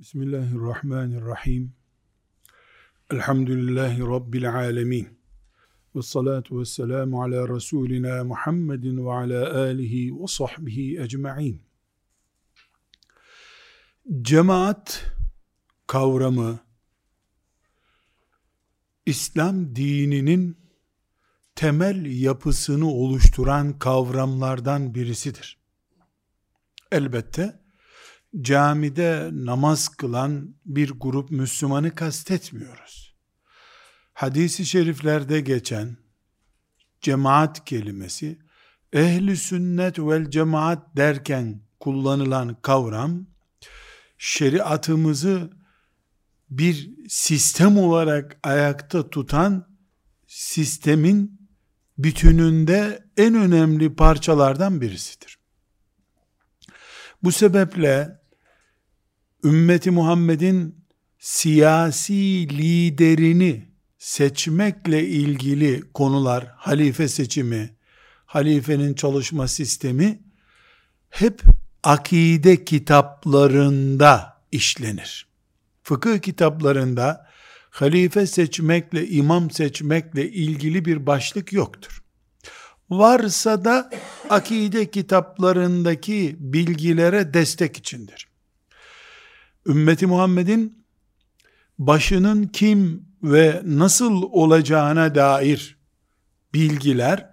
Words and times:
Bismillahirrahmanirrahim. 0.00 1.72
Elhamdülillahi 3.10 4.00
Rabbil 4.00 4.54
alemin. 4.54 5.08
Ve 5.96 6.02
salatu 6.02 6.60
ve 6.60 6.64
selamu 6.64 7.22
ala 7.22 7.48
Resulina 7.56 8.24
Muhammedin 8.24 9.06
ve 9.06 9.12
ala 9.12 9.60
alihi 9.60 10.22
ve 10.22 10.26
sahbihi 10.26 11.00
ecma'in. 11.00 11.62
Cemaat 14.22 15.12
kavramı 15.86 16.58
İslam 19.06 19.76
dininin 19.76 20.56
temel 21.54 22.22
yapısını 22.22 22.88
oluşturan 22.88 23.78
kavramlardan 23.78 24.94
birisidir. 24.94 25.58
Elbette 26.92 27.59
camide 28.40 29.30
namaz 29.32 29.88
kılan 29.88 30.54
bir 30.66 30.90
grup 30.90 31.30
Müslümanı 31.30 31.94
kastetmiyoruz. 31.94 33.14
Hadis-i 34.12 34.66
şeriflerde 34.66 35.40
geçen 35.40 35.96
cemaat 37.00 37.64
kelimesi 37.64 38.38
ehli 38.92 39.36
sünnet 39.36 39.98
vel 39.98 40.30
cemaat 40.30 40.96
derken 40.96 41.62
kullanılan 41.80 42.56
kavram 42.62 43.26
şeriatımızı 44.18 45.50
bir 46.50 46.90
sistem 47.08 47.78
olarak 47.78 48.38
ayakta 48.42 49.10
tutan 49.10 49.76
sistemin 50.26 51.48
bütününde 51.98 53.04
en 53.16 53.34
önemli 53.34 53.94
parçalardan 53.94 54.80
birisidir. 54.80 55.38
Bu 57.22 57.32
sebeple 57.32 58.19
ümmeti 59.44 59.90
Muhammed'in 59.90 60.84
siyasi 61.18 62.48
liderini 62.48 63.68
seçmekle 63.98 65.06
ilgili 65.06 65.82
konular, 65.94 66.46
halife 66.56 67.08
seçimi, 67.08 67.76
halifenin 68.26 68.94
çalışma 68.94 69.48
sistemi 69.48 70.22
hep 71.10 71.42
akide 71.82 72.64
kitaplarında 72.64 74.42
işlenir. 74.52 75.26
Fıkıh 75.82 76.18
kitaplarında 76.18 77.26
halife 77.70 78.26
seçmekle, 78.26 79.08
imam 79.08 79.50
seçmekle 79.50 80.30
ilgili 80.30 80.84
bir 80.84 81.06
başlık 81.06 81.52
yoktur. 81.52 82.02
Varsa 82.90 83.64
da 83.64 83.90
akide 84.30 84.90
kitaplarındaki 84.90 86.36
bilgilere 86.38 87.34
destek 87.34 87.76
içindir 87.76 88.29
ümmeti 89.66 90.06
Muhammed'in 90.06 90.84
başının 91.78 92.46
kim 92.46 93.08
ve 93.22 93.62
nasıl 93.64 94.22
olacağına 94.22 95.14
dair 95.14 95.78
bilgiler 96.54 97.30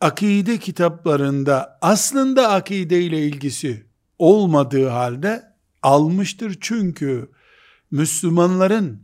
akide 0.00 0.58
kitaplarında 0.58 1.78
aslında 1.82 2.48
akide 2.48 3.02
ile 3.02 3.26
ilgisi 3.26 3.86
olmadığı 4.18 4.88
halde 4.88 5.42
almıştır. 5.82 6.58
Çünkü 6.60 7.30
Müslümanların 7.90 9.02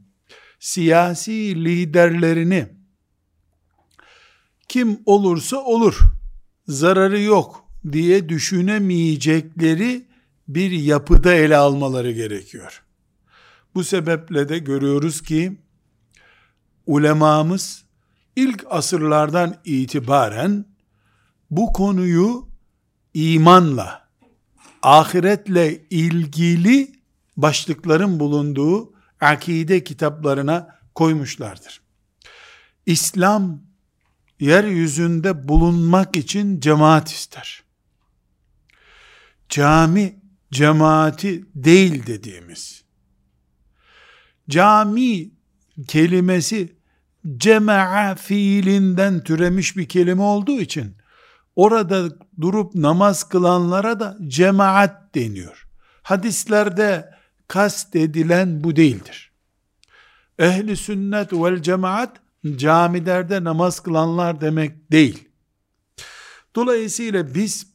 siyasi 0.61 1.65
liderlerini 1.65 2.69
kim 4.69 4.99
olursa 5.07 5.57
olur 5.57 5.99
zararı 6.69 7.21
yok 7.21 7.69
diye 7.93 8.29
düşünemeyecekleri 8.29 10.07
bir 10.49 10.71
yapıda 10.71 11.35
ele 11.35 11.57
almaları 11.57 12.13
gerekiyor. 12.13 12.83
Bu 13.75 13.85
sebeple 13.85 14.49
de 14.49 14.59
görüyoruz 14.59 15.23
ki 15.23 15.61
ulemamız 16.87 17.85
ilk 18.37 18.65
asırlardan 18.71 19.57
itibaren 19.65 20.65
bu 21.51 21.73
konuyu 21.73 22.49
imanla, 23.15 24.09
ahiretle 24.83 25.87
ilgili 25.91 26.93
başlıkların 27.37 28.21
bulunduğu 28.21 28.93
akide 29.21 29.85
kitaplarına 29.85 30.79
koymuşlardır. 30.95 31.81
İslam 32.87 33.62
yeryüzünde 34.41 35.49
bulunmak 35.49 36.17
için 36.17 36.61
cemaat 36.61 37.12
ister. 37.12 37.62
Cami 39.49 40.16
cemaati 40.53 41.45
değil 41.55 42.07
dediğimiz 42.07 42.87
cami 44.49 45.31
kelimesi 45.89 46.77
cema'a 47.37 48.15
fiilinden 48.15 49.25
türemiş 49.25 49.77
bir 49.77 49.89
kelime 49.89 50.23
olduğu 50.23 50.61
için 50.61 50.97
orada 51.56 52.09
durup 52.41 52.75
namaz 52.75 53.29
kılanlara 53.29 54.01
da 54.01 54.17
cemaat 54.27 55.15
deniyor. 55.15 55.69
Hadislerde 56.03 57.15
kast 57.49 57.97
edilen 57.97 58.65
bu 58.65 58.77
değildir. 58.77 59.33
Ehli 60.39 60.77
sünnet 60.77 61.33
vel 61.33 61.62
cemaat 61.62 62.21
camilerde 62.56 63.45
namaz 63.45 63.81
kılanlar 63.81 64.41
demek 64.41 64.93
değil. 64.93 65.29
Dolayısıyla 66.55 67.35
biz 67.35 67.67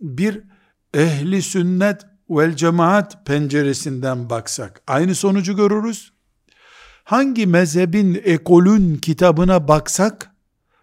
bir 0.00 0.42
ehli 0.94 1.42
sünnet 1.42 2.06
vel 2.30 2.56
cemaat 2.56 3.26
penceresinden 3.26 4.30
baksak 4.30 4.82
aynı 4.86 5.14
sonucu 5.14 5.56
görürüz. 5.56 6.12
Hangi 7.04 7.46
mezhebin 7.46 8.22
ekolün 8.24 8.96
kitabına 8.96 9.68
baksak 9.68 10.30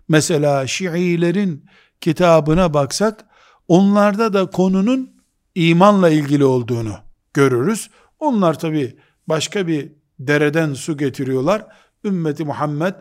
mesela 0.10 0.68
Şiilerin 0.68 1.66
kitabına 2.02 2.74
baksak 2.74 3.26
onlarda 3.68 4.34
da 4.34 4.46
konunun 4.46 5.12
imanla 5.56 6.10
ilgili 6.10 6.46
olduğunu 6.46 6.96
görürüz. 7.34 7.90
Onlar 8.20 8.60
tabi 8.60 8.98
başka 9.28 9.68
bir 9.68 9.92
dereden 10.20 10.74
su 10.74 10.98
getiriyorlar. 10.98 11.66
Ümmeti 12.04 12.46
Muhammed 12.46 12.94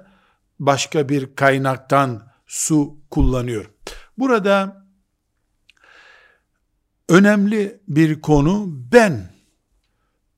başka 0.58 1.08
bir 1.08 1.36
kaynaktan 1.36 2.22
su 2.47 2.97
kullanıyor. 3.10 3.70
Burada 4.19 4.81
önemli 7.12 7.80
bir 7.88 8.20
konu 8.20 8.66
ben 8.92 9.32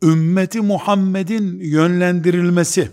ümmeti 0.02 0.60
Muhammed'in 0.60 1.58
yönlendirilmesi 1.60 2.90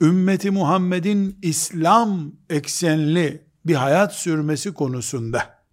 ümmeti 0.00 0.50
Muhammed'in 0.50 1.38
İslam 1.42 2.32
eksenli 2.50 3.46
bir 3.66 3.74
hayat 3.74 4.14
sürmesi 4.14 4.74
konusunda 4.74 5.64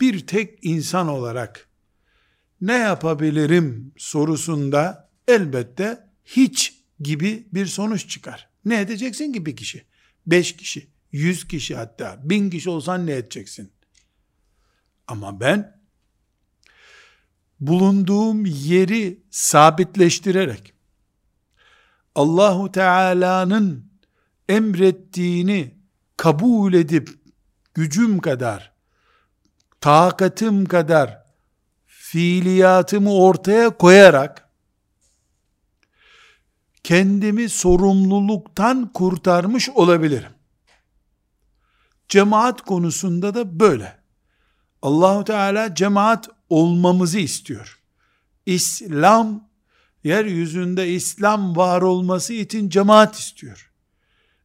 bir 0.00 0.26
tek 0.26 0.58
insan 0.62 1.08
olarak 1.08 1.68
ne 2.60 2.72
yapabilirim 2.72 3.94
sorusunda 3.96 5.10
elbette 5.28 6.08
hiç 6.24 6.82
gibi 7.00 7.48
bir 7.52 7.66
sonuç 7.66 8.08
çıkar. 8.08 8.48
Ne 8.64 8.80
edeceksin 8.80 9.32
ki 9.32 9.46
bir 9.46 9.56
kişi? 9.56 9.84
Beş 10.26 10.56
kişi, 10.56 10.86
yüz 11.12 11.48
kişi 11.48 11.76
hatta, 11.76 12.20
bin 12.24 12.50
kişi 12.50 12.70
olsan 12.70 13.06
ne 13.06 13.12
edeceksin? 13.12 13.72
Ama 15.06 15.40
ben 15.40 15.81
bulunduğum 17.66 18.46
yeri 18.46 19.22
sabitleştirerek 19.30 20.72
Allahu 22.14 22.72
Teala'nın 22.72 23.92
emrettiğini 24.48 25.74
kabul 26.16 26.74
edip 26.74 27.10
gücüm 27.74 28.18
kadar 28.18 28.72
takatım 29.80 30.64
kadar 30.64 31.22
fiiliyatımı 31.86 33.14
ortaya 33.14 33.70
koyarak 33.70 34.48
kendimi 36.84 37.48
sorumluluktan 37.48 38.92
kurtarmış 38.92 39.68
olabilirim. 39.70 40.32
Cemaat 42.08 42.62
konusunda 42.62 43.34
da 43.34 43.60
böyle. 43.60 44.02
Allahu 44.82 45.24
Teala 45.24 45.74
cemaat 45.74 46.28
olmamızı 46.52 47.18
istiyor. 47.18 47.78
İslam 48.46 49.48
yeryüzünde 50.04 50.88
İslam 50.88 51.56
var 51.56 51.82
olması 51.82 52.32
için 52.32 52.68
cemaat 52.68 53.18
istiyor. 53.18 53.72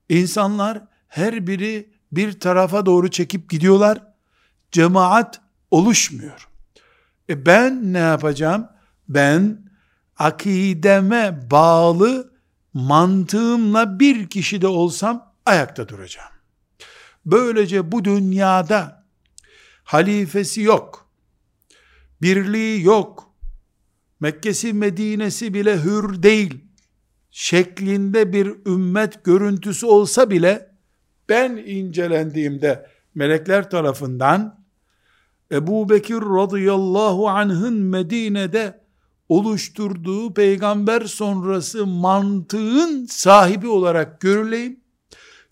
İnsanlar 0.10 0.82
her 1.08 1.48
biri 1.48 1.90
bir 2.12 2.40
tarafa 2.40 2.86
doğru 2.86 3.12
çekip 3.12 3.50
gidiyorlar. 3.50 4.02
Cemaat 4.72 5.42
oluşmuyor. 5.72 6.48
E 7.30 7.46
ben 7.46 7.94
ne 7.94 7.98
yapacağım? 7.98 8.68
Ben 9.10 9.70
akideme 10.18 11.52
bağlı 11.52 12.34
mantığımla 12.74 14.00
bir 14.00 14.30
kişi 14.30 14.62
de 14.62 14.68
olsam 14.68 15.34
ayakta 15.46 15.90
duracağım. 15.90 16.32
Böylece 17.26 17.92
bu 17.92 18.06
dünyada 18.06 19.06
halifesi 19.84 20.62
yok 20.62 21.07
birliği 22.22 22.84
yok, 22.84 23.34
Mekke'si 24.20 24.74
Medine'si 24.74 25.54
bile 25.54 25.84
hür 25.84 26.24
değil 26.24 26.64
şeklinde 27.32 28.34
bir 28.34 28.48
ümmet 28.66 29.24
görüntüsü 29.24 29.86
olsa 29.86 30.30
bile 30.30 30.72
ben 31.30 31.58
incelendiğimde 31.58 32.90
melekler 33.16 33.70
tarafından 33.70 34.66
Ebu 35.52 35.90
Bekir 35.90 36.16
radıyallahu 36.16 37.30
anh'ın 37.30 37.74
Medine'de 37.74 38.82
oluşturduğu 39.30 40.34
peygamber 40.34 41.02
sonrası 41.02 41.86
mantığın 41.88 43.06
sahibi 43.06 43.68
olarak 43.68 44.22
görüleyim. 44.22 44.80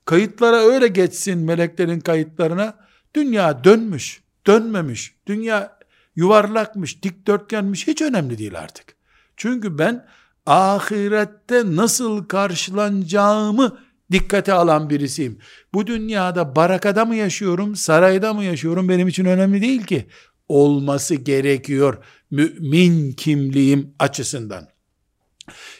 Kayıtlara 0.06 0.57
öyle 0.57 0.88
geçsin 0.88 1.39
meleklerin 1.39 2.00
kayıtlarına. 2.00 2.77
Dünya 3.15 3.63
dönmüş, 3.63 4.23
dönmemiş. 4.47 5.15
Dünya 5.27 5.75
yuvarlakmış, 6.15 7.03
dikdörtgenmiş 7.03 7.88
hiç 7.88 8.01
önemli 8.01 8.38
değil 8.38 8.59
artık. 8.59 8.95
Çünkü 9.38 9.77
ben 9.77 10.06
ahirette 10.45 11.75
nasıl 11.75 12.25
karşılanacağımı 12.25 13.77
dikkate 14.12 14.53
alan 14.53 14.89
birisiyim. 14.89 15.39
Bu 15.73 15.88
dünyada 15.88 16.56
barakada 16.56 17.06
mı 17.06 17.15
yaşıyorum, 17.15 17.75
sarayda 17.75 18.33
mı 18.33 18.44
yaşıyorum 18.44 18.89
benim 18.89 19.07
için 19.07 19.25
önemli 19.25 19.62
değil 19.62 19.83
ki. 19.83 20.07
Olması 20.47 21.15
gerekiyor 21.15 22.03
mümin 22.31 23.12
kimliğim 23.12 23.95
açısından. 24.00 24.67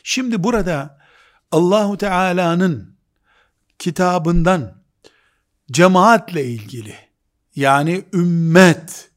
Şimdi 0.04 0.44
burada 0.44 1.00
Allahu 1.52 1.98
Teala'nın 1.98 2.96
kitabından 3.80 4.84
cemaatle 5.72 6.46
ilgili 6.46 6.96
yani 7.56 8.04
ümmet 8.14 9.12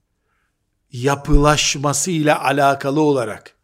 yapılaşması 0.93 2.11
ile 2.11 2.35
alakalı 2.35 3.01
olarak 3.01 3.57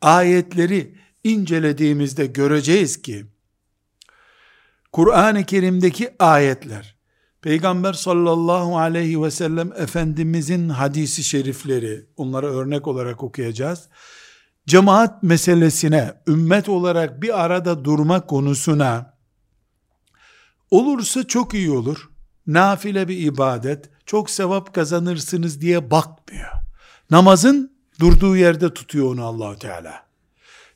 ayetleri 0.00 0.94
incelediğimizde 1.24 2.26
göreceğiz 2.26 3.02
ki 3.02 3.26
Kur'an-ı 4.92 5.44
Kerim'deki 5.44 6.14
ayetler 6.18 7.00
Peygamber 7.42 7.92
sallallahu 7.92 8.78
aleyhi 8.78 9.22
ve 9.22 9.30
sellem 9.30 9.72
Efendimizin 9.72 10.68
hadisi 10.68 11.24
şerifleri 11.24 12.06
onlara 12.16 12.46
örnek 12.46 12.86
olarak 12.86 13.22
okuyacağız. 13.22 13.88
Cemaat 14.66 15.22
meselesine, 15.22 16.14
ümmet 16.28 16.68
olarak 16.68 17.22
bir 17.22 17.44
arada 17.44 17.84
durma 17.84 18.26
konusuna 18.26 19.14
olursa 20.70 21.26
çok 21.26 21.54
iyi 21.54 21.70
olur. 21.70 22.10
Nafile 22.46 23.08
bir 23.08 23.18
ibadet, 23.18 23.90
çok 24.06 24.30
sevap 24.30 24.74
kazanırsınız 24.74 25.60
diye 25.60 25.90
bakmıyor. 25.90 26.59
Namazın 27.10 27.72
durduğu 28.00 28.36
yerde 28.36 28.74
tutuyor 28.74 29.12
onu 29.12 29.24
Allahu 29.24 29.58
Teala. 29.58 30.06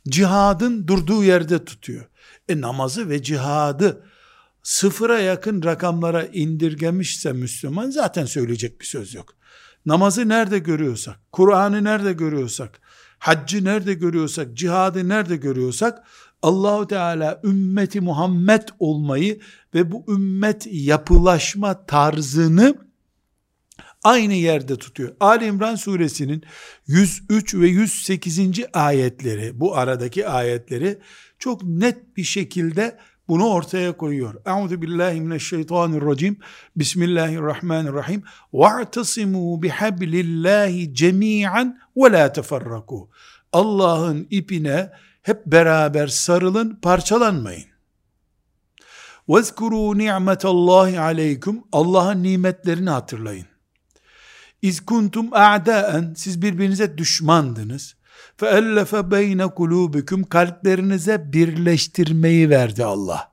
Cihadın 0.08 0.86
durduğu 0.88 1.24
yerde 1.24 1.64
tutuyor. 1.64 2.04
E 2.48 2.60
namazı 2.60 3.08
ve 3.08 3.22
cihadı 3.22 4.04
sıfıra 4.62 5.20
yakın 5.20 5.62
rakamlara 5.62 6.24
indirgemişse 6.24 7.32
Müslüman 7.32 7.90
zaten 7.90 8.24
söyleyecek 8.24 8.80
bir 8.80 8.86
söz 8.86 9.14
yok. 9.14 9.34
Namazı 9.86 10.28
nerede 10.28 10.58
görüyorsak, 10.58 11.18
Kur'an'ı 11.32 11.84
nerede 11.84 12.12
görüyorsak, 12.12 12.80
haccı 13.18 13.64
nerede 13.64 13.94
görüyorsak, 13.94 14.54
cihadı 14.54 15.08
nerede 15.08 15.36
görüyorsak 15.36 16.04
Allahu 16.42 16.86
Teala 16.86 17.40
ümmeti 17.44 18.00
Muhammed 18.00 18.62
olmayı 18.78 19.40
ve 19.74 19.92
bu 19.92 20.04
ümmet 20.08 20.66
yapılaşma 20.70 21.86
tarzını 21.86 22.83
aynı 24.04 24.34
yerde 24.34 24.76
tutuyor. 24.76 25.12
Ali 25.20 25.46
İmran 25.46 25.74
suresinin 25.74 26.44
103 26.86 27.54
ve 27.54 27.68
108. 27.68 28.40
ayetleri, 28.72 29.60
bu 29.60 29.76
aradaki 29.76 30.28
ayetleri 30.28 30.98
çok 31.38 31.62
net 31.62 32.16
bir 32.16 32.24
şekilde 32.24 32.98
bunu 33.28 33.48
ortaya 33.48 33.96
koyuyor. 33.96 34.34
Euzu 34.46 34.82
billahi 34.82 35.20
mineşşeytanirracim. 35.20 36.38
Bismillahirrahmanirrahim. 36.76 38.22
Ve'tasimu 38.54 39.62
bihablillahi 39.62 40.94
cemian 40.94 41.78
ve 41.96 42.12
la 42.12 42.32
teferraku. 42.32 43.10
Allah'ın 43.52 44.26
ipine 44.30 44.90
hep 45.22 45.46
beraber 45.46 46.06
sarılın, 46.06 46.78
parçalanmayın. 46.82 47.66
Vezkuru 49.28 49.98
ni'metallahi 49.98 51.00
aleykum. 51.00 51.64
Allah'ın 51.72 52.22
nimetlerini 52.22 52.90
hatırlayın. 52.90 53.53
İzkuntum 54.64 55.28
a'daen 55.32 56.14
siz 56.16 56.42
birbirinize 56.42 56.98
düşmandınız. 56.98 57.94
Feellefe 58.36 59.10
beyne 59.10 59.46
kulubikum 59.46 60.24
kalplerinize 60.24 61.32
birleştirmeyi 61.32 62.50
verdi 62.50 62.84
Allah. 62.84 63.32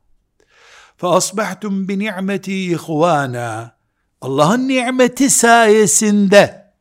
Fe 0.97 1.07
asbahtum 1.07 1.87
bi 1.87 1.99
ni'meti 1.99 2.71
ihvana. 2.71 3.77
Allah'ın 4.21 4.67
nimeti 4.67 5.29
sayesinde 5.29 6.71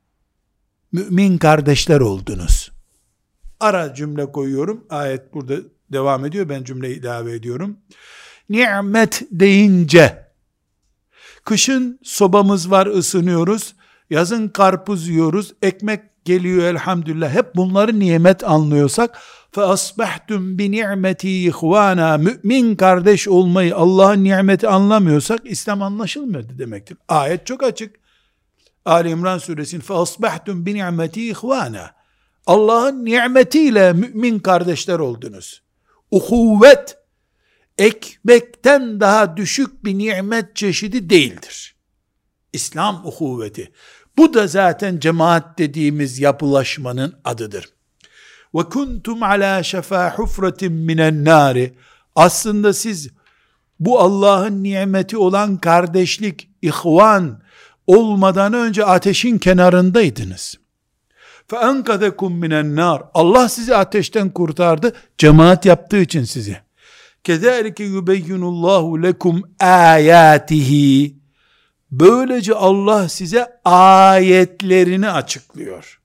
mümin 0.93 1.39
kardeşler 1.39 2.01
oldunuz. 2.01 2.73
Ara 3.61 3.95
cümle 3.95 4.33
koyuyorum. 4.33 4.85
Ayet 4.91 5.35
burada 5.35 5.55
devam 5.93 6.25
ediyor. 6.25 6.49
Ben 6.49 6.65
cümleyi 6.65 7.01
ilave 7.01 7.35
ediyorum. 7.35 7.77
Nimet 8.49 9.23
deyince 9.31 10.27
kışın 11.45 12.01
sobamız 12.03 12.71
var 12.71 12.87
ısınıyoruz 12.87 13.75
Yazın 14.11 14.49
karpuz 14.49 15.09
yiyoruz. 15.09 15.53
Ekmek 15.63 16.25
geliyor 16.25 16.65
elhamdülillah. 16.65 17.35
Hep 17.35 17.57
bunları 17.57 18.01
nimet 18.01 18.45
anlıyorsak 18.45 19.19
fe 19.53 19.63
asbahtum 19.63 20.59
bi 20.59 20.71
ni'meti 20.71 21.47
ihvana 21.47 22.19
mümin 22.19 22.77
kardeş 22.77 23.29
olmayı 23.29 23.77
Allah'ın 23.77 24.25
nimeti 24.25 24.69
anlamıyorsak 24.69 25.41
İslam 25.45 25.83
anlaşılmıyor 25.83 26.59
demektir. 26.59 26.97
Ayet 27.09 27.47
çok 27.47 27.63
açık. 27.63 27.97
Ali 28.85 29.09
İmran 29.09 29.39
suresinin 29.39 29.81
fe 29.81 29.95
asbahtum 29.95 30.67
bi 30.67 30.75
ni'meti 30.75 31.31
ihvana 31.31 31.91
Allah'ın 32.47 33.05
nimetiyle 33.05 33.93
mümin 33.93 34.39
kardeşler 34.39 34.99
oldunuz. 34.99 35.63
Uhuvvet 36.11 36.99
ekmekten 37.79 39.01
daha 39.01 39.37
düşük 39.37 39.85
bir 39.85 39.99
nimet 39.99 40.57
çeşidi 40.57 41.11
değildir. 41.11 41.77
İslam 42.53 43.07
uhuvveti. 43.07 43.73
Bu 44.18 44.34
da 44.34 44.48
zaten 44.48 45.00
cemaat 45.00 45.58
dediğimiz 45.58 46.20
yapılaşmanın 46.20 47.16
adıdır. 47.26 47.70
Ve 48.56 48.64
kuntum 48.64 49.24
ala 49.24 49.64
şefa 49.64 50.14
hufratin 50.18 50.74
minen 50.74 51.26
nari. 51.26 51.74
Aslında 52.16 52.74
siz 52.74 53.10
bu 53.80 54.00
Allah'ın 54.00 54.64
nimeti 54.64 55.18
olan 55.18 55.58
kardeşlik, 55.58 56.50
ihvan 56.62 57.42
olmadan 57.88 58.54
önce 58.54 58.86
ateşin 58.86 59.38
kenarındaydınız. 59.38 60.56
فَاَنْقَذَكُمْ 61.50 62.34
minen 62.34 62.76
nar. 62.76 63.04
Allah 63.14 63.50
sizi 63.50 63.76
ateşten 63.76 64.30
kurtardı, 64.30 64.94
cemaat 65.18 65.66
yaptığı 65.66 66.02
için 66.02 66.24
sizi. 66.24 66.58
كَذَٰلِكَ 67.24 67.80
يُبَيِّنُ 67.98 68.42
اللّٰهُ 68.42 68.86
لَكُمْ 69.06 69.42
آيَاتِهِ 69.60 70.72
Böylece 71.92 72.54
Allah 72.54 73.10
size 73.10 73.48
ayetlerini 73.66 75.10
açıklıyor. 75.10 76.00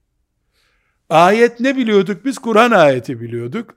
Ayet 1.10 1.60
ne 1.60 1.76
biliyorduk 1.76 2.24
biz? 2.24 2.38
Kur'an 2.38 2.70
ayeti 2.70 3.20
biliyorduk. 3.20 3.74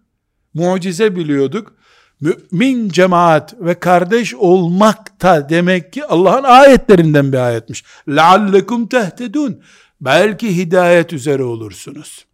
Mucize 0.54 1.16
biliyorduk. 1.16 1.74
Mümin 2.22 2.90
cemaat 2.90 3.56
ve 3.60 3.80
kardeş 3.80 4.36
olmakta 4.36 5.50
demek 5.50 5.94
ki 5.94 6.06
Allah'ın 6.06 6.44
ayetlerinden 6.44 7.34
bir 7.34 7.38
ayetmiş. 7.38 7.84
لَعَلَّكُمْ 8.08 8.90
تَهْتَدُونَ 8.90 9.56
Belki 10.02 10.58
hidayet 10.58 11.14
üzere 11.14 11.44
olursunuz. 11.44 12.26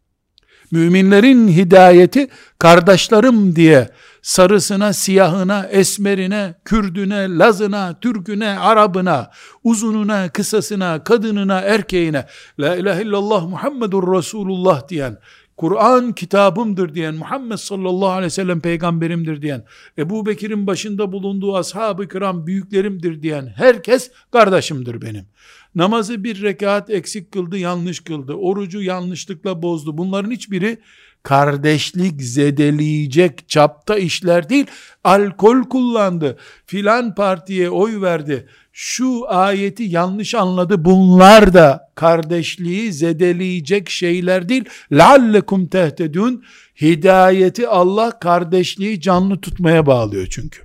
Müminlerin 0.72 1.48
hidayeti 1.48 2.28
kardeşlerim 2.60 3.56
diye 3.56 3.90
sarısına, 4.25 4.93
siyahına, 4.93 5.67
esmerine, 5.67 6.55
Kürdüne, 6.65 7.39
Lazına, 7.39 8.01
Türküne, 8.01 8.59
Arabına, 8.59 9.31
uzununa, 9.65 10.29
kısasına, 10.29 11.05
kadınına, 11.05 11.61
erkeğine, 11.61 12.27
La 12.59 12.77
ilahe 12.77 13.03
illallah 13.03 13.49
Muhammedur 13.49 14.17
Resulullah 14.17 14.89
diyen, 14.89 15.19
Kur'an 15.57 16.13
kitabımdır 16.13 16.95
diyen, 16.95 17.15
Muhammed 17.15 17.57
sallallahu 17.57 18.09
aleyhi 18.09 18.27
ve 18.27 18.31
sellem 18.31 18.61
peygamberimdir 18.61 19.43
diyen, 19.43 19.65
Ebu 19.99 20.27
Bekir'in 20.27 20.67
başında 20.67 21.13
bulunduğu 21.13 21.57
ashab-ı 21.57 22.09
kiram 22.09 22.47
büyüklerimdir 22.47 23.23
diyen, 23.23 23.53
herkes 23.57 24.11
kardeşimdir 24.33 25.03
benim. 25.03 25.27
Namazı 25.75 26.25
bir 26.25 26.43
rekat 26.43 26.91
eksik 26.91 27.33
kıldı, 27.33 27.59
yanlış 27.59 28.01
kıldı. 28.01 28.33
Orucu 28.33 28.83
yanlışlıkla 28.83 29.63
bozdu. 29.63 29.99
Bunların 29.99 30.31
hiçbiri 30.31 30.79
kardeşlik 31.24 32.22
zedeleyecek 32.22 33.50
çapta 33.50 33.98
işler 33.98 34.50
değil. 34.50 34.66
Alkol 35.04 35.64
kullandı, 35.64 36.38
filan 36.66 37.16
partiye 37.16 37.70
oy 37.70 38.02
verdi, 38.02 38.48
şu 38.72 39.26
ayeti 39.28 39.84
yanlış 39.84 40.36
anladı. 40.36 40.86
Bunlar 40.86 41.54
da 41.54 41.90
kardeşliği 41.96 42.94
zedeleyecek 42.94 43.90
şeyler 43.90 44.50
değil. 44.50 44.66
لَعَلَّكُمْ 44.92 45.70
تَهْتَدُونَ 45.70 46.42
Hidayeti 46.82 47.68
Allah 47.68 48.20
kardeşliği 48.20 49.02
canlı 49.02 49.42
tutmaya 49.42 49.86
bağlıyor 49.86 50.28
çünkü. 50.28 50.62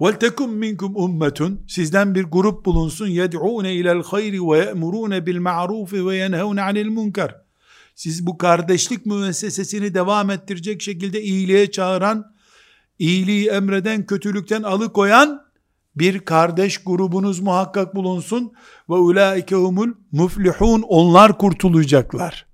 وَلْتَكُمْ 0.00 0.50
مِنْكُمْ 0.64 0.92
اُمَّةٌ 0.94 1.56
Sizden 1.68 2.14
bir 2.14 2.24
grup 2.24 2.64
bulunsun. 2.64 3.06
يَدْعُونَ 3.06 3.66
اِلَى 3.66 4.00
الْخَيْرِ 4.00 4.38
وَيَأْمُرُونَ 4.38 5.18
بِالْمَعْرُوفِ 5.26 5.90
وَيَنْهَوْنَ 5.90 6.60
عَنِ 6.60 6.76
الْمُنْكَرِ 6.84 7.46
siz 8.01 8.25
bu 8.25 8.37
kardeşlik 8.37 9.05
müessesesini 9.05 9.93
devam 9.93 10.29
ettirecek 10.29 10.81
şekilde 10.81 11.21
iyiliğe 11.21 11.71
çağıran, 11.71 12.35
iyiliği 12.99 13.47
emreden, 13.47 14.05
kötülükten 14.05 14.63
alıkoyan 14.63 15.41
bir 15.95 16.19
kardeş 16.19 16.77
grubunuz 16.77 17.39
muhakkak 17.39 17.95
bulunsun 17.95 18.51
ve 18.89 18.93
ulaike 18.93 19.55
humul 19.55 19.89
muflihun 20.11 20.81
onlar 20.81 21.37
kurtulacaklar. 21.37 22.45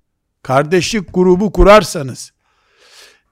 Kardeşlik 0.42 1.14
grubu 1.14 1.52
kurarsanız 1.52 2.32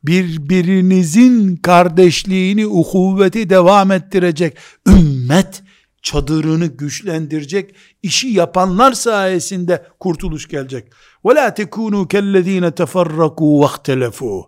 birbirinizin 0.05 1.57
kardeşliğini, 1.57 2.67
uhuvveti 2.67 3.51
devam 3.51 3.93
ettirecek 3.93 4.57
ümmet 4.89 5.63
çadırını 6.06 6.66
güçlendirecek 6.66 7.76
işi 8.04 8.28
yapanlar 8.28 8.92
sayesinde 8.92 9.86
kurtuluş 10.00 10.48
gelecek. 10.48 10.92
وَلَا 11.24 11.56
تَكُونُوا 11.62 12.08
كَالَّذ۪ينَ 12.08 12.72
تَفَرَّقُوا 12.72 13.66
وَاخْتَلَفُوا 13.66 14.46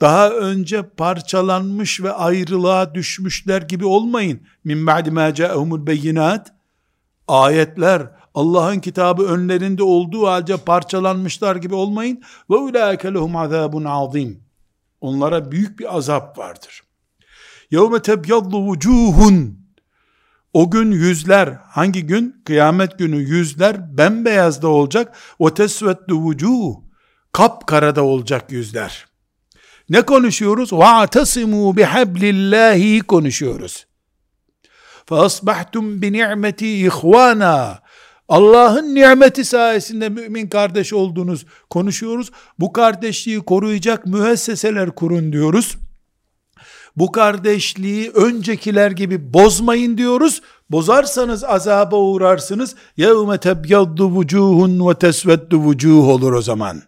daha 0.00 0.30
önce 0.30 0.82
parçalanmış 0.82 2.02
ve 2.02 2.12
ayrılığa 2.12 2.94
düşmüşler 2.94 3.62
gibi 3.62 3.84
olmayın. 3.84 4.40
Min 4.64 4.86
ba'di 4.86 5.10
ma 5.10 5.34
ca'ahumul 5.34 5.86
beyinat. 5.86 6.52
Ayetler 7.28 8.10
Allah'ın 8.34 8.80
kitabı 8.80 9.22
önlerinde 9.22 9.82
olduğu 9.82 10.26
halde 10.26 10.56
parçalanmışlar 10.56 11.56
gibi 11.56 11.74
olmayın. 11.74 12.22
Ve 12.50 12.56
ulaike 12.56 13.14
lehum 13.14 13.36
azabun 13.36 13.84
azim. 13.84 14.44
Onlara 15.00 15.52
büyük 15.52 15.78
bir 15.78 15.96
azap 15.96 16.38
vardır. 16.38 16.82
Yevme 17.70 18.02
tebyaddu 18.02 18.60
vucuhun. 18.62 19.60
o 20.55 20.71
gün 20.71 20.91
yüzler, 20.91 21.57
hangi 21.69 22.05
gün? 22.05 22.41
Kıyamet 22.45 22.99
günü 22.99 23.15
yüzler 23.15 23.97
bembeyaz 23.97 24.61
da 24.61 24.67
olacak. 24.67 25.17
O 25.39 25.53
tesvettu 25.53 26.15
vucuh. 26.15 26.75
Kap 27.31 27.67
karada 27.67 28.03
olacak 28.03 28.51
yüzler. 28.51 29.05
Ne 29.89 30.01
konuşuyoruz? 30.01 30.73
Va'tasimu 30.73 31.77
bihablillahi 31.77 32.99
konuşuyoruz. 32.99 33.87
Fasbahtum 35.05 36.01
bi 36.01 36.13
ni'meti 36.13 36.85
ihvana. 36.85 37.79
Allah'ın 38.27 38.95
nimeti 38.95 39.45
sayesinde 39.45 40.09
mümin 40.09 40.47
kardeş 40.47 40.93
oldunuz 40.93 41.45
konuşuyoruz. 41.69 42.31
Bu 42.59 42.73
kardeşliği 42.73 43.39
koruyacak 43.39 44.05
müesseseler 44.05 44.95
kurun 44.95 45.33
diyoruz. 45.33 45.77
Bu 46.96 47.12
kardeşliği 47.12 48.10
öncekiler 48.10 48.90
gibi 48.90 49.34
bozmayın 49.34 49.98
diyoruz. 49.98 50.42
Bozarsanız 50.70 51.44
azaba 51.44 51.96
uğrarsınız. 51.96 52.74
يَوْمَ 52.98 53.38
تَبْيَضُّ 53.38 53.96
وُجُوهٌ 53.96 54.78
وَتَسْوَدُّ 54.78 55.50
وُجُوهٌ 55.50 56.10
olur 56.12 56.32
o 56.32 56.42
zaman. 56.42 56.82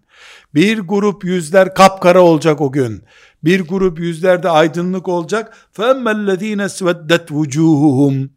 Bir 0.54 0.78
grup 0.78 1.24
yüzler 1.24 1.74
kapkara 1.74 2.22
olacak 2.22 2.60
o 2.60 2.72
gün. 2.72 3.04
Bir 3.44 3.60
grup 3.60 4.00
yüzlerde 4.00 4.48
aydınlık 4.48 5.08
olacak. 5.08 5.56
فَاَمَّا 5.76 6.12
الَّذ۪ينَ 6.12 6.68
سْوَدَّتْ 6.68 7.26
وُجُوهُهُمْ 7.26 8.28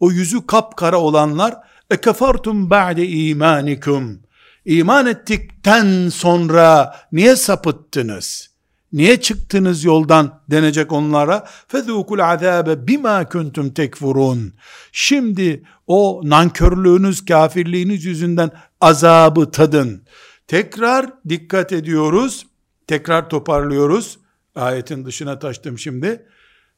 O 0.00 0.10
yüzü 0.10 0.46
kapkara 0.46 1.00
olanlar 1.00 1.54
اَكَفَرْتُمْ 1.90 2.70
بَعْدَ 2.70 2.98
اِيمَانِكُمْ 3.00 4.16
İman 4.64 5.06
ettikten 5.06 6.08
sonra 6.08 6.96
niye 7.12 7.36
sapıttınız? 7.36 8.50
Niye 8.95 9.21
çıktınız 9.21 9.83
yoldan 9.83 10.41
denecek 10.51 10.91
onlara. 10.91 11.47
Fezukul 11.67 12.19
azabe 12.19 12.87
bima 12.87 13.29
kuntum 13.29 13.73
tekfurun. 13.73 14.53
Şimdi 14.91 15.63
o 15.87 16.21
nankörlüğünüz, 16.23 17.25
kafirliğiniz 17.25 18.05
yüzünden 18.05 18.51
azabı 18.81 19.51
tadın. 19.51 20.03
Tekrar 20.47 21.05
dikkat 21.29 21.71
ediyoruz. 21.71 22.47
Tekrar 22.87 23.29
toparlıyoruz. 23.29 24.17
Ayetin 24.55 25.05
dışına 25.05 25.39
taştım 25.39 25.79
şimdi. 25.79 26.25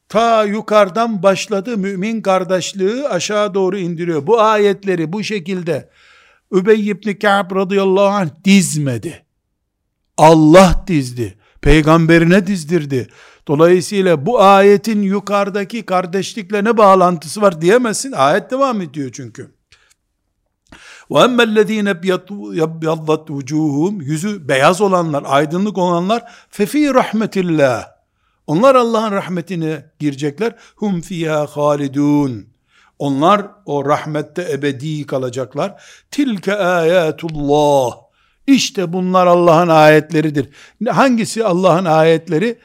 Ta 0.08 0.44
yukarıdan 0.44 1.22
başladı 1.22 1.76
mümin 1.76 2.22
kardeşliği 2.22 3.08
aşağı 3.08 3.54
doğru 3.54 3.78
indiriyor. 3.78 4.26
Bu 4.26 4.40
ayetleri 4.40 5.12
bu 5.12 5.24
şekilde 5.24 5.90
Übey 6.52 6.88
ibn 6.88 7.12
Ka'b 7.12 7.54
radıyallahu 7.56 8.06
anh 8.06 8.30
dizmedi. 8.44 9.24
Allah 10.16 10.84
dizdi. 10.86 11.37
Peygamberine 11.61 12.47
dizdirdi. 12.47 13.07
Dolayısıyla 13.47 14.25
bu 14.25 14.41
ayetin 14.41 15.01
yukarıdaki 15.01 15.85
kardeşlikle 15.85 16.63
ne 16.63 16.77
bağlantısı 16.77 17.41
var 17.41 17.61
diyemezsin. 17.61 18.11
Ayet 18.11 18.51
devam 18.51 18.81
ediyor 18.81 19.09
çünkü. 19.13 19.51
وَاَمَّا 21.09 21.43
الَّذ۪ينَ 21.43 21.89
يَبْيَضَّتْ 22.55 23.27
وُجُوهُمْ 23.27 24.03
Yüzü 24.03 24.47
beyaz 24.47 24.81
olanlar, 24.81 25.23
aydınlık 25.27 25.77
olanlar 25.77 26.23
فَف۪ي 26.51 26.93
rahmetillah. 26.93 27.93
Onlar 28.47 28.75
Allah'ın 28.75 29.11
rahmetine 29.11 29.85
girecekler. 29.99 30.55
Hum 30.75 31.01
fiha 31.01 31.47
halidun. 31.47 32.47
Onlar 32.99 33.47
o 33.65 33.85
rahmette 33.85 34.51
ebedi 34.51 35.05
kalacaklar. 35.05 35.83
Tilke 36.11 36.55
ayatullah. 36.55 38.03
İşte 38.48 38.92
bunlar 38.92 39.26
Allah'ın 39.26 39.68
ayetleridir. 39.68 40.48
Hangisi 40.88 41.44
Allah'ın 41.44 41.84
ayetleri? 41.84 42.58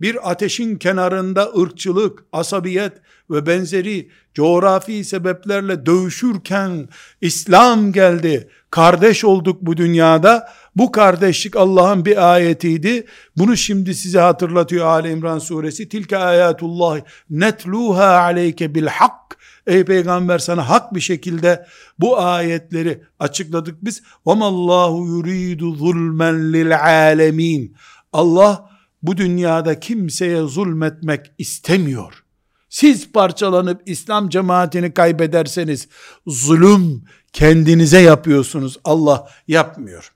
Bir 0.00 0.30
ateşin 0.30 0.76
kenarında 0.76 1.52
ırkçılık, 1.56 2.24
asabiyet, 2.32 2.92
ve 3.30 3.46
benzeri 3.46 4.08
coğrafi 4.34 5.04
sebeplerle 5.04 5.86
dövüşürken 5.86 6.88
İslam 7.20 7.92
geldi. 7.92 8.48
Kardeş 8.70 9.24
olduk 9.24 9.58
bu 9.62 9.76
dünyada. 9.76 10.48
Bu 10.76 10.92
kardeşlik 10.92 11.56
Allah'ın 11.56 12.04
bir 12.04 12.32
ayetiydi. 12.32 13.06
Bunu 13.36 13.56
şimdi 13.56 13.94
size 13.94 14.20
hatırlatıyor 14.20 14.86
Ali 14.86 15.10
İmran 15.10 15.38
suresi. 15.38 15.88
Tilke 15.88 16.18
ayatullah 16.18 17.00
netluha 17.30 18.18
aleyke 18.18 18.74
bil 18.74 18.86
hak. 18.86 19.37
Ey 19.68 19.84
peygamber 19.84 20.38
sana 20.38 20.68
hak 20.68 20.94
bir 20.94 21.00
şekilde 21.00 21.66
bu 21.98 22.18
ayetleri 22.18 23.02
açıkladık 23.18 23.84
biz. 23.84 24.02
Allahu 24.26 25.06
yuridu 25.06 25.74
zulmen 25.74 26.52
lil 26.52 26.80
alemin. 26.80 27.76
Allah 28.12 28.70
bu 29.02 29.16
dünyada 29.16 29.80
kimseye 29.80 30.42
zulmetmek 30.42 31.32
istemiyor. 31.38 32.24
Siz 32.68 33.12
parçalanıp 33.12 33.82
İslam 33.86 34.28
cemaatini 34.28 34.94
kaybederseniz 34.94 35.88
zulüm 36.26 37.04
kendinize 37.32 38.00
yapıyorsunuz. 38.00 38.76
Allah 38.84 39.28
yapmıyor. 39.48 40.12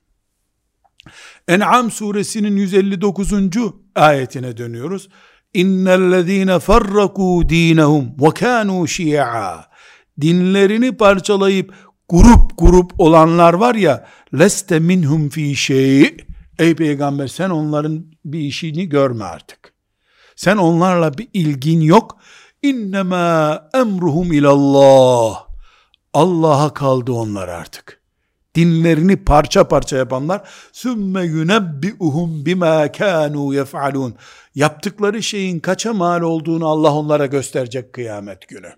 En'am 1.48 1.90
suresinin 1.90 2.56
159. 2.56 3.32
ayetine 3.94 4.56
dönüyoruz. 4.56 5.08
İnnellezîne 5.54 6.52
farrakû 6.52 7.48
dînehum 7.48 8.04
ve 8.20 8.26
kânû 8.26 8.88
şi'a. 8.88 9.66
Dinlerini 10.20 10.96
parçalayıp 10.96 11.74
grup 12.08 12.58
grup 12.58 13.00
olanlar 13.00 13.54
var 13.54 13.74
ya 13.74 14.08
leste 14.38 14.78
minhum 14.78 15.28
fi 15.28 15.56
şey. 15.56 16.16
Ey 16.58 16.74
peygamber 16.74 17.28
sen 17.28 17.50
onların 17.50 18.06
bir 18.24 18.40
işini 18.40 18.88
görme 18.88 19.24
artık. 19.24 19.74
Sen 20.36 20.56
onlarla 20.56 21.18
bir 21.18 21.28
ilgin 21.32 21.80
yok. 21.80 22.18
İnnemâ 22.62 23.68
emruhum 23.74 24.32
ilallah. 24.32 25.46
Allah'a 26.14 26.74
kaldı 26.74 27.12
onlar 27.12 27.48
artık. 27.48 28.01
Dinlerini 28.54 29.16
parça 29.16 29.68
parça 29.68 29.96
yapanlar 29.96 30.48
sümme 30.72 31.24
yunebbi'uhum 31.24 32.46
bima 32.46 32.86
kânû 32.86 33.54
yef'alûn. 33.54 34.14
Yaptıkları 34.54 35.22
şeyin 35.22 35.60
kaça 35.60 35.92
mal 35.92 36.22
olduğunu 36.22 36.68
Allah 36.68 36.92
onlara 36.92 37.26
gösterecek 37.26 37.92
kıyamet 37.92 38.48
günü. 38.48 38.72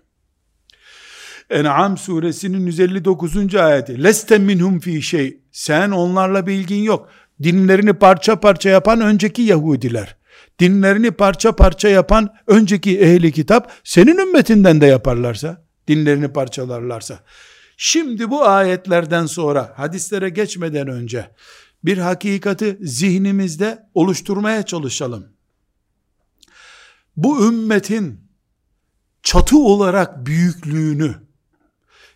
En'am 1.49 1.97
suresinin 1.97 2.65
159. 2.65 3.55
ayeti. 3.55 4.03
Leste 4.03 4.37
minhum 4.37 4.79
fi 4.79 5.01
şey. 5.01 5.39
Sen 5.51 5.91
onlarla 5.91 6.47
bilgin 6.47 6.83
yok. 6.83 7.09
Dinlerini 7.43 7.93
parça 7.93 8.39
parça 8.39 8.69
yapan 8.69 9.01
önceki 9.01 9.41
Yahudiler 9.41 10.15
dinlerini 10.59 11.11
parça 11.11 11.55
parça 11.55 11.89
yapan 11.89 12.29
önceki 12.47 12.99
ehli 12.99 13.31
kitap 13.31 13.71
senin 13.83 14.17
ümmetinden 14.17 14.81
de 14.81 14.85
yaparlarsa, 14.85 15.65
dinlerini 15.87 16.27
parçalarlarsa. 16.27 17.19
Şimdi 17.77 18.31
bu 18.31 18.45
ayetlerden 18.45 19.25
sonra 19.25 19.73
hadislere 19.75 20.29
geçmeden 20.29 20.87
önce 20.87 21.31
bir 21.83 21.97
hakikati 21.97 22.77
zihnimizde 22.81 23.89
oluşturmaya 23.93 24.63
çalışalım. 24.63 25.27
Bu 27.17 27.47
ümmetin 27.47 28.21
çatı 29.23 29.57
olarak 29.57 30.25
büyüklüğünü, 30.25 31.15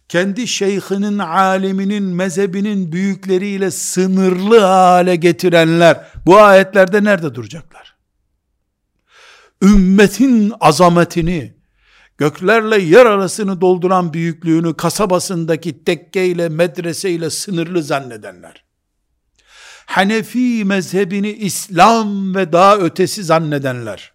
kendi 0.10 0.48
şeyhinin, 0.48 1.18
aliminin, 1.18 2.04
mezhebinin 2.04 2.92
büyükleriyle 2.92 3.72
sınırlı 3.72 4.60
hale 4.60 5.16
getirenler, 5.16 6.08
bu 6.26 6.38
ayetlerde 6.38 7.04
nerede 7.04 7.36
duracaklar? 7.36 7.98
Ümmetin 9.62 10.54
azametini, 10.60 11.59
göklerle 12.20 12.82
yer 12.82 13.06
arasını 13.06 13.62
dolduran 13.62 14.14
büyüklüğünü 14.14 14.74
kasabasındaki 14.74 15.84
tekkeyle, 15.84 16.50
medreseyle 16.50 17.30
sınırlı 17.30 17.84
zannedenler, 17.84 18.64
Hanefi 19.86 20.66
mezhebini 20.66 21.32
İslam 21.32 22.36
ve 22.36 22.52
daha 22.52 22.78
ötesi 22.78 23.24
zannedenler, 23.24 24.14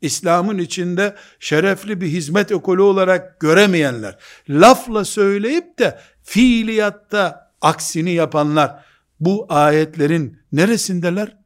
İslam'ın 0.00 0.58
içinde 0.58 1.16
şerefli 1.40 2.00
bir 2.00 2.06
hizmet 2.06 2.52
ekolü 2.52 2.82
olarak 2.82 3.40
göremeyenler, 3.40 4.18
lafla 4.48 5.04
söyleyip 5.04 5.78
de 5.78 5.98
fiiliyatta 6.22 7.52
aksini 7.60 8.12
yapanlar, 8.12 8.84
bu 9.20 9.46
ayetlerin 9.48 10.38
neresindeler? 10.52 11.36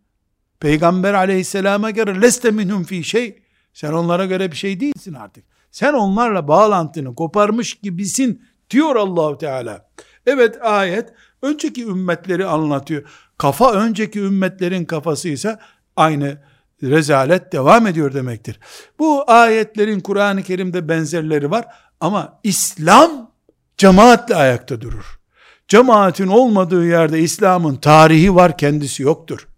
Peygamber 0.61 1.14
aleyhisselama 1.14 1.90
göre 1.90 2.23
leste 2.23 2.50
minhum 2.50 2.85
fi 2.85 3.05
şey, 3.05 3.43
sen 3.73 3.93
onlara 3.93 4.26
göre 4.26 4.52
bir 4.52 4.57
şey 4.57 4.81
değilsin 4.81 5.14
artık. 5.14 5.50
Sen 5.70 5.94
onlarla 5.94 6.48
bağlantını 6.48 7.14
koparmış 7.14 7.74
gibisin 7.74 8.42
diyor 8.70 8.96
Allahu 8.96 9.38
Teala. 9.38 9.90
Evet 10.26 10.58
ayet 10.62 11.12
önceki 11.42 11.84
ümmetleri 11.84 12.46
anlatıyor. 12.46 13.02
Kafa 13.38 13.72
önceki 13.72 14.20
ümmetlerin 14.20 14.84
kafasıysa 14.84 15.58
aynı 15.96 16.38
rezalet 16.82 17.52
devam 17.52 17.86
ediyor 17.86 18.14
demektir. 18.14 18.60
Bu 18.98 19.30
ayetlerin 19.30 20.00
Kur'an-ı 20.00 20.42
Kerim'de 20.42 20.88
benzerleri 20.88 21.50
var 21.50 21.66
ama 22.00 22.40
İslam 22.42 23.30
cemaatle 23.76 24.34
ayakta 24.34 24.80
durur. 24.80 25.20
Cemaatin 25.68 26.26
olmadığı 26.26 26.86
yerde 26.86 27.20
İslam'ın 27.20 27.76
tarihi 27.76 28.34
var 28.34 28.58
kendisi 28.58 29.02
yoktur. 29.02 29.48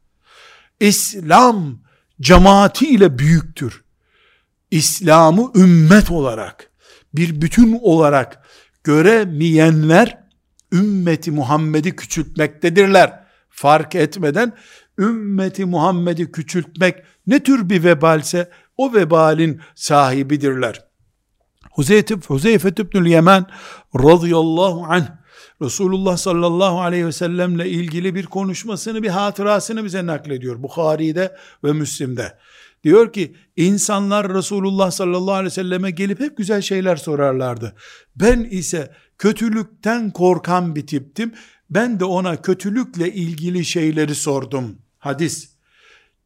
İslam 0.80 1.78
cemaatiyle 2.20 3.18
büyüktür. 3.18 3.81
İslam'ı 4.72 5.52
ümmet 5.54 6.10
olarak, 6.10 6.70
bir 7.14 7.40
bütün 7.40 7.78
olarak 7.82 8.42
göremeyenler 8.84 10.18
ümmeti 10.72 11.30
Muhammed'i 11.30 11.96
küçültmektedirler. 11.96 13.22
Fark 13.50 13.94
etmeden 13.94 14.52
ümmeti 14.98 15.64
Muhammed'i 15.64 16.32
küçültmek 16.32 16.96
ne 17.26 17.42
tür 17.42 17.68
bir 17.68 17.84
vebalse 17.84 18.50
o 18.76 18.94
vebalin 18.94 19.60
sahibidirler. 19.74 20.84
Huzeyfe, 21.72 22.14
Huzeyfe 22.26 22.68
İbnül 22.68 23.06
Yemen 23.06 23.46
radıyallahu 23.94 24.84
anh 24.88 25.06
Resulullah 25.62 26.16
sallallahu 26.16 26.80
aleyhi 26.80 27.06
ve 27.06 27.12
sellemle 27.12 27.68
ilgili 27.68 28.14
bir 28.14 28.26
konuşmasını, 28.26 29.02
bir 29.02 29.08
hatırasını 29.08 29.84
bize 29.84 30.06
naklediyor. 30.06 30.62
Bukhari'de 30.62 31.36
ve 31.64 31.72
Müslim'de. 31.72 32.38
Diyor 32.84 33.12
ki 33.12 33.36
insanlar 33.56 34.34
Resulullah 34.34 34.90
sallallahu 34.90 35.34
aleyhi 35.34 35.46
ve 35.46 35.54
selleme 35.54 35.90
gelip 35.90 36.20
hep 36.20 36.36
güzel 36.36 36.62
şeyler 36.62 36.96
sorarlardı. 36.96 37.76
Ben 38.16 38.40
ise 38.40 38.92
kötülükten 39.18 40.10
korkan 40.10 40.76
bir 40.76 40.86
tiptim. 40.86 41.32
Ben 41.70 42.00
de 42.00 42.04
ona 42.04 42.42
kötülükle 42.42 43.12
ilgili 43.12 43.64
şeyleri 43.64 44.14
sordum. 44.14 44.78
Hadis. 44.98 45.52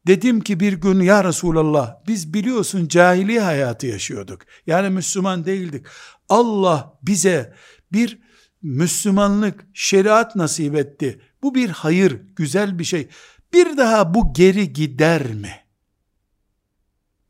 Dedim 0.07 0.41
ki 0.41 0.59
bir 0.59 0.73
gün 0.73 0.99
ya 0.99 1.23
Resulallah 1.23 1.95
biz 2.07 2.33
biliyorsun 2.33 2.87
cahiliye 2.87 3.41
hayatı 3.41 3.87
yaşıyorduk. 3.87 4.41
Yani 4.67 4.89
Müslüman 4.89 5.45
değildik. 5.45 5.85
Allah 6.29 6.99
bize 7.03 7.53
bir 7.91 8.19
Müslümanlık, 8.61 9.67
şeriat 9.73 10.35
nasip 10.35 10.75
etti. 10.75 11.19
Bu 11.43 11.55
bir 11.55 11.69
hayır, 11.69 12.21
güzel 12.35 12.79
bir 12.79 12.83
şey. 12.83 13.07
Bir 13.53 13.77
daha 13.77 14.13
bu 14.13 14.33
geri 14.33 14.73
gider 14.73 15.33
mi? 15.33 15.66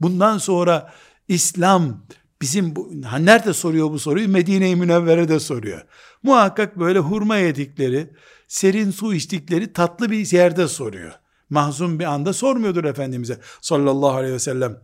Bundan 0.01 0.37
sonra 0.37 0.93
İslam 1.27 2.05
bizim 2.41 2.75
bu, 2.75 2.91
ha 3.05 3.17
nerede 3.17 3.53
soruyor 3.53 3.91
bu 3.91 3.99
soruyu? 3.99 4.29
Medine-i 4.29 4.75
Münevvere'de 4.75 5.39
soruyor. 5.39 5.81
Muhakkak 6.23 6.79
böyle 6.79 6.99
hurma 6.99 7.37
yedikleri, 7.37 8.13
serin 8.47 8.91
su 8.91 9.13
içtikleri 9.13 9.73
tatlı 9.73 10.11
bir 10.11 10.31
yerde 10.33 10.67
soruyor 10.67 11.13
mahzun 11.49 11.99
bir 11.99 12.05
anda 12.05 12.33
sormuyordur 12.33 12.83
Efendimiz'e 12.83 13.37
sallallahu 13.61 14.15
aleyhi 14.15 14.33
ve 14.33 14.39
sellem. 14.39 14.77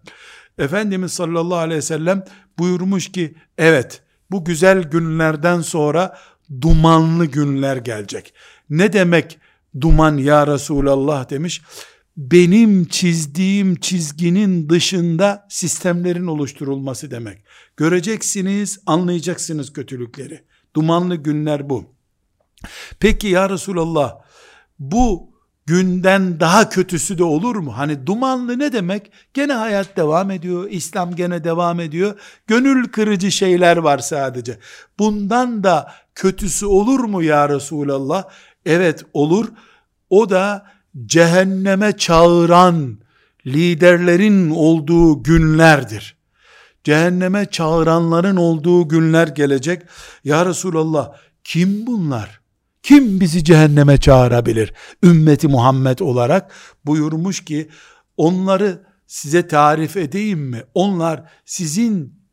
Efendimiz 0.58 1.12
sallallahu 1.14 1.58
aleyhi 1.58 1.78
ve 1.78 1.82
sellem 1.82 2.24
buyurmuş 2.60 3.12
ki 3.12 3.36
evet 3.58 4.02
bu 4.32 4.46
güzel 4.46 4.84
günlerden 4.84 5.62
sonra 5.62 6.18
dumanlı 6.62 7.26
günler 7.26 7.78
gelecek. 7.78 8.34
Ne 8.70 8.94
demek 8.94 9.40
duman 9.82 10.18
ya 10.18 10.48
Resulallah 10.48 11.30
demiş. 11.30 11.62
Benim 12.18 12.86
çizdiğim 12.86 13.76
çizginin 13.76 14.70
dışında 14.70 15.48
sistemlerin 15.50 16.28
oluşturulması 16.28 17.12
demek. 17.12 17.44
Göreceksiniz, 17.78 18.80
anlayacaksınız 18.86 19.74
kötülükleri. 19.74 20.44
Dumanlı 20.76 21.16
günler 21.16 21.70
bu. 21.70 21.86
Peki 23.00 23.28
ya 23.28 23.50
Resulallah 23.50 24.16
bu 24.80 25.34
günden 25.66 26.40
daha 26.40 26.70
kötüsü 26.70 27.18
de 27.18 27.24
olur 27.24 27.56
mu? 27.56 27.78
Hani 27.78 28.08
dumanlı 28.08 28.60
ne 28.60 28.74
demek? 28.74 29.12
Gene 29.34 29.54
hayat 29.54 29.98
devam 29.98 30.32
ediyor, 30.32 30.68
İslam 30.70 31.16
gene 31.16 31.44
devam 31.44 31.80
ediyor. 31.80 32.20
Gönül 32.48 32.88
kırıcı 32.88 33.32
şeyler 33.32 33.78
var 33.78 34.00
sadece. 34.00 34.60
Bundan 35.00 35.64
da 35.64 35.92
kötüsü 36.16 36.66
olur 36.66 37.00
mu 37.00 37.24
ya 37.24 37.50
Resulallah? 37.50 38.24
Evet 38.66 39.06
olur. 39.14 39.48
O 40.10 40.30
da 40.30 40.73
cehenneme 41.06 41.98
çağıran 41.98 43.00
liderlerin 43.46 44.50
olduğu 44.50 45.24
günlerdir. 45.24 46.18
Cehenneme 46.84 47.46
çağıranların 47.46 48.36
olduğu 48.36 48.88
günler 48.88 49.28
gelecek. 49.28 49.82
Ya 50.24 50.46
Resulallah 50.46 51.14
kim 51.44 51.88
bunlar? 51.88 52.42
Kim 52.84 53.20
bizi 53.20 53.44
cehenneme 53.44 53.98
çağırabilir? 53.98 54.74
Ümmeti 55.04 55.48
Muhammed 55.48 56.00
olarak 56.00 56.52
buyurmuş 56.86 57.46
ki 57.46 57.70
onları 58.18 58.84
size 59.08 59.48
tarif 59.48 59.98
edeyim 59.98 60.40
mi? 60.40 60.64
Onlar 60.74 61.24
sizin 61.46 62.24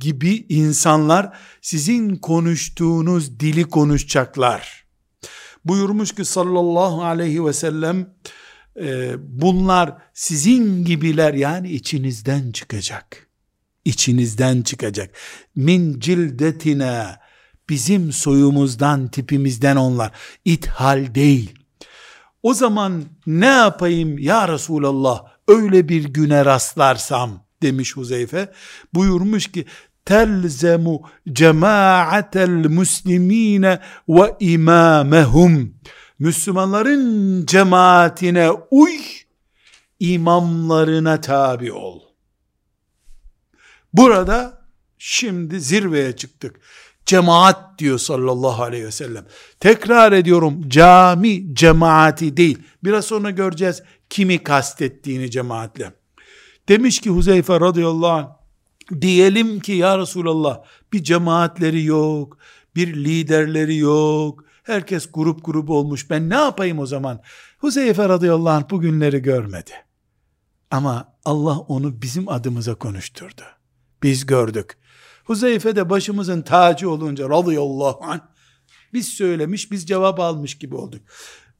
gibi 0.00 0.46
insanlar 0.48 1.38
sizin 1.62 2.16
konuştuğunuz 2.16 3.40
dili 3.40 3.64
konuşacaklar. 3.64 4.85
Buyurmuş 5.68 6.14
ki 6.14 6.24
sallallahu 6.24 7.04
aleyhi 7.04 7.44
ve 7.44 7.52
sellem 7.52 8.14
e, 8.80 9.14
bunlar 9.18 9.96
sizin 10.14 10.84
gibiler 10.84 11.34
yani 11.34 11.70
içinizden 11.70 12.52
çıkacak. 12.52 13.26
İçinizden 13.84 14.62
çıkacak. 14.62 15.10
Min 15.56 16.00
cildetine 16.00 17.06
Bizim 17.68 18.12
soyumuzdan, 18.12 19.08
tipimizden 19.08 19.76
onlar. 19.76 20.12
İthal 20.44 21.14
değil. 21.14 21.58
O 22.42 22.54
zaman 22.54 23.04
ne 23.26 23.46
yapayım 23.46 24.18
ya 24.18 24.48
Resulallah 24.48 25.24
öyle 25.48 25.88
bir 25.88 26.04
güne 26.04 26.44
rastlarsam 26.44 27.46
demiş 27.62 27.96
Huzeyfe. 27.96 28.52
Buyurmuş 28.94 29.52
ki 29.52 29.64
telzemu 30.06 31.02
cemaatel 31.32 32.68
muslimine 32.68 33.80
ve 34.08 34.36
imamehum. 34.40 35.74
Müslümanların 36.18 37.46
cemaatine 37.46 38.50
uy, 38.70 38.98
imamlarına 40.00 41.20
tabi 41.20 41.72
ol. 41.72 42.00
Burada 43.92 44.66
şimdi 44.98 45.60
zirveye 45.60 46.16
çıktık. 46.16 46.60
Cemaat 47.06 47.78
diyor 47.78 47.98
sallallahu 47.98 48.62
aleyhi 48.62 48.84
ve 48.84 48.90
sellem. 48.90 49.24
Tekrar 49.60 50.12
ediyorum 50.12 50.68
cami 50.68 51.54
cemaati 51.54 52.36
değil. 52.36 52.58
Biraz 52.84 53.04
sonra 53.04 53.30
göreceğiz 53.30 53.82
kimi 54.10 54.42
kastettiğini 54.42 55.30
cemaatle. 55.30 55.92
Demiş 56.68 57.00
ki 57.00 57.10
Huzeyfe 57.10 57.60
radıyallahu 57.60 58.10
anh, 58.10 58.35
diyelim 59.00 59.60
ki 59.60 59.72
ya 59.72 59.98
Resulallah 59.98 60.62
bir 60.92 61.02
cemaatleri 61.02 61.84
yok, 61.84 62.38
bir 62.76 62.94
liderleri 62.94 63.76
yok, 63.76 64.44
herkes 64.62 65.08
grup 65.12 65.44
grup 65.44 65.70
olmuş, 65.70 66.10
ben 66.10 66.30
ne 66.30 66.34
yapayım 66.34 66.78
o 66.78 66.86
zaman? 66.86 67.22
Huzeyfe 67.58 68.08
radıyallahu 68.08 68.54
anh 68.54 68.70
bu 68.70 68.80
günleri 68.80 69.22
görmedi. 69.22 69.70
Ama 70.70 71.16
Allah 71.24 71.58
onu 71.58 72.02
bizim 72.02 72.28
adımıza 72.28 72.74
konuşturdu. 72.74 73.42
Biz 74.02 74.26
gördük. 74.26 74.78
Huzeyfe 75.24 75.76
de 75.76 75.90
başımızın 75.90 76.42
tacı 76.42 76.90
olunca 76.90 77.28
radıyallahu 77.28 78.00
anh 78.04 78.20
biz 78.92 79.08
söylemiş 79.08 79.70
biz 79.70 79.86
cevap 79.86 80.20
almış 80.20 80.58
gibi 80.58 80.74
olduk. 80.74 81.00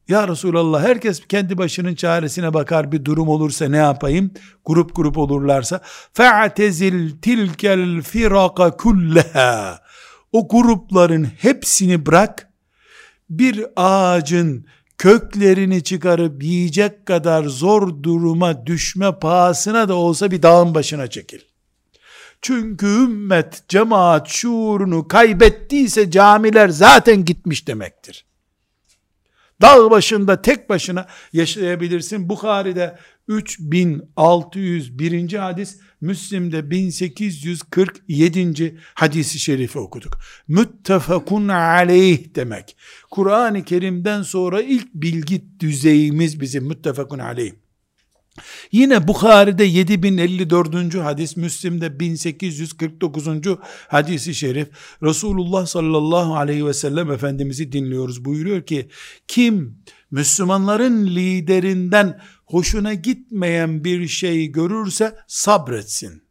Ya 0.07 0.27
Resulallah 0.27 0.83
herkes 0.83 1.27
kendi 1.27 1.57
başının 1.57 1.95
çaresine 1.95 2.53
bakar 2.53 2.91
bir 2.91 3.05
durum 3.05 3.29
olursa 3.29 3.69
ne 3.69 3.77
yapayım? 3.77 4.31
Grup 4.65 4.95
grup 4.95 5.17
olurlarsa 5.17 5.81
fe'tezil 6.13 7.11
tilkel 7.21 8.01
firaka 8.01 8.77
kulleha 8.77 9.81
o 10.31 10.47
grupların 10.47 11.27
hepsini 11.37 12.05
bırak 12.05 12.49
bir 13.29 13.65
ağacın 13.75 14.65
köklerini 14.97 15.83
çıkarıp 15.83 16.43
yiyecek 16.43 17.05
kadar 17.05 17.43
zor 17.43 18.03
duruma 18.03 18.65
düşme 18.65 19.19
pahasına 19.19 19.89
da 19.89 19.95
olsa 19.95 20.31
bir 20.31 20.41
dağın 20.41 20.75
başına 20.75 21.07
çekil. 21.07 21.39
Çünkü 22.41 22.85
ümmet 22.85 23.69
cemaat 23.69 24.27
şuurunu 24.27 25.07
kaybettiyse 25.07 26.11
camiler 26.11 26.69
zaten 26.69 27.25
gitmiş 27.25 27.67
demektir. 27.67 28.26
Dağ 29.61 29.91
başında 29.91 30.41
tek 30.41 30.69
başına 30.69 31.07
yaşayabilirsin. 31.33 32.29
Bukhari'de 32.29 32.97
3601. 33.27 35.33
hadis, 35.33 35.79
Müslim'de 36.01 36.71
1847. 36.71 38.77
hadisi 38.93 39.39
şerifi 39.39 39.79
okuduk. 39.79 40.17
Müttefakun 40.47 41.47
aleyh 41.47 42.35
demek. 42.35 42.77
Kur'an-ı 43.11 43.63
Kerim'den 43.63 44.21
sonra 44.21 44.61
ilk 44.61 44.93
bilgi 44.93 45.59
düzeyimiz 45.59 46.39
bizim 46.39 46.65
müttefakun 46.65 47.19
aleyh. 47.19 47.51
Yine 48.71 49.07
Bukhari'de 49.07 49.63
7054. 49.63 50.95
hadis, 50.95 51.37
Müslim'de 51.37 51.99
1849. 51.99 53.27
hadisi 53.87 54.35
şerif, 54.35 54.67
Resulullah 55.03 55.65
sallallahu 55.65 56.35
aleyhi 56.35 56.65
ve 56.65 56.73
sellem 56.73 57.11
Efendimiz'i 57.11 57.71
dinliyoruz. 57.71 58.25
Buyuruyor 58.25 58.61
ki, 58.61 58.89
kim 59.27 59.77
Müslümanların 60.11 61.07
liderinden 61.07 62.19
hoşuna 62.45 62.93
gitmeyen 62.93 63.83
bir 63.83 64.07
şey 64.07 64.47
görürse 64.47 65.15
sabretsin. 65.27 66.27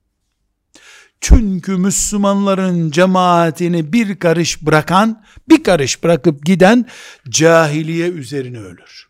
Çünkü 1.21 1.77
Müslümanların 1.77 2.91
cemaatini 2.91 3.93
bir 3.93 4.19
karış 4.19 4.63
bırakan, 4.63 5.25
bir 5.49 5.63
karış 5.63 6.05
bırakıp 6.05 6.47
giden 6.47 6.87
cahiliye 7.29 8.09
üzerine 8.09 8.59
ölür. 8.59 9.06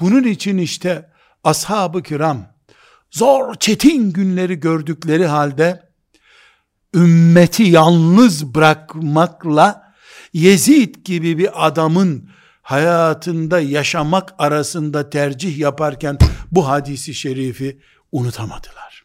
Bunun 0.00 0.24
için 0.24 0.58
işte 0.58 1.10
ashab-ı 1.44 2.02
kiram 2.02 2.46
zor 3.10 3.54
çetin 3.54 4.12
günleri 4.12 4.60
gördükleri 4.60 5.26
halde 5.26 5.88
ümmeti 6.94 7.62
yalnız 7.62 8.54
bırakmakla 8.54 9.88
Yezid 10.32 10.94
gibi 11.04 11.38
bir 11.38 11.66
adamın 11.66 12.30
hayatında 12.62 13.60
yaşamak 13.60 14.34
arasında 14.38 15.10
tercih 15.10 15.58
yaparken 15.58 16.18
bu 16.52 16.68
hadisi 16.68 17.14
şerifi 17.14 17.80
unutamadılar. 18.12 19.04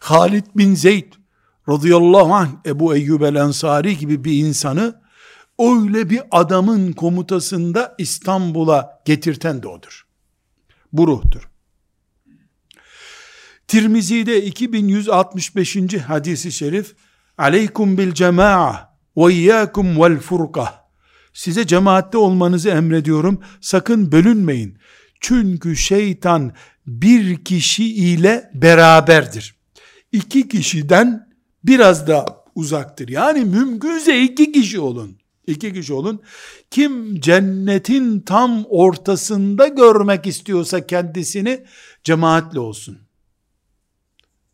Halid 0.00 0.44
bin 0.56 0.74
Zeyd 0.74 1.12
radıyallahu 1.68 2.34
anh 2.34 2.48
Ebu 2.66 2.96
Eyyub 2.96 3.22
el 3.22 3.34
Ensari 3.34 3.98
gibi 3.98 4.24
bir 4.24 4.32
insanı 4.32 5.00
öyle 5.58 6.10
bir 6.10 6.22
adamın 6.30 6.92
komutasında 6.92 7.94
İstanbul'a 7.98 9.02
getirten 9.04 9.62
de 9.62 9.68
odur. 9.68 10.06
Bu 10.92 11.06
ruhtur. 11.06 11.48
Tirmizi'de 13.68 14.44
2165. 14.44 15.76
hadisi 16.06 16.52
şerif 16.52 16.94
Aleykum 17.38 17.98
bil 17.98 18.12
cema'a 18.12 18.96
ve 19.16 19.32
iyyakum 19.32 20.00
vel 20.00 20.18
furqa 20.18 20.86
Size 21.32 21.66
cemaatte 21.66 22.18
olmanızı 22.18 22.68
emrediyorum. 22.68 23.40
Sakın 23.60 24.12
bölünmeyin. 24.12 24.78
Çünkü 25.20 25.76
şeytan 25.76 26.52
bir 26.86 27.44
kişi 27.44 27.94
ile 27.94 28.50
beraberdir. 28.54 29.56
İki 30.12 30.48
kişiden 30.48 31.28
biraz 31.64 32.06
da 32.06 32.26
uzaktır. 32.54 33.08
Yani 33.08 33.44
mümkünse 33.44 34.22
iki 34.22 34.52
kişi 34.52 34.80
olun. 34.80 35.18
İki 35.46 35.72
kişi 35.72 35.92
olun. 35.92 36.22
Kim 36.70 37.20
cennetin 37.20 38.20
tam 38.20 38.64
ortasında 38.68 39.66
görmek 39.68 40.26
istiyorsa 40.26 40.86
kendisini 40.86 41.64
cemaatle 42.04 42.60
olsun. 42.60 42.98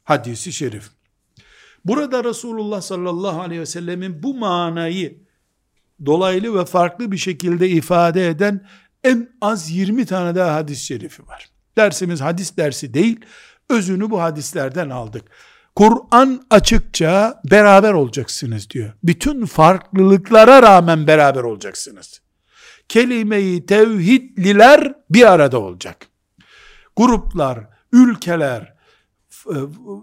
Hadisi 0.04 0.52
şerif. 0.52 0.90
Burada 1.84 2.24
Resulullah 2.24 2.80
sallallahu 2.80 3.40
aleyhi 3.40 3.60
ve 3.60 3.66
sellemin 3.66 4.22
bu 4.22 4.34
manayı 4.34 5.22
dolaylı 6.06 6.58
ve 6.58 6.64
farklı 6.64 7.12
bir 7.12 7.16
şekilde 7.16 7.68
ifade 7.68 8.28
eden 8.28 8.66
en 9.04 9.30
az 9.40 9.70
20 9.70 10.06
tane 10.06 10.34
daha 10.34 10.54
hadis-i 10.54 10.84
şerifi 10.84 11.26
var. 11.26 11.50
Dersimiz 11.76 12.20
hadis 12.20 12.56
dersi 12.56 12.94
değil, 12.94 13.20
özünü 13.68 14.10
bu 14.10 14.20
hadislerden 14.20 14.90
aldık. 14.90 15.24
Kur'an 15.74 16.46
açıkça 16.50 17.40
beraber 17.50 17.92
olacaksınız 17.92 18.70
diyor. 18.70 18.92
Bütün 19.02 19.46
farklılıklara 19.46 20.62
rağmen 20.62 21.06
beraber 21.06 21.42
olacaksınız. 21.42 22.20
Kelimeyi 22.88 23.66
tevhidliler 23.66 24.94
bir 25.10 25.32
arada 25.32 25.58
olacak. 25.58 26.06
Gruplar, 26.96 27.60
ülkeler 27.92 28.74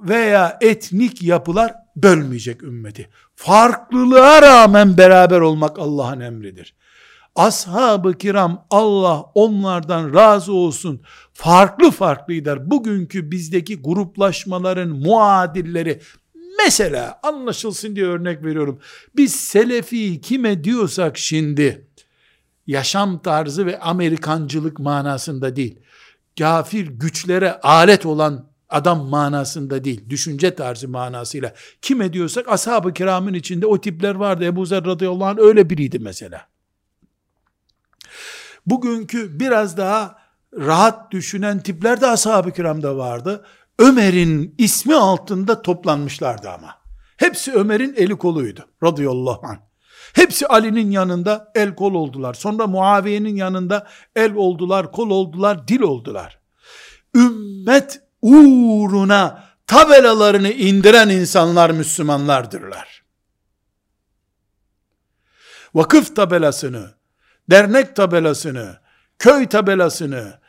veya 0.04 0.58
etnik 0.62 1.24
yapılar 1.24 1.74
bölmeyecek 1.96 2.64
ümmeti. 2.64 3.10
Farklılığa 3.36 4.42
rağmen 4.42 4.98
beraber 4.98 5.40
olmak 5.40 5.80
Allah'ın 5.80 6.20
emridir. 6.20 6.76
Ashab-ı 7.36 8.18
kiram 8.18 8.66
Allah 8.70 9.22
onlardan 9.36 10.14
razı 10.14 10.54
olsun 10.54 11.02
farklı 11.34 11.92
farklıydılar. 11.92 12.72
Bugünkü 12.72 13.32
bizdeki 13.32 13.82
gruplaşmaların 13.82 14.90
muadilleri 14.90 16.00
mesela 16.66 17.20
anlaşılsın 17.24 17.96
diye 17.96 18.06
örnek 18.06 18.44
veriyorum. 18.44 18.80
Biz 19.16 19.36
Selefi 19.36 20.22
kime 20.22 20.64
diyorsak 20.64 21.18
şimdi 21.18 21.88
yaşam 22.68 23.22
tarzı 23.22 23.66
ve 23.66 23.80
Amerikancılık 23.80 24.80
manasında 24.80 25.56
değil. 25.56 25.80
Gafir 26.38 26.88
güçlere 26.88 27.60
alet 27.60 28.06
olan 28.06 28.50
adam 28.70 29.10
manasında 29.10 29.84
değil, 29.84 30.10
düşünce 30.10 30.56
tarzı 30.56 30.88
manasıyla 30.88 31.54
kime 31.82 32.14
diyorsak 32.14 32.48
ashab-ı 32.50 32.94
kiramın 32.94 33.34
içinde 33.34 33.66
o 33.66 33.82
tipler 33.82 34.16
vardı. 34.16 34.46
Ebu 34.46 34.66
Zer 34.66 34.86
radıyallahu 34.86 35.26
anh 35.26 35.38
öyle 35.40 35.70
biriydi 35.70 36.00
mesela. 36.00 36.48
Bugünkü 38.66 39.40
biraz 39.40 39.78
daha 39.78 40.20
rahat 40.54 41.12
düşünen 41.12 41.60
tipler 41.60 42.02
de 42.02 42.08
ashab-ı 42.08 42.52
kiramda 42.52 42.98
vardı. 42.98 43.46
Ömer'in 43.80 44.56
ismi 44.58 44.96
altında 44.96 45.62
toplanmışlardı 45.62 46.50
ama. 46.50 46.76
Hepsi 47.18 47.54
Ömer'in 47.54 47.94
eli 47.98 48.18
koluydu 48.18 48.66
radıyallahu 48.84 49.48
anh. 49.48 49.60
Hepsi 50.14 50.48
Ali'nin 50.48 50.92
yanında 50.92 51.52
el 51.56 51.76
kol 51.76 51.94
oldular. 51.94 52.34
Sonra 52.34 52.68
Muaviye'nin 52.68 53.36
yanında 53.36 53.88
el 54.16 54.34
oldular, 54.34 54.92
kol 54.92 55.10
oldular, 55.10 55.68
dil 55.68 55.82
oldular. 55.82 56.40
Ümmet 57.16 58.02
uğruna 58.22 59.44
tabelalarını 59.68 60.52
indiren 60.52 61.10
insanlar 61.10 61.70
Müslümanlardırlar. 61.70 63.04
Vakıf 65.74 66.16
tabelasını, 66.16 66.94
dernek 67.50 67.96
tabelasını, 67.96 68.78
köy 69.20 69.48
tabelasını 69.48 70.40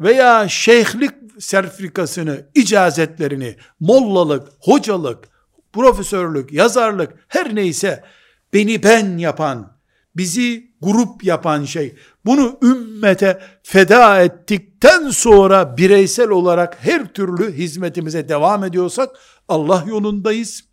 veya 0.00 0.48
şeyhlik 0.48 1.10
sertifikasını, 1.38 2.46
icazetlerini, 2.54 3.56
mollalık, 3.80 4.48
hocalık, 4.60 5.28
profesörlük, 5.72 6.52
yazarlık 6.52 7.12
her 7.28 7.54
neyse 7.54 8.04
beni 8.52 8.82
ben 8.82 9.18
yapan, 9.18 9.78
bizi 10.16 10.72
grup 10.82 11.24
yapan 11.24 11.64
şey, 11.64 11.96
bunu 12.24 12.58
ümmete 12.62 13.40
feda 13.62 14.20
ettikten 14.20 15.10
sonra 15.10 15.76
bireysel 15.76 16.28
olarak 16.28 16.78
her 16.80 17.12
türlü 17.12 17.52
hizmetimize 17.52 18.28
devam 18.28 18.64
ediyorsak 18.64 19.16
Allah 19.48 19.84
yolundayız. 19.88 20.64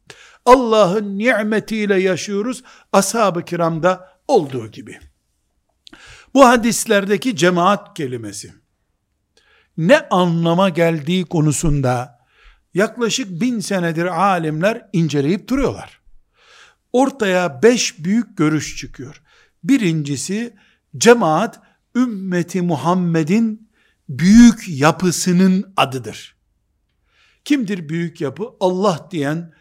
Allah'ın 0.45 1.17
nimetiyle 1.17 2.02
yaşıyoruz. 2.02 2.63
Ashab-ı 2.93 3.45
kiramda 3.45 4.10
olduğu 4.28 4.67
gibi. 4.67 5.00
Bu 6.36 6.45
hadislerdeki 6.45 7.36
cemaat 7.36 7.98
kelimesi 7.98 8.54
ne 9.78 10.10
anlama 10.10 10.69
geldiği 10.69 11.26
konusunda 11.26 12.19
yaklaşık 12.74 13.41
bin 13.41 13.60
senedir 13.60 14.06
alimler 14.06 14.89
inceleyip 14.93 15.48
duruyorlar. 15.48 16.02
Ortaya 16.93 17.63
beş 17.63 18.00
büyük 18.00 18.38
görüş 18.38 18.78
çıkıyor. 18.78 19.21
Birincisi 19.63 20.56
cemaat 20.98 21.60
ümmeti 21.95 22.62
Muhammed'in 22.62 23.69
büyük 24.10 24.69
yapısının 24.69 25.74
adıdır. 25.78 26.36
Kimdir 27.45 27.89
büyük 27.89 28.21
yapı? 28.21 28.50
Allah 28.60 29.08
diyen 29.12 29.54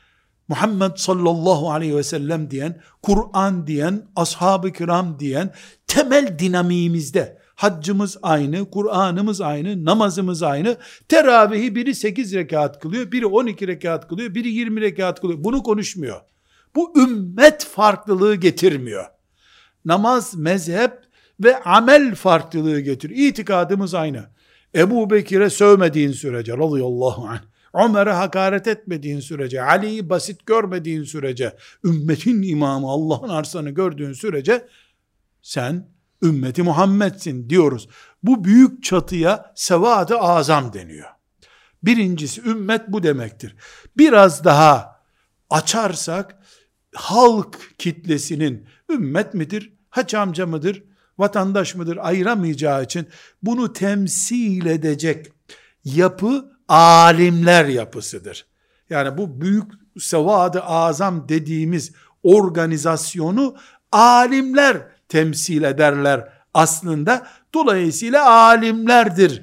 Muhammed 0.49 0.97
sallallahu 0.97 1.73
aleyhi 1.73 1.97
ve 1.97 2.03
sellem 2.03 2.51
diyen, 2.51 2.81
Kur'an 3.03 3.67
diyen, 3.67 4.09
ashab-ı 4.17 4.73
kiram 4.73 5.19
diyen 5.19 5.55
temel 5.95 6.39
dinamiğimizde 6.39 7.39
haccımız 7.55 8.19
aynı, 8.23 8.71
Kur'an'ımız 8.71 9.41
aynı, 9.41 9.85
namazımız 9.85 10.43
aynı. 10.43 10.77
Teravihi 11.09 11.75
biri 11.75 11.95
8 11.95 12.35
rekat 12.35 12.81
kılıyor, 12.81 13.13
biri 13.13 13.27
12 13.27 13.69
rekat 13.69 14.09
kılıyor, 14.09 14.35
biri 14.35 14.49
20 14.49 14.81
rekat 14.81 15.21
kılıyor. 15.21 15.45
Bunu 15.45 15.63
konuşmuyor. 15.63 16.21
Bu 16.75 16.93
ümmet 16.97 17.65
farklılığı 17.65 18.35
getirmiyor. 18.35 19.05
Namaz, 19.85 20.35
mezhep 20.35 20.93
ve 21.41 21.63
amel 21.63 22.15
farklılığı 22.15 22.81
getiriyor. 22.81 23.21
İtikadımız 23.21 23.95
aynı. 23.95 24.25
Ebu 24.75 25.11
Bekir'e 25.11 25.51
sövmediğin 25.51 26.13
sürece 26.13 26.53
radıyallahu 26.53 27.27
anh, 27.29 27.41
Ömer'e 27.75 28.13
hakaret 28.13 28.67
etmediğin 28.67 29.21
sürece, 29.21 29.63
Ali'yi 29.63 30.11
basit 30.11 30.47
görmediğin 30.47 31.05
sürece, 31.05 31.57
ümmetin 31.85 32.43
imamı 32.43 32.91
Allah'ın 32.91 33.29
arsanı 33.29 33.71
gördüğün 33.71 34.13
sürece, 34.13 34.67
sen 35.45 35.89
ümmeti 36.23 36.63
Muhammed'sin 36.63 37.51
diyoruz. 37.51 37.89
Bu 38.23 38.45
büyük 38.45 38.83
çatıya 38.83 39.53
sevadı 39.55 40.19
azam 40.19 40.73
deniyor. 40.73 41.09
Birincisi 41.83 42.41
ümmet 42.41 42.89
bu 42.89 43.03
demektir. 43.03 43.57
Biraz 43.97 44.45
daha 44.45 45.01
açarsak 45.51 46.39
halk 46.95 47.59
kitlesinin 47.79 48.69
ümmet 48.91 49.35
midir, 49.35 49.73
haç 49.91 50.15
amca 50.15 50.47
mıdır, 50.47 50.85
vatandaş 51.19 51.75
mıdır 51.75 51.97
ayıramayacağı 51.97 52.85
için 52.85 53.09
bunu 53.43 53.73
temsil 53.73 54.67
edecek 54.67 55.33
yapı 55.85 56.53
alimler 56.69 57.65
yapısıdır. 57.65 58.47
Yani 58.91 59.19
bu 59.19 59.41
büyük 59.41 59.73
sevadı 59.99 60.61
azam 60.61 61.29
dediğimiz 61.29 61.93
organizasyonu 62.23 63.57
alimler 63.93 64.94
temsil 65.15 65.63
ederler 65.63 66.29
aslında. 66.55 67.27
Dolayısıyla 67.55 68.31
alimlerdir 68.31 69.43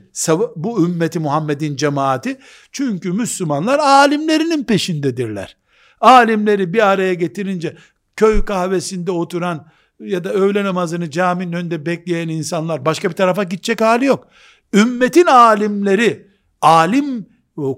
bu 0.55 0.85
ümmeti 0.85 1.19
Muhammed'in 1.19 1.75
cemaati. 1.75 2.37
Çünkü 2.71 3.11
Müslümanlar 3.11 3.79
alimlerinin 3.79 4.63
peşindedirler. 4.63 5.57
Alimleri 6.01 6.73
bir 6.73 6.87
araya 6.87 7.13
getirince 7.13 7.77
köy 8.15 8.45
kahvesinde 8.45 9.11
oturan 9.11 9.67
ya 9.99 10.23
da 10.23 10.33
öğle 10.33 10.63
namazını 10.63 11.09
caminin 11.09 11.53
önünde 11.53 11.85
bekleyen 11.85 12.27
insanlar 12.27 12.85
başka 12.85 13.09
bir 13.09 13.15
tarafa 13.15 13.43
gidecek 13.43 13.81
hali 13.81 14.05
yok. 14.05 14.27
Ümmetin 14.73 15.25
alimleri, 15.25 16.27
alim 16.61 17.25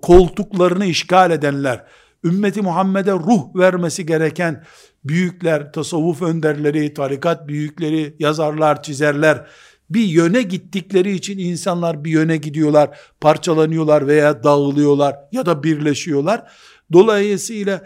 koltuklarını 0.02 0.86
işgal 0.86 1.32
edenler, 1.32 1.86
ümmeti 2.24 2.62
Muhammed'e 2.62 3.12
ruh 3.12 3.56
vermesi 3.56 4.06
gereken 4.06 4.64
büyükler, 5.06 5.72
tasavvuf 5.74 6.22
önderleri, 6.22 6.94
tarikat 6.94 7.48
büyükleri, 7.48 8.16
yazarlar, 8.20 8.84
çizerler, 8.84 9.48
bir 9.90 10.04
yöne 10.04 10.42
gittikleri 10.42 11.12
için 11.12 11.38
insanlar 11.38 12.04
bir 12.04 12.12
yöne 12.12 12.38
gidiyorlar, 12.38 13.00
parçalanıyorlar 13.22 14.08
veya 14.08 14.44
dağılıyorlar 14.44 15.16
ya 15.32 15.46
da 15.46 15.64
birleşiyorlar. 15.64 16.52
Dolayısıyla 16.94 17.82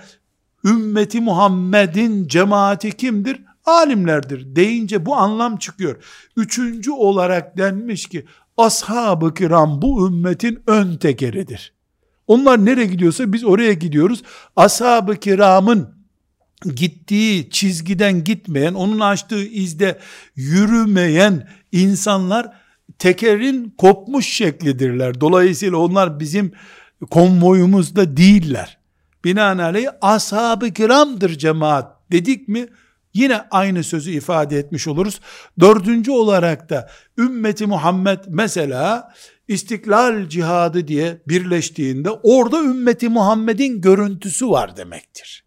ümmeti 0.66 1.22
Muhammed'in 1.22 2.28
cemaati 2.28 2.92
kimdir? 2.92 3.42
Alimlerdir 3.66 4.56
deyince 4.56 5.06
bu 5.06 5.16
anlam 5.16 5.58
çıkıyor. 5.58 6.04
Üçüncü 6.38 6.92
olarak 6.92 7.58
denmiş 7.58 8.06
ki 8.06 8.26
ashab-ı 8.58 9.34
kiram 9.34 9.82
bu 9.82 10.08
ümmetin 10.08 10.60
ön 10.68 10.98
tekeridir. 10.98 11.74
Onlar 12.28 12.66
nereye 12.66 12.86
gidiyorsa 12.86 13.34
biz 13.34 13.44
oraya 13.44 13.74
gidiyoruz. 13.74 14.24
Ashab-ı 14.56 15.16
kiramın 15.16 15.97
gittiği 16.76 17.50
çizgiden 17.50 18.24
gitmeyen, 18.24 18.74
onun 18.74 19.00
açtığı 19.00 19.44
izde 19.44 20.00
yürümeyen 20.36 21.50
insanlar 21.72 22.54
tekerin 23.00 23.74
kopmuş 23.78 24.28
şeklidirler. 24.28 25.22
Dolayısıyla 25.22 25.78
onlar 25.78 26.20
bizim 26.20 26.52
konvoyumuzda 27.12 28.18
değiller. 28.18 28.78
Binaenaleyh 29.26 29.90
ashab-ı 30.02 30.74
kiramdır 30.74 31.38
cemaat 31.38 32.12
dedik 32.12 32.48
mi 32.48 32.68
yine 33.14 33.42
aynı 33.52 33.84
sözü 33.84 34.12
ifade 34.12 34.58
etmiş 34.58 34.88
oluruz. 34.88 35.20
Dördüncü 35.60 36.12
olarak 36.12 36.70
da 36.70 36.90
ümmeti 37.18 37.66
Muhammed 37.66 38.20
mesela 38.28 39.14
istiklal 39.48 40.30
cihadı 40.30 40.88
diye 40.88 41.22
birleştiğinde 41.28 42.12
orada 42.12 42.62
ümmeti 42.64 43.10
Muhammed'in 43.10 43.82
görüntüsü 43.82 44.50
var 44.50 44.78
demektir. 44.78 45.47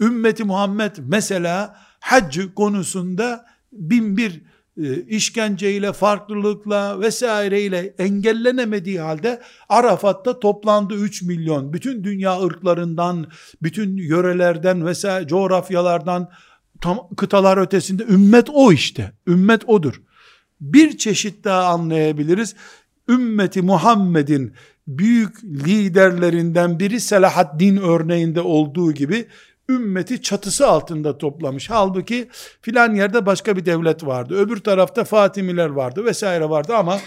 Ümmeti 0.00 0.44
Muhammed 0.44 0.96
mesela 0.98 1.76
hac 2.00 2.38
konusunda 2.56 3.46
bin 3.72 4.16
bir 4.16 4.42
e, 4.82 5.02
işkenceyle, 5.02 5.92
farklılıkla 5.92 7.00
vesaireyle 7.00 7.94
engellenemediği 7.98 9.00
halde 9.00 9.40
Arafat'ta 9.68 10.40
toplandı 10.40 10.94
3 10.94 11.22
milyon. 11.22 11.72
Bütün 11.72 12.04
dünya 12.04 12.42
ırklarından, 12.42 13.26
bütün 13.62 13.96
yörelerden 13.96 14.86
vesaire 14.86 15.26
coğrafyalardan, 15.26 16.30
tam 16.80 17.08
kıtalar 17.16 17.56
ötesinde 17.56 18.04
ümmet 18.04 18.48
o 18.52 18.72
işte. 18.72 19.12
Ümmet 19.26 19.68
odur. 19.68 20.02
Bir 20.60 20.98
çeşit 20.98 21.44
daha 21.44 21.64
anlayabiliriz. 21.64 22.54
Ümmeti 23.08 23.62
Muhammed'in 23.62 24.54
büyük 24.86 25.44
liderlerinden 25.44 26.80
biri 26.80 27.00
Selahaddin 27.00 27.76
örneğinde 27.76 28.40
olduğu 28.40 28.92
gibi 28.92 29.28
ümmeti 29.68 30.22
çatısı 30.22 30.66
altında 30.66 31.18
toplamış. 31.18 31.70
Halbuki 31.70 32.28
filan 32.62 32.94
yerde 32.94 33.26
başka 33.26 33.56
bir 33.56 33.66
devlet 33.66 34.06
vardı. 34.06 34.34
Öbür 34.34 34.56
tarafta 34.56 35.04
Fatimiler 35.04 35.68
vardı 35.68 36.04
vesaire 36.04 36.48
vardı 36.48 36.74
ama 36.74 36.98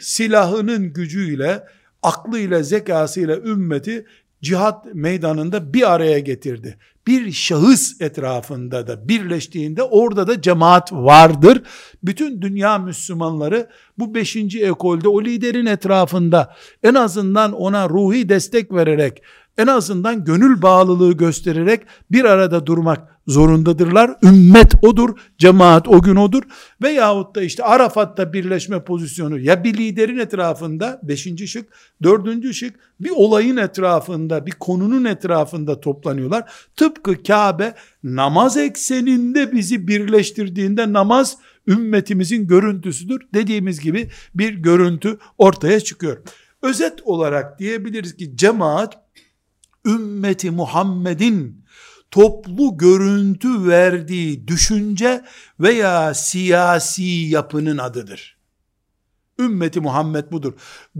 silahının 0.00 0.92
gücüyle, 0.92 1.64
aklıyla, 2.02 2.62
zekasıyla 2.62 3.36
ümmeti 3.36 4.06
cihat 4.42 4.94
meydanında 4.94 5.74
bir 5.74 5.92
araya 5.92 6.18
getirdi. 6.18 6.78
Bir 7.06 7.32
şahıs 7.32 8.00
etrafında 8.00 8.86
da 8.86 9.08
birleştiğinde 9.08 9.82
orada 9.82 10.26
da 10.26 10.42
cemaat 10.42 10.92
vardır. 10.92 11.62
Bütün 12.02 12.42
dünya 12.42 12.78
Müslümanları 12.78 13.68
bu 13.98 14.14
beşinci 14.14 14.64
ekolde 14.64 15.08
o 15.08 15.24
liderin 15.24 15.66
etrafında 15.66 16.54
en 16.82 16.94
azından 16.94 17.52
ona 17.52 17.88
ruhi 17.88 18.28
destek 18.28 18.72
vererek 18.72 19.22
en 19.60 19.66
azından 19.66 20.24
gönül 20.24 20.62
bağlılığı 20.62 21.12
göstererek 21.12 21.80
bir 22.10 22.24
arada 22.24 22.66
durmak 22.66 23.20
zorundadırlar. 23.26 24.16
Ümmet 24.22 24.84
odur, 24.84 25.18
cemaat 25.38 25.88
o 25.88 26.02
gün 26.02 26.16
odur. 26.16 26.42
Veyahut 26.82 27.36
da 27.36 27.42
işte 27.42 27.64
Arafat'ta 27.64 28.32
birleşme 28.32 28.84
pozisyonu 28.84 29.38
ya 29.38 29.64
bir 29.64 29.78
liderin 29.78 30.18
etrafında, 30.18 31.00
beşinci 31.02 31.48
şık, 31.48 31.68
dördüncü 32.02 32.54
şık, 32.54 32.74
bir 33.00 33.10
olayın 33.10 33.56
etrafında, 33.56 34.46
bir 34.46 34.52
konunun 34.52 35.04
etrafında 35.04 35.80
toplanıyorlar. 35.80 36.52
Tıpkı 36.76 37.22
Kabe 37.22 37.74
namaz 38.04 38.56
ekseninde 38.56 39.52
bizi 39.52 39.88
birleştirdiğinde 39.88 40.92
namaz 40.92 41.36
ümmetimizin 41.66 42.46
görüntüsüdür. 42.46 43.20
Dediğimiz 43.34 43.80
gibi 43.80 44.10
bir 44.34 44.54
görüntü 44.54 45.18
ortaya 45.38 45.80
çıkıyor. 45.80 46.16
Özet 46.62 47.02
olarak 47.02 47.58
diyebiliriz 47.58 48.16
ki 48.16 48.36
cemaat 48.36 48.98
ümmeti 49.86 50.50
Muhammed'in 50.50 51.64
toplu 52.10 52.78
görüntü 52.78 53.68
verdiği 53.68 54.48
düşünce 54.48 55.24
veya 55.60 56.14
siyasi 56.14 57.02
yapının 57.02 57.78
adıdır. 57.78 58.40
Ümmeti 59.38 59.80
Muhammed 59.80 60.32
budur. 60.32 60.52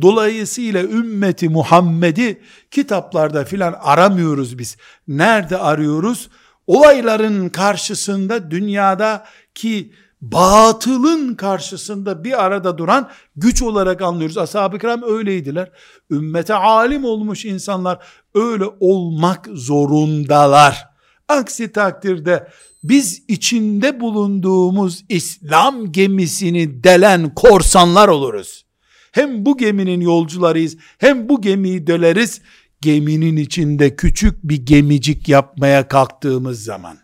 Dolayısıyla 0.03 0.83
ümmeti 0.83 1.49
Muhammed'i 1.49 2.41
kitaplarda 2.71 3.45
filan 3.45 3.77
aramıyoruz 3.81 4.59
biz. 4.59 4.77
Nerede 5.09 5.59
arıyoruz? 5.59 6.31
Olayların 6.67 7.49
karşısında 7.49 8.51
dünyada 8.51 9.27
ki 9.55 9.93
batılın 10.21 11.35
karşısında 11.35 12.25
bir 12.25 12.45
arada 12.45 12.79
duran 12.79 13.11
güç 13.37 13.63
olarak 13.63 14.03
anlıyoruz. 14.03 14.39
Ashab-ı 14.39 14.79
kiram 14.79 15.03
öyleydiler. 15.03 15.71
Ümmete 16.11 16.55
alim 16.55 17.05
olmuş 17.05 17.45
insanlar 17.45 17.99
öyle 18.35 18.65
olmak 18.81 19.49
zorundalar. 19.53 20.85
Aksi 21.29 21.73
takdirde 21.73 22.49
biz 22.83 23.23
içinde 23.29 24.01
bulunduğumuz 24.01 25.05
İslam 25.09 25.93
gemisini 25.93 26.85
delen 26.85 27.35
korsanlar 27.35 28.09
oluruz. 28.09 28.65
Hem 29.13 29.47
bu 29.47 29.57
geminin 29.57 30.01
yolcularıyız, 30.01 30.77
hem 30.99 31.29
bu 31.29 31.41
gemiyi 31.41 31.87
döleriz. 31.87 32.41
Geminin 32.81 33.37
içinde 33.37 33.97
küçük 33.97 34.45
bir 34.45 34.67
gemicik 34.67 35.29
yapmaya 35.29 35.89
kalktığımız 35.89 36.65
zaman 36.65 36.99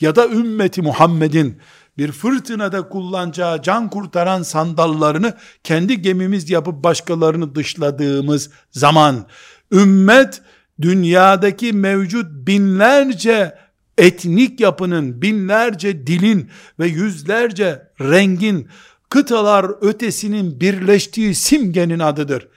ya 0.00 0.16
da 0.16 0.28
ümmeti 0.28 0.82
Muhammed'in 0.82 1.58
bir 1.98 2.12
fırtınada 2.12 2.88
kullanacağı 2.88 3.62
can 3.62 3.90
kurtaran 3.90 4.42
sandallarını 4.42 5.34
kendi 5.64 6.02
gemimiz 6.02 6.50
yapıp 6.50 6.84
başkalarını 6.84 7.54
dışladığımız 7.54 8.50
zaman 8.70 9.26
ümmet 9.72 10.42
dünyadaki 10.80 11.72
mevcut 11.72 12.26
binlerce 12.30 13.54
etnik 13.98 14.60
yapının, 14.60 15.22
binlerce 15.22 16.06
dilin 16.06 16.50
ve 16.78 16.86
yüzlerce 16.86 17.82
rengin, 18.00 18.68
kıtalar 19.10 19.66
ötesinin 19.80 20.60
birleştiği 20.60 21.34
simgenin 21.34 21.98
adıdır. 21.98 22.48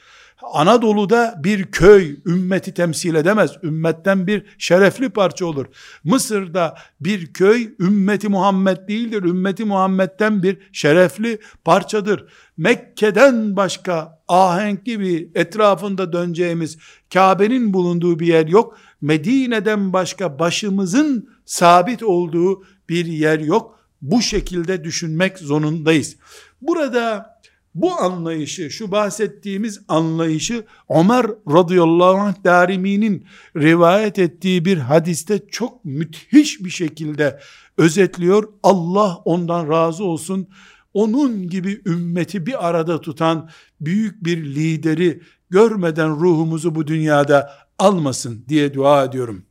Anadolu'da 0.54 1.36
bir 1.44 1.64
köy 1.64 2.16
ümmeti 2.26 2.74
temsil 2.74 3.16
edemez. 3.16 3.52
Ümmetten 3.64 4.28
bir 4.28 4.46
şerefli 4.58 5.10
parça 5.10 5.46
olur. 5.46 5.66
Mısır'da 6.04 6.76
bir 7.02 7.34
köy 7.34 7.70
ümmeti 7.80 8.30
Muhammed 8.30 8.88
değildir. 8.88 9.24
Ümmeti 9.24 9.66
Muhammed'den 9.66 10.44
bir 10.44 10.58
şerefli 10.72 11.40
parçadır. 11.66 12.26
Mekke'den 12.58 13.56
başka 13.56 14.22
ahenkli 14.28 15.00
bir 15.00 15.28
etrafında 15.36 16.14
döneceğimiz 16.14 16.78
Kabe'nin 17.14 17.74
bulunduğu 17.74 18.20
bir 18.20 18.28
yer 18.28 18.48
yok. 18.48 18.78
Medine'den 19.02 19.94
başka 19.94 20.40
başımızın 20.40 21.30
sabit 21.46 22.04
olduğu 22.04 22.64
bir 22.90 23.06
yer 23.06 23.40
yok. 23.40 23.80
Bu 24.02 24.22
şekilde 24.22 24.84
düşünmek 24.84 25.40
zorundayız. 25.40 26.16
Burada 26.62 27.31
bu 27.76 27.92
anlayışı, 27.92 28.70
şu 28.70 28.92
bahsettiğimiz 28.92 29.82
anlayışı 29.88 30.66
Ömer 30.90 31.26
radıyallahu 31.52 32.18
anh 32.18 32.44
Darimi'nin 32.44 33.26
rivayet 33.56 34.20
ettiği 34.20 34.66
bir 34.66 34.78
hadiste 34.78 35.40
çok 35.48 35.86
müthiş 35.86 36.64
bir 36.64 36.70
şekilde 36.70 37.40
özetliyor. 37.78 38.50
Allah 38.64 39.22
ondan 39.26 39.70
razı 39.70 40.04
olsun. 40.04 40.48
Onun 40.94 41.50
gibi 41.50 41.82
ümmeti 41.86 42.46
bir 42.46 42.70
arada 42.70 43.02
tutan 43.02 43.50
büyük 43.82 44.24
bir 44.24 44.46
lideri 44.46 45.22
görmeden 45.50 46.10
ruhumuzu 46.10 46.76
bu 46.76 46.88
dünyada 46.88 47.52
almasın 47.80 48.46
diye 48.48 48.74
dua 48.74 49.04
ediyorum. 49.04 49.46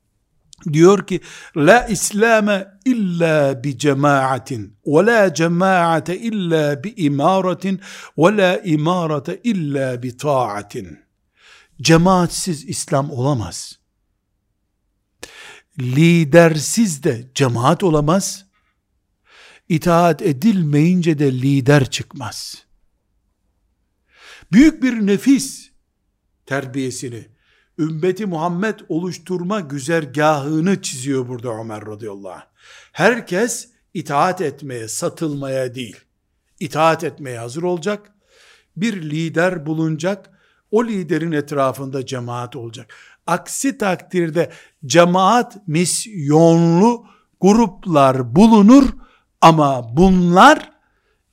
Diyor 0.72 1.06
ki 1.06 1.20
la 1.56 1.86
İslame 1.86 2.68
illa 2.84 3.64
bi 3.64 3.78
cemaatin 3.78 4.76
ve 4.86 5.06
la 5.06 5.34
cemaate 5.34 6.18
illa 6.18 6.84
bi 6.84 6.94
imaratin 6.96 7.80
ve 8.18 8.36
la 8.36 8.58
imarate 8.58 9.40
illa 9.44 10.02
bi 10.02 10.16
taatin. 10.16 10.98
Cemaatsiz 11.82 12.64
İslam 12.64 13.10
olamaz. 13.10 13.78
Lidersiz 15.78 17.04
de 17.04 17.30
cemaat 17.34 17.82
olamaz. 17.82 18.46
İtaat 19.68 20.22
edilmeyince 20.22 21.18
de 21.18 21.32
lider 21.32 21.90
çıkmaz. 21.90 22.64
Büyük 24.52 24.82
bir 24.82 25.06
nefis 25.06 25.70
terbiyesini 26.46 27.28
ümmeti 27.80 28.26
Muhammed 28.26 28.78
oluşturma 28.88 29.60
güzergahını 29.60 30.82
çiziyor 30.82 31.28
burada 31.28 31.48
Ömer 31.60 31.86
radıyallahu 31.86 32.32
anh. 32.32 32.42
Herkes 32.92 33.68
itaat 33.94 34.40
etmeye, 34.40 34.88
satılmaya 34.88 35.74
değil, 35.74 35.96
itaat 36.60 37.04
etmeye 37.04 37.38
hazır 37.38 37.62
olacak. 37.62 38.12
Bir 38.76 39.02
lider 39.02 39.66
bulunacak, 39.66 40.30
o 40.70 40.84
liderin 40.84 41.32
etrafında 41.32 42.06
cemaat 42.06 42.56
olacak. 42.56 42.94
Aksi 43.26 43.78
takdirde 43.78 44.50
cemaat 44.86 45.68
misyonlu 45.68 47.04
gruplar 47.40 48.36
bulunur 48.36 48.88
ama 49.40 49.96
bunlar 49.96 50.70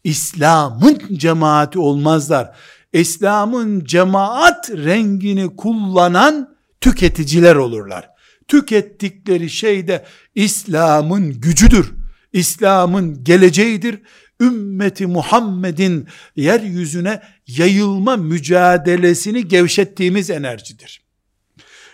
İslam'ın 0.03 1.01
cemaati 1.17 1.79
olmazlar. 1.79 2.57
İslam'ın 2.93 3.83
cemaat 3.85 4.69
rengini 4.69 5.55
kullanan 5.55 6.55
tüketiciler 6.81 7.55
olurlar. 7.55 8.09
Tükettikleri 8.47 9.49
şey 9.49 9.87
de 9.87 10.05
İslam'ın 10.35 11.41
gücüdür. 11.41 11.93
İslam'ın 12.33 13.23
geleceğidir. 13.23 14.01
Ümmeti 14.41 15.07
Muhammed'in 15.07 16.07
yeryüzüne 16.35 17.21
yayılma 17.47 18.17
mücadelesini 18.17 19.47
gevşettiğimiz 19.47 20.29
enerjidir. 20.29 21.01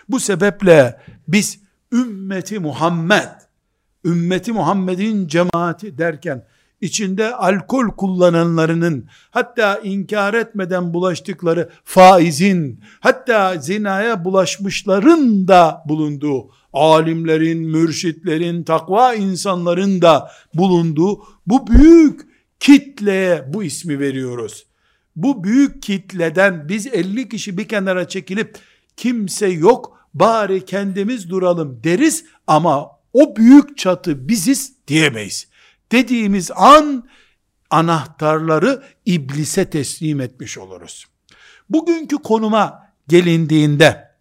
Bu 0.08 0.20
sebeple 0.20 1.00
biz 1.28 1.58
ümmeti 1.92 2.58
Muhammed, 2.58 3.28
ümmeti 4.04 4.52
Muhammed'in 4.52 5.28
cemaati 5.28 5.98
derken 5.98 6.46
içinde 6.84 7.34
alkol 7.34 7.88
kullananlarının 7.88 9.08
hatta 9.30 9.78
inkar 9.78 10.34
etmeden 10.34 10.94
bulaştıkları 10.94 11.70
faizin 11.84 12.80
hatta 13.00 13.56
zinaya 13.58 14.24
bulaşmışların 14.24 15.48
da 15.48 15.82
bulunduğu 15.88 16.50
alimlerin, 16.72 17.58
mürşitlerin, 17.58 18.62
takva 18.62 19.14
insanların 19.14 20.02
da 20.02 20.30
bulunduğu 20.54 21.22
bu 21.46 21.66
büyük 21.66 22.20
kitleye 22.60 23.44
bu 23.54 23.64
ismi 23.64 23.98
veriyoruz. 23.98 24.66
Bu 25.16 25.44
büyük 25.44 25.82
kitleden 25.82 26.68
biz 26.68 26.86
50 26.86 27.28
kişi 27.28 27.58
bir 27.58 27.68
kenara 27.68 28.08
çekilip 28.08 28.58
kimse 28.96 29.46
yok 29.46 29.98
bari 30.14 30.64
kendimiz 30.64 31.30
duralım 31.30 31.80
deriz 31.84 32.24
ama 32.46 32.90
o 33.12 33.36
büyük 33.36 33.78
çatı 33.78 34.28
biziz 34.28 34.72
diyemeyiz 34.88 35.48
dediğimiz 35.92 36.50
an 36.54 37.08
anahtarları 37.70 38.82
iblise 39.06 39.70
teslim 39.70 40.20
etmiş 40.20 40.58
oluruz. 40.58 41.06
Bugünkü 41.70 42.16
konuma 42.16 42.92
gelindiğinde 43.08 44.14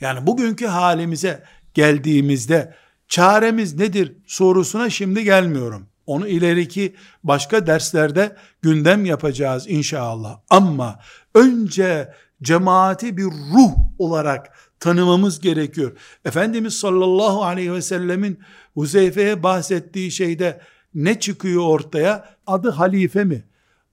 yani 0.00 0.26
bugünkü 0.26 0.66
halimize 0.66 1.44
geldiğimizde 1.74 2.74
çaremiz 3.08 3.74
nedir 3.74 4.16
sorusuna 4.26 4.90
şimdi 4.90 5.24
gelmiyorum. 5.24 5.86
Onu 6.06 6.28
ileriki 6.28 6.94
başka 7.24 7.66
derslerde 7.66 8.36
gündem 8.62 9.04
yapacağız 9.04 9.64
inşallah. 9.68 10.40
Ama 10.50 11.00
önce 11.34 12.14
cemaati 12.42 13.16
bir 13.16 13.24
ruh 13.24 13.72
olarak 13.98 14.57
tanımamız 14.80 15.40
gerekiyor. 15.40 15.96
Efendimiz 16.24 16.74
sallallahu 16.74 17.44
aleyhi 17.44 17.72
ve 17.72 17.82
sellemin 17.82 18.38
Huzeyfe'ye 18.74 19.42
bahsettiği 19.42 20.10
şeyde 20.10 20.60
ne 20.94 21.20
çıkıyor 21.20 21.62
ortaya? 21.62 22.36
Adı 22.46 22.70
halife 22.70 23.24
mi? 23.24 23.44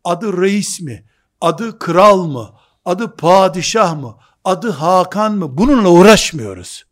Adı 0.03 0.41
reis 0.41 0.81
mi? 0.81 1.05
Adı 1.41 1.79
kral 1.79 2.23
mı? 2.23 2.49
Adı 2.85 3.15
padişah 3.15 4.01
mı? 4.01 4.15
Adı 4.43 4.69
Hakan 4.69 5.37
mı? 5.37 5.57
Bununla 5.57 5.89
uğraşmıyoruz. 5.89 6.83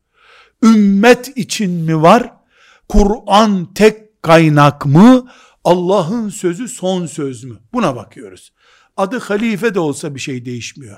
Ümmet 0.63 1.37
için 1.37 1.71
mi 1.71 2.01
var? 2.01 2.33
Kur'an 2.89 3.73
tek 3.73 4.23
kaynak 4.23 4.85
mı? 4.85 5.27
Allah'ın 5.63 6.29
sözü 6.29 6.67
son 6.67 7.05
söz 7.05 7.43
mü? 7.43 7.59
Buna 7.73 7.95
bakıyoruz. 7.95 8.53
Adı 8.97 9.19
halife 9.19 9.75
de 9.75 9.79
olsa 9.79 10.15
bir 10.15 10.19
şey 10.19 10.45
değişmiyor 10.45 10.97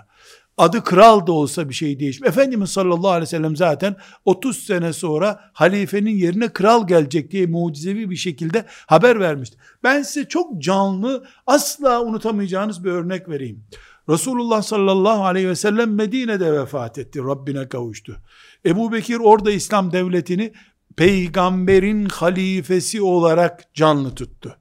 adı 0.58 0.84
kral 0.84 1.28
da 1.28 1.32
olsa 1.32 1.70
bir 1.70 1.74
şey 1.74 2.00
değişmiyor. 2.00 2.34
Efendimiz 2.34 2.70
sallallahu 2.70 3.10
aleyhi 3.10 3.22
ve 3.22 3.26
sellem 3.26 3.56
zaten 3.56 3.96
30 4.26 4.58
sene 4.58 4.94
sonra 4.94 5.40
halifenin 5.54 6.18
yerine 6.18 6.54
kral 6.54 6.88
gelecek 6.88 7.32
diye 7.32 7.46
mucizevi 7.46 8.10
bir 8.10 8.16
şekilde 8.16 8.66
haber 8.88 9.20
vermişti. 9.20 9.58
Ben 9.84 10.04
size 10.04 10.28
çok 10.28 10.62
canlı 10.62 11.26
asla 11.48 12.02
unutamayacağınız 12.02 12.84
bir 12.84 12.92
örnek 12.92 13.30
vereyim. 13.30 13.64
Resulullah 14.10 14.62
sallallahu 14.62 15.26
aleyhi 15.26 15.50
ve 15.50 15.56
sellem 15.56 15.96
Medine'de 15.96 16.54
vefat 16.54 16.98
etti. 16.98 17.20
Rabbine 17.20 17.70
kavuştu. 17.70 18.18
Ebu 18.66 18.92
Bekir 18.92 19.18
orada 19.18 19.52
İslam 19.52 19.92
devletini 19.92 20.54
peygamberin 20.96 22.06
halifesi 22.06 23.02
olarak 23.02 23.74
canlı 23.74 24.16
tuttu. 24.16 24.58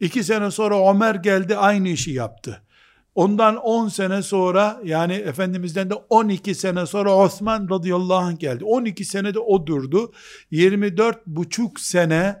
İki 0.00 0.24
sene 0.24 0.50
sonra 0.50 0.90
Ömer 0.90 1.14
geldi 1.14 1.56
aynı 1.56 1.88
işi 1.88 2.10
yaptı. 2.10 2.62
Ondan 3.18 3.56
10 3.56 3.88
sene 3.88 4.22
sonra 4.22 4.80
yani 4.84 5.12
Efendimiz'den 5.12 5.90
de 5.90 5.94
12 5.94 6.54
sene 6.54 6.86
sonra 6.86 7.16
Osman 7.16 7.68
radıyallahu 7.70 8.14
anh 8.14 8.38
geldi. 8.38 8.64
12 8.64 9.04
senede 9.04 9.38
o 9.38 9.66
durdu. 9.66 10.12
24 10.50 11.26
buçuk 11.26 11.80
sene 11.80 12.36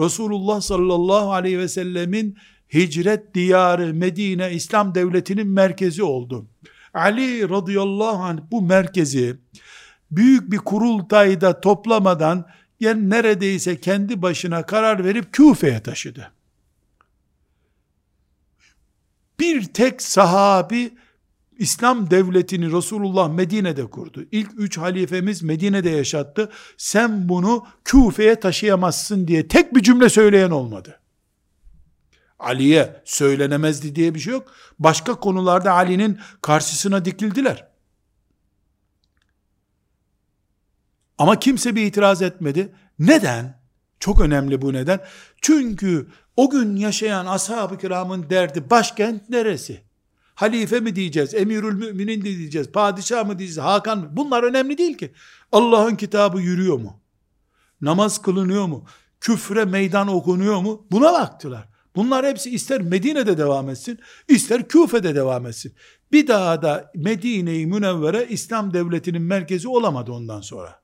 Resulullah 0.00 0.60
sallallahu 0.60 1.32
aleyhi 1.32 1.58
ve 1.58 1.68
sellemin 1.68 2.38
hicret 2.74 3.34
diyarı 3.34 3.94
Medine 3.94 4.52
İslam 4.52 4.94
devletinin 4.94 5.46
merkezi 5.46 6.02
oldu. 6.02 6.46
Ali 6.94 7.48
radıyallahu 7.48 8.22
anh 8.22 8.38
bu 8.50 8.62
merkezi 8.62 9.36
büyük 10.10 10.50
bir 10.50 10.58
kurultayda 10.58 11.60
toplamadan 11.60 12.46
yani 12.80 13.10
neredeyse 13.10 13.80
kendi 13.80 14.22
başına 14.22 14.66
karar 14.66 15.04
verip 15.04 15.32
Küfe'ye 15.32 15.82
taşıdı 15.82 16.32
bir 19.42 19.64
tek 19.64 20.02
sahabi 20.02 20.94
İslam 21.58 22.10
devletini 22.10 22.72
Resulullah 22.72 23.28
Medine'de 23.28 23.86
kurdu. 23.86 24.24
İlk 24.30 24.50
üç 24.56 24.78
halifemiz 24.78 25.42
Medine'de 25.42 25.90
yaşattı. 25.90 26.50
Sen 26.76 27.28
bunu 27.28 27.66
Küfe'ye 27.84 28.40
taşıyamazsın 28.40 29.28
diye 29.28 29.48
tek 29.48 29.74
bir 29.74 29.82
cümle 29.82 30.08
söyleyen 30.08 30.50
olmadı. 30.50 31.00
Ali'ye 32.38 33.02
söylenemezdi 33.04 33.94
diye 33.94 34.14
bir 34.14 34.20
şey 34.20 34.32
yok. 34.32 34.52
Başka 34.78 35.14
konularda 35.14 35.72
Ali'nin 35.72 36.18
karşısına 36.42 37.04
dikildiler. 37.04 37.68
Ama 41.18 41.38
kimse 41.38 41.74
bir 41.76 41.86
itiraz 41.86 42.22
etmedi. 42.22 42.72
Neden? 42.98 43.62
Çok 44.00 44.20
önemli 44.20 44.62
bu 44.62 44.72
neden. 44.72 45.00
Çünkü 45.40 46.08
o 46.36 46.50
gün 46.50 46.76
yaşayan 46.76 47.26
ashab-ı 47.26 47.78
kiramın 47.78 48.30
derdi 48.30 48.70
başkent 48.70 49.28
neresi? 49.28 49.82
Halife 50.34 50.80
mi 50.80 50.96
diyeceğiz, 50.96 51.34
emirül 51.34 51.74
müminin 51.74 52.18
mi 52.18 52.38
diyeceğiz, 52.38 52.72
padişah 52.72 53.26
mı 53.26 53.38
diyeceğiz, 53.38 53.58
Hakan 53.58 53.98
mı? 53.98 54.08
Bunlar 54.12 54.42
önemli 54.42 54.78
değil 54.78 54.96
ki. 54.96 55.12
Allah'ın 55.52 55.96
kitabı 55.96 56.40
yürüyor 56.40 56.78
mu? 56.78 57.00
Namaz 57.80 58.22
kılınıyor 58.22 58.66
mu? 58.66 58.84
Küfre 59.20 59.64
meydan 59.64 60.08
okunuyor 60.08 60.60
mu? 60.60 60.86
Buna 60.90 61.12
baktılar. 61.12 61.68
Bunlar 61.96 62.26
hepsi 62.26 62.50
ister 62.50 62.80
Medine'de 62.80 63.38
devam 63.38 63.68
etsin, 63.68 63.98
ister 64.28 64.68
Küfe'de 64.68 65.14
devam 65.14 65.46
etsin. 65.46 65.74
Bir 66.12 66.26
daha 66.26 66.62
da 66.62 66.90
Medine-i 66.94 67.66
Münevvere 67.66 68.26
İslam 68.28 68.74
devletinin 68.74 69.22
merkezi 69.22 69.68
olamadı 69.68 70.12
ondan 70.12 70.40
sonra. 70.40 70.81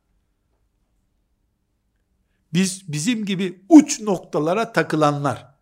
Biz 2.53 2.93
bizim 2.93 3.25
gibi 3.25 3.65
uç 3.69 4.01
noktalara 4.01 4.73
takılanlar 4.73 5.55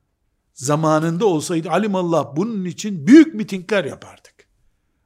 zamanında 0.54 1.26
olsaydı 1.26 1.70
alimallah 1.70 2.36
bunun 2.36 2.64
için 2.64 3.06
büyük 3.06 3.34
mitingler 3.34 3.84
yapardık. 3.84 4.48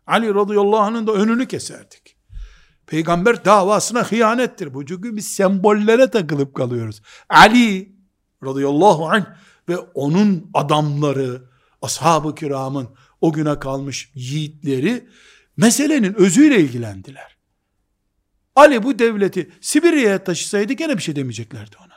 Ali 0.06 0.34
radıyallahu 0.34 0.78
anh'ın 0.78 1.06
da 1.06 1.12
önünü 1.12 1.48
keserdik. 1.48 2.16
Peygamber 2.86 3.44
davasına 3.44 4.04
hıyanettir 4.04 4.74
bu. 4.74 4.86
Çünkü 4.86 5.16
biz 5.16 5.26
sembollere 5.26 6.10
takılıp 6.10 6.54
kalıyoruz. 6.54 7.02
Ali 7.28 7.92
radıyallahu 8.44 9.08
anh 9.08 9.24
ve 9.68 9.78
onun 9.78 10.50
adamları, 10.54 11.42
ashab-ı 11.82 12.34
kiramın 12.34 12.88
o 13.20 13.32
güne 13.32 13.58
kalmış 13.58 14.10
yiğitleri 14.14 15.08
meselenin 15.56 16.14
özüyle 16.14 16.60
ilgilendiler. 16.60 17.39
Ali 18.60 18.82
bu 18.82 18.98
devleti 18.98 19.50
Sibirya'ya 19.60 20.24
taşısaydı 20.24 20.72
gene 20.72 20.96
bir 20.96 21.02
şey 21.02 21.16
demeyeceklerdi 21.16 21.76
ona. 21.86 21.94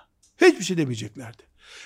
Hiçbir 0.49 0.63
şey 0.63 0.77
demeyeceklerdi. 0.77 1.43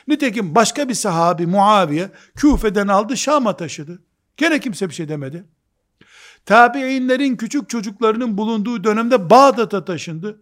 Nitekim 0.07 0.55
başka 0.55 0.89
bir 0.89 0.93
sahabi 0.93 1.45
Muaviye 1.47 2.09
Küfe'den 2.35 2.87
aldı 2.87 3.17
Şam'a 3.17 3.57
taşıdı. 3.57 4.03
Gene 4.37 4.59
kimse 4.59 4.89
bir 4.89 4.93
şey 4.93 5.09
demedi. 5.09 5.45
Tabi'inlerin 6.45 7.35
küçük 7.35 7.69
çocuklarının 7.69 8.37
bulunduğu 8.37 8.83
dönemde 8.83 9.29
Bağdat'a 9.29 9.85
taşındı. 9.85 10.41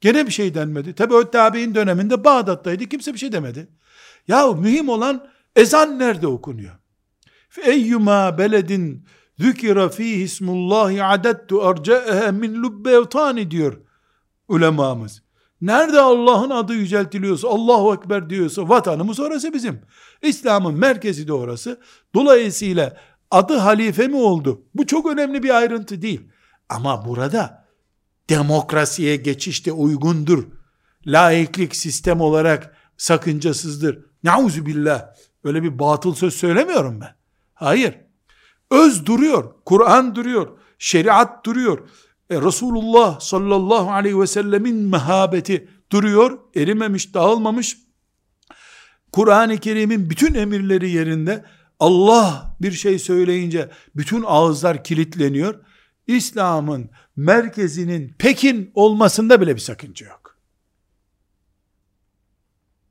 Gene 0.00 0.26
bir 0.26 0.32
şey 0.32 0.54
denmedi. 0.54 0.94
Tabi 0.94 1.14
o 1.14 1.30
tabi'in 1.30 1.74
döneminde 1.74 2.24
Bağdat'taydı. 2.24 2.86
Kimse 2.86 3.14
bir 3.14 3.18
şey 3.18 3.32
demedi. 3.32 3.68
Ya 4.28 4.52
mühim 4.52 4.88
olan 4.88 5.28
ezan 5.56 5.98
nerede 5.98 6.26
okunuyor? 6.26 6.74
Eyyuma 7.62 8.38
beledin 8.38 9.06
zükira 9.38 9.88
fihi 9.88 10.22
ismullahi 10.22 11.04
adettu 11.04 11.62
erce'ehe 11.62 12.30
min 12.30 12.62
lubbevtani 12.62 13.50
diyor 13.50 13.80
ulemamız. 14.48 15.22
Nerede 15.60 16.00
Allah'ın 16.00 16.50
adı 16.50 16.74
yüceltiliyorsa, 16.74 17.48
Allahu 17.48 17.94
Ekber 17.94 18.30
diyorsa 18.30 18.68
vatanımız 18.68 19.20
orası 19.20 19.52
bizim. 19.52 19.80
İslam'ın 20.22 20.74
merkezi 20.74 21.28
de 21.28 21.32
orası. 21.32 21.80
Dolayısıyla 22.14 22.96
adı 23.30 23.56
halife 23.56 24.06
mi 24.06 24.16
oldu? 24.16 24.62
Bu 24.74 24.86
çok 24.86 25.06
önemli 25.06 25.42
bir 25.42 25.50
ayrıntı 25.50 26.02
değil. 26.02 26.20
Ama 26.68 27.06
burada 27.06 27.66
demokrasiye 28.30 29.16
geçiş 29.16 29.66
de 29.66 29.72
uygundur. 29.72 30.44
Laiklik 31.06 31.76
sistem 31.76 32.20
olarak 32.20 32.76
sakıncasızdır. 32.96 33.98
Nauzu 34.22 34.66
billah. 34.66 35.06
Öyle 35.44 35.62
bir 35.62 35.78
batıl 35.78 36.14
söz 36.14 36.34
söylemiyorum 36.34 37.00
ben. 37.00 37.14
Hayır. 37.54 38.05
Öz 38.70 39.06
duruyor. 39.06 39.54
Kur'an 39.64 40.14
duruyor. 40.14 40.58
Şeriat 40.78 41.46
duruyor. 41.46 41.88
E, 42.30 42.42
Resulullah 42.42 43.20
sallallahu 43.20 43.90
aleyhi 43.90 44.20
ve 44.20 44.26
sellemin 44.26 44.76
mehabeti 44.76 45.68
duruyor. 45.92 46.38
Erimemiş, 46.56 47.14
dağılmamış. 47.14 47.78
Kur'an-ı 49.12 49.58
Kerim'in 49.58 50.10
bütün 50.10 50.34
emirleri 50.34 50.90
yerinde. 50.90 51.44
Allah 51.80 52.56
bir 52.60 52.72
şey 52.72 52.98
söyleyince 52.98 53.70
bütün 53.96 54.24
ağızlar 54.26 54.84
kilitleniyor. 54.84 55.64
İslam'ın 56.06 56.90
merkezinin 57.16 58.14
Pekin 58.18 58.70
olmasında 58.74 59.40
bile 59.40 59.54
bir 59.54 59.60
sakınca 59.60 60.06
yok. 60.06 60.38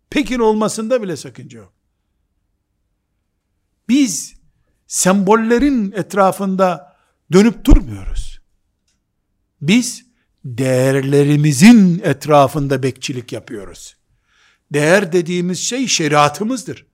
Pekin 0.10 0.40
olmasında 0.40 1.02
bile 1.02 1.18
sakınca 1.18 1.60
yok. 1.60 1.74
Biz 3.90 4.35
sembollerin 4.88 5.92
etrafında 5.92 6.96
dönüp 7.32 7.66
durmuyoruz. 7.66 8.40
Biz 9.62 10.06
değerlerimizin 10.46 12.02
etrafında 12.04 12.84
bekçilik 12.84 13.32
yapıyoruz. 13.32 13.96
Değer 14.74 15.12
dediğimiz 15.12 15.60
şey 15.60 15.88
şeriatımızdır. 15.88 16.86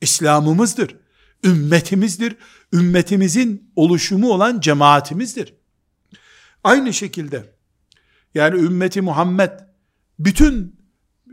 İslam'ımızdır. 0.00 0.96
Ümmetimizdir. 1.44 2.36
Ümmetimizin 2.72 3.72
oluşumu 3.76 4.32
olan 4.32 4.60
cemaatimizdir. 4.60 5.54
Aynı 6.64 6.92
şekilde 6.92 7.44
yani 8.34 8.60
ümmeti 8.60 9.00
Muhammed 9.00 9.50
bütün 10.18 10.76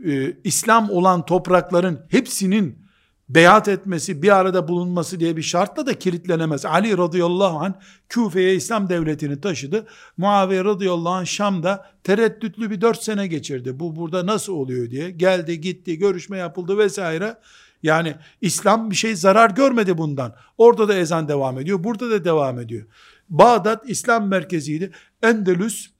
e, 0.04 0.36
İslam 0.44 0.90
olan 0.90 1.26
toprakların 1.26 2.06
hepsinin 2.10 2.83
beyat 3.28 3.68
etmesi, 3.68 4.22
bir 4.22 4.36
arada 4.36 4.68
bulunması 4.68 5.20
diye 5.20 5.36
bir 5.36 5.42
şartla 5.42 5.86
da 5.86 5.98
kilitlenemez. 5.98 6.64
Ali 6.66 6.98
radıyallahu 6.98 7.58
anh 7.58 7.72
Küfe'ye 8.08 8.54
İslam 8.54 8.88
devletini 8.88 9.40
taşıdı. 9.40 9.86
Muaviye 10.16 10.64
radıyallahu 10.64 11.14
anh 11.14 11.26
Şam'da 11.26 11.90
tereddütlü 12.04 12.70
bir 12.70 12.80
dört 12.80 13.02
sene 13.02 13.26
geçirdi. 13.26 13.80
Bu 13.80 13.96
burada 13.96 14.26
nasıl 14.26 14.52
oluyor 14.52 14.90
diye. 14.90 15.10
Geldi 15.10 15.60
gitti 15.60 15.98
görüşme 15.98 16.38
yapıldı 16.38 16.78
vesaire. 16.78 17.36
Yani 17.82 18.14
İslam 18.40 18.90
bir 18.90 18.96
şey 18.96 19.16
zarar 19.16 19.50
görmedi 19.50 19.98
bundan. 19.98 20.34
Orada 20.58 20.88
da 20.88 20.94
ezan 20.94 21.28
devam 21.28 21.58
ediyor. 21.58 21.84
Burada 21.84 22.10
da 22.10 22.24
devam 22.24 22.58
ediyor. 22.58 22.86
Bağdat 23.28 23.90
İslam 23.90 24.28
merkeziydi. 24.28 24.90
Endülüs 25.22 25.90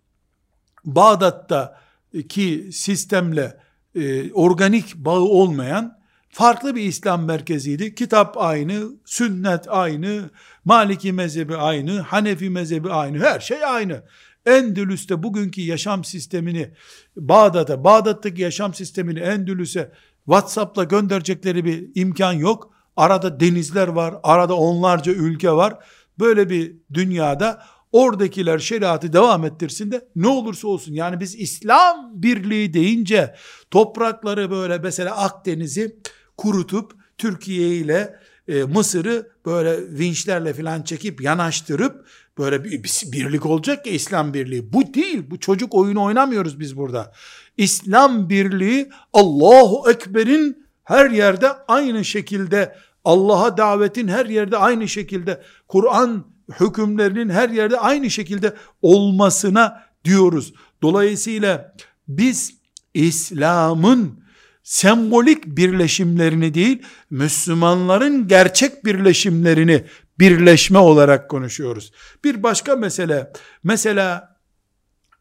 Bağdat'ta 0.84 1.80
ki 2.28 2.68
sistemle 2.72 3.56
e, 3.94 4.32
organik 4.32 4.94
bağı 4.96 5.20
olmayan 5.20 6.03
farklı 6.34 6.74
bir 6.74 6.82
İslam 6.82 7.24
merkeziydi. 7.24 7.94
Kitap 7.94 8.38
aynı, 8.38 8.82
sünnet 9.04 9.64
aynı, 9.68 10.30
Maliki 10.64 11.12
mezhebi 11.12 11.56
aynı, 11.56 12.00
Hanefi 12.00 12.50
mezhebi 12.50 12.90
aynı, 12.90 13.18
her 13.18 13.40
şey 13.40 13.64
aynı. 13.64 14.02
Endülüs'te 14.46 15.22
bugünkü 15.22 15.60
yaşam 15.60 16.04
sistemini 16.04 16.70
Bağdat'a, 17.16 17.84
Bağdat'taki 17.84 18.42
yaşam 18.42 18.74
sistemini 18.74 19.18
Endülüs'e 19.18 19.92
WhatsApp'la 20.24 20.84
gönderecekleri 20.84 21.64
bir 21.64 21.90
imkan 21.94 22.32
yok. 22.32 22.74
Arada 22.96 23.40
denizler 23.40 23.88
var, 23.88 24.14
arada 24.22 24.54
onlarca 24.56 25.12
ülke 25.12 25.52
var. 25.52 25.78
Böyle 26.18 26.50
bir 26.50 26.76
dünyada 26.94 27.62
oradakiler 27.92 28.58
şeriatı 28.58 29.12
devam 29.12 29.44
ettirsin 29.44 29.92
de 29.92 30.08
ne 30.16 30.28
olursa 30.28 30.68
olsun. 30.68 30.92
Yani 30.92 31.20
biz 31.20 31.34
İslam 31.34 32.22
birliği 32.22 32.74
deyince 32.74 33.34
toprakları 33.70 34.50
böyle 34.50 34.78
mesela 34.78 35.16
Akdeniz'i 35.16 35.96
kurutup 36.36 36.92
Türkiye 37.18 37.68
ile 37.68 38.18
e, 38.48 38.62
Mısır'ı 38.62 39.30
böyle 39.46 39.98
vinçlerle 39.98 40.54
filan 40.54 40.82
çekip 40.82 41.20
yanaştırıp 41.20 42.06
böyle 42.38 42.64
bir, 42.64 42.82
bir 42.82 43.12
birlik 43.12 43.46
olacak 43.46 43.84
ki 43.84 43.90
İslam 43.90 44.34
birliği. 44.34 44.72
Bu 44.72 44.94
değil. 44.94 45.22
Bu 45.30 45.40
çocuk 45.40 45.74
oyunu 45.74 46.02
oynamıyoruz 46.02 46.60
biz 46.60 46.76
burada. 46.76 47.12
İslam 47.56 48.28
birliği 48.28 48.90
Allahu 49.12 49.90
Ekber'in 49.90 50.66
her 50.84 51.10
yerde 51.10 51.48
aynı 51.68 52.04
şekilde 52.04 52.76
Allah'a 53.04 53.56
davetin 53.56 54.08
her 54.08 54.26
yerde 54.26 54.56
aynı 54.56 54.88
şekilde 54.88 55.42
Kur'an 55.68 56.24
hükümlerinin 56.60 57.28
her 57.28 57.48
yerde 57.48 57.78
aynı 57.78 58.10
şekilde 58.10 58.54
olmasına 58.82 59.82
diyoruz. 60.04 60.54
Dolayısıyla 60.82 61.74
biz 62.08 62.54
İslam'ın 62.94 64.23
sembolik 64.64 65.46
birleşimlerini 65.46 66.54
değil, 66.54 66.82
Müslümanların 67.10 68.28
gerçek 68.28 68.84
birleşimlerini 68.84 69.84
birleşme 70.18 70.78
olarak 70.78 71.30
konuşuyoruz. 71.30 71.92
Bir 72.24 72.42
başka 72.42 72.76
mesele, 72.76 73.32
mesela 73.64 74.36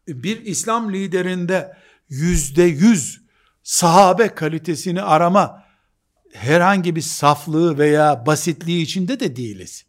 bir 0.08 0.44
İslam 0.44 0.92
liderinde 0.92 1.76
yüzde 2.08 2.62
yüz 2.62 3.20
sahabe 3.62 4.28
kalitesini 4.28 5.02
arama 5.02 5.64
herhangi 6.32 6.96
bir 6.96 7.00
saflığı 7.00 7.78
veya 7.78 8.26
basitliği 8.26 8.82
içinde 8.82 9.20
de 9.20 9.36
değiliz. 9.36 9.84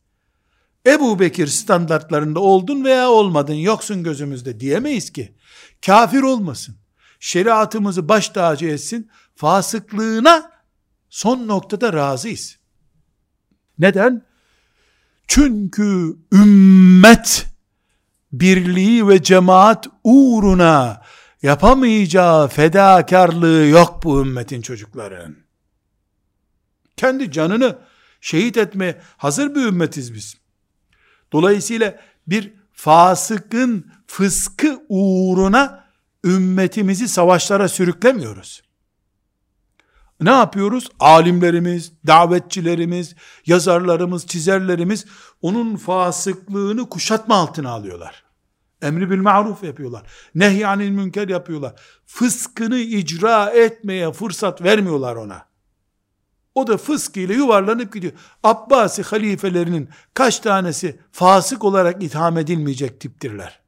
Ebu 0.87 1.19
Bekir 1.19 1.47
standartlarında 1.47 2.39
oldun 2.39 2.83
veya 2.83 3.09
olmadın 3.09 3.53
yoksun 3.53 4.03
gözümüzde 4.03 4.59
diyemeyiz 4.59 5.13
ki. 5.13 5.35
Kafir 5.85 6.21
olmasın. 6.21 6.75
Şeriatımızı 7.19 8.09
baş 8.09 8.29
tacı 8.29 8.65
etsin 8.65 9.09
fasıklığına 9.35 10.51
son 11.09 11.47
noktada 11.47 11.93
razıyız. 11.93 12.57
Neden? 13.79 14.25
Çünkü 15.27 16.17
ümmet 16.33 17.45
birliği 18.31 19.07
ve 19.07 19.23
cemaat 19.23 19.87
uğruna 20.03 21.01
yapamayacağı 21.41 22.47
fedakarlığı 22.47 23.65
yok 23.65 23.99
bu 24.03 24.21
ümmetin 24.21 24.61
çocukların. 24.61 25.35
Kendi 26.97 27.31
canını 27.31 27.77
şehit 28.21 28.57
etmeye 28.57 29.01
hazır 29.17 29.55
bir 29.55 29.65
ümmetiz 29.65 30.13
biz. 30.13 30.37
Dolayısıyla 31.31 31.99
bir 32.27 32.53
fasıkın 32.73 33.91
fıskı 34.07 34.81
uğruna 34.89 35.85
ümmetimizi 36.23 37.07
savaşlara 37.07 37.67
sürüklemiyoruz. 37.67 38.64
Ne 40.21 40.29
yapıyoruz? 40.29 40.89
Alimlerimiz, 40.99 41.91
davetçilerimiz, 42.07 43.15
yazarlarımız, 43.45 44.27
çizerlerimiz 44.27 45.05
onun 45.41 45.75
fasıklığını 45.75 46.89
kuşatma 46.89 47.35
altına 47.35 47.69
alıyorlar. 47.71 48.23
Emri 48.81 49.09
bil 49.09 49.19
maruf 49.19 49.63
yapıyorlar. 49.63 50.03
Nehyanil 50.35 50.89
münker 50.89 51.27
yapıyorlar. 51.27 51.73
Fıskını 52.05 52.77
icra 52.77 53.49
etmeye 53.49 54.11
fırsat 54.11 54.61
vermiyorlar 54.61 55.15
ona. 55.15 55.45
O 56.55 56.67
da 56.67 56.77
fıskıyla 56.77 57.35
yuvarlanıp 57.35 57.93
gidiyor. 57.93 58.13
Abbasi 58.43 59.03
halifelerinin 59.03 59.89
kaç 60.13 60.39
tanesi 60.39 60.99
fasık 61.11 61.63
olarak 61.63 62.03
itham 62.03 62.37
edilmeyecek 62.37 62.99
tiptirler. 62.99 63.59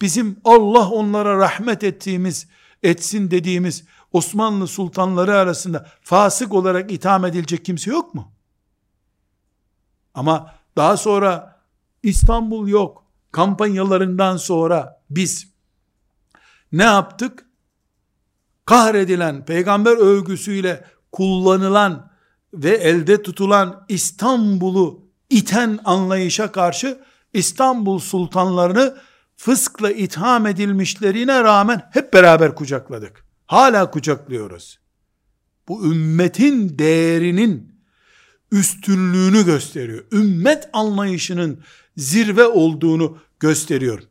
Bizim 0.00 0.36
Allah 0.44 0.90
onlara 0.90 1.38
rahmet 1.38 1.84
ettiğimiz, 1.84 2.48
etsin 2.82 3.30
dediğimiz 3.30 3.84
Osmanlı 4.12 4.66
sultanları 4.66 5.36
arasında 5.36 5.86
fasık 6.02 6.54
olarak 6.54 6.92
itham 6.92 7.24
edilecek 7.24 7.64
kimse 7.64 7.90
yok 7.90 8.14
mu? 8.14 8.32
Ama 10.14 10.54
daha 10.76 10.96
sonra 10.96 11.60
İstanbul 12.02 12.68
yok 12.68 13.04
kampanyalarından 13.32 14.36
sonra 14.36 15.02
biz 15.10 15.46
ne 16.72 16.84
yaptık? 16.84 17.46
Kahredilen 18.64 19.44
peygamber 19.44 19.96
övgüsüyle 19.96 20.84
kullanılan 21.12 22.10
ve 22.54 22.70
elde 22.70 23.22
tutulan 23.22 23.84
İstanbul'u 23.88 25.04
iten 25.30 25.78
anlayışa 25.84 26.52
karşı 26.52 27.00
İstanbul 27.32 27.98
sultanlarını 27.98 28.96
fıskla 29.36 29.90
itham 29.90 30.46
edilmişlerine 30.46 31.44
rağmen 31.44 31.88
hep 31.92 32.12
beraber 32.12 32.54
kucakladık. 32.54 33.29
Hala 33.50 33.90
kucaklıyoruz. 33.90 34.78
Bu 35.68 35.84
ümmetin 35.92 36.78
değerinin 36.78 37.74
üstünlüğünü 38.52 39.44
gösteriyor. 39.44 40.04
Ümmet 40.12 40.68
anlayışının 40.72 41.62
zirve 41.96 42.46
olduğunu 42.46 43.18
gösteriyor. 43.40 44.02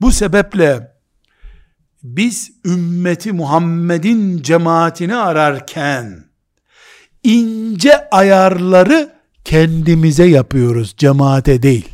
Bu 0.00 0.12
sebeple 0.12 0.92
biz 2.02 2.52
ümmeti 2.64 3.32
Muhammed'in 3.32 4.42
cemaatini 4.42 5.16
ararken 5.16 6.24
ince 7.22 8.10
ayarları 8.10 9.12
kendimize 9.44 10.24
yapıyoruz 10.24 10.94
cemaate 10.98 11.62
değil. 11.62 11.88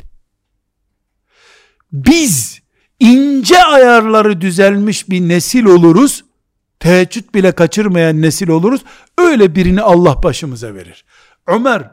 Biz 1.91 2.61
ince 2.99 3.63
ayarları 3.63 4.41
düzelmiş 4.41 5.09
bir 5.09 5.21
nesil 5.21 5.65
oluruz. 5.65 6.23
Teheccüd 6.81 7.33
bile 7.33 7.51
kaçırmayan 7.51 8.21
nesil 8.21 8.47
oluruz. 8.47 8.81
Öyle 9.17 9.55
birini 9.55 9.81
Allah 9.81 10.23
başımıza 10.23 10.75
verir. 10.75 11.05
Ömer 11.47 11.91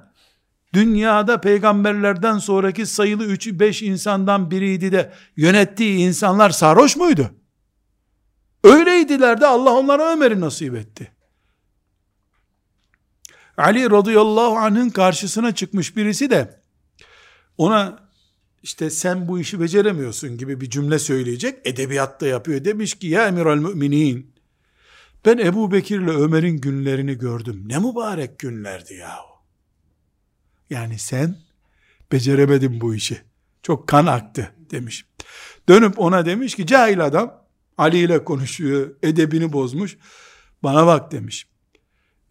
dünyada 0.74 1.41
peygamberlerden 1.41 2.39
sonraki 2.39 2.86
sayılı 2.86 3.26
3-5 3.26 3.84
insandan 3.84 4.51
biriydi 4.51 4.93
de 4.93 5.12
yönettiği 5.36 5.99
insanlar 5.99 6.51
sarhoş 6.51 6.97
muydu? 6.97 7.30
Öyleydiler 8.64 9.41
de 9.41 9.47
Allah 9.47 9.72
onlara 9.72 10.12
Ömer'i 10.12 10.41
nasip 10.41 10.74
etti. 10.74 11.12
Ali 13.57 13.91
radıyallahu 13.91 14.57
anh'ın 14.57 14.91
karşısına 14.91 15.55
çıkmış 15.55 15.97
birisi 15.97 16.30
de 16.30 16.61
ona 17.59 17.99
işte 18.62 18.91
sen 18.91 19.28
bu 19.28 19.41
işi 19.41 19.61
beceremiyorsun 19.61 20.39
gibi 20.39 20.61
bir 20.61 20.70
cümle 20.70 20.99
söyleyecek. 20.99 21.59
Edebiyatta 21.64 22.26
yapıyor. 22.26 22.64
Demiş 22.64 22.95
ki 22.95 23.07
ya 23.07 23.28
emiral 23.28 23.57
müminin 23.57 24.38
ben 25.25 25.39
Ebu 25.39 25.73
Bekir 25.73 26.01
ile 26.01 26.11
Ömer'in 26.11 26.59
günlerini 26.59 27.19
gördüm. 27.19 27.64
Ne 27.66 27.79
mübarek 27.79 28.39
günlerdi 28.39 28.95
yahu. 28.95 29.29
Yani 30.71 30.99
sen 30.99 31.37
beceremedin 32.12 32.81
bu 32.81 32.95
işi. 32.95 33.21
Çok 33.62 33.89
kan 33.89 34.07
aktı 34.07 34.55
demiş. 34.71 35.07
Dönüp 35.69 35.99
ona 35.99 36.27
demiş 36.27 36.55
ki 36.55 36.66
cahil 36.66 37.05
adam 37.05 37.45
Ali 37.79 37.99
ile 37.99 38.25
konuşuyor, 38.25 38.91
edebini 39.03 39.53
bozmuş. 39.53 39.97
Bana 40.62 40.87
bak 40.87 41.12
demiş. 41.12 41.49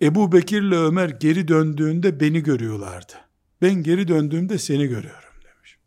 Ebu 0.01 0.31
Bekir 0.31 0.61
ile 0.61 0.75
Ömer 0.75 1.09
geri 1.09 1.47
döndüğünde 1.47 2.19
beni 2.19 2.43
görüyorlardı. 2.43 3.13
Ben 3.61 3.83
geri 3.83 4.07
döndüğümde 4.07 4.57
seni 4.57 4.87
görüyorum 4.87 5.33
demiş. 5.43 5.77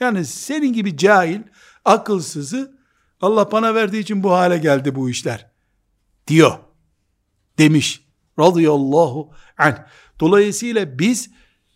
Yani 0.00 0.24
senin 0.24 0.72
gibi 0.72 0.96
cahil, 0.96 1.40
akılsızı 1.84 2.78
Allah 3.20 3.52
bana 3.52 3.74
verdiği 3.74 3.98
için 3.98 4.22
bu 4.22 4.32
hale 4.32 4.58
geldi 4.58 4.94
bu 4.94 5.10
işler. 5.10 5.45
Diyor. 6.28 6.58
Demiş. 7.58 8.06
Radıyallahu 8.38 9.30
anh. 9.58 9.76
Dolayısıyla 10.20 10.98
biz 10.98 11.30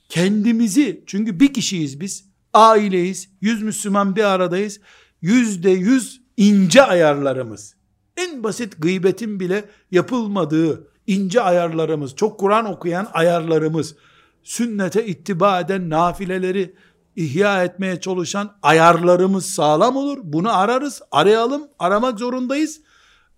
kendimizi, 0.08 1.04
çünkü 1.06 1.40
bir 1.40 1.54
kişiyiz 1.54 2.00
biz, 2.00 2.24
aileyiz, 2.52 3.28
yüz 3.40 3.62
Müslüman 3.62 4.16
bir 4.16 4.24
aradayız, 4.24 4.80
yüzde 5.22 5.70
yüz 5.70 6.20
ince 6.36 6.82
ayarlarımız, 6.82 7.76
en 8.16 8.44
basit 8.44 8.74
gıybetin 8.78 9.40
bile 9.40 9.64
yapılmadığı 9.90 10.88
ince 11.06 11.40
ayarlarımız, 11.40 12.16
çok 12.16 12.40
Kur'an 12.40 12.66
okuyan 12.66 13.08
ayarlarımız, 13.12 13.96
sünnete 14.42 15.06
ittiba 15.06 15.60
eden 15.60 15.90
nafileleri 15.90 16.74
ihya 17.16 17.64
etmeye 17.64 18.00
çalışan 18.00 18.56
ayarlarımız 18.62 19.46
sağlam 19.46 19.96
olur. 19.96 20.18
Bunu 20.22 20.58
ararız, 20.58 21.02
arayalım, 21.10 21.68
aramak 21.78 22.18
zorundayız. 22.18 22.80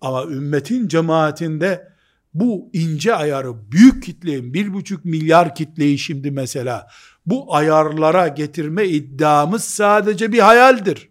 Ama 0.03 0.23
ümmetin 0.23 0.87
cemaatinde 0.87 1.87
bu 2.33 2.69
ince 2.73 3.15
ayarı 3.15 3.71
büyük 3.71 4.03
kitleyin 4.03 4.53
bir 4.53 4.73
buçuk 4.73 5.05
milyar 5.05 5.55
kitleyi 5.55 5.99
şimdi 5.99 6.31
mesela 6.31 6.87
bu 7.25 7.55
ayarlara 7.55 8.27
getirme 8.27 8.85
iddiamız 8.85 9.63
sadece 9.63 10.31
bir 10.31 10.39
hayaldir. 10.39 11.09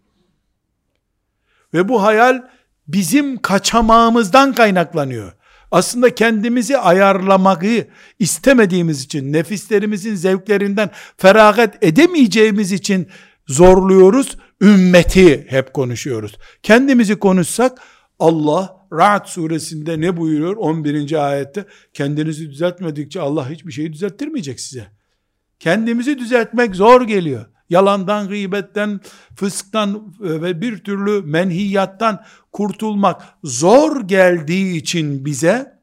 Ve 1.74 1.88
bu 1.88 2.02
hayal 2.02 2.42
bizim 2.88 3.42
kaçamağımızdan 3.42 4.52
kaynaklanıyor. 4.52 5.32
Aslında 5.70 6.14
kendimizi 6.14 6.78
ayarlamayı 6.78 7.88
istemediğimiz 8.18 9.02
için, 9.02 9.32
nefislerimizin 9.32 10.14
zevklerinden 10.14 10.90
feragat 11.16 11.84
edemeyeceğimiz 11.84 12.72
için 12.72 13.08
zorluyoruz. 13.46 14.36
Ümmeti 14.60 15.46
hep 15.48 15.74
konuşuyoruz. 15.74 16.38
Kendimizi 16.62 17.18
konuşsak 17.18 17.82
Allah 18.18 18.81
Ra'd 18.92 19.26
suresinde 19.26 20.00
ne 20.00 20.16
buyuruyor? 20.16 20.56
11. 20.56 21.28
ayette 21.28 21.64
kendinizi 21.92 22.50
düzeltmedikçe 22.50 23.20
Allah 23.20 23.50
hiçbir 23.50 23.72
şeyi 23.72 23.92
düzelttirmeyecek 23.92 24.60
size. 24.60 24.86
Kendimizi 25.60 26.18
düzeltmek 26.18 26.76
zor 26.76 27.02
geliyor. 27.02 27.46
Yalandan, 27.70 28.28
gıybetten, 28.28 29.00
fısktan 29.36 30.14
ve 30.20 30.60
bir 30.60 30.78
türlü 30.78 31.22
menhiyattan 31.22 32.24
kurtulmak 32.52 33.22
zor 33.44 34.08
geldiği 34.08 34.76
için 34.76 35.24
bize 35.24 35.78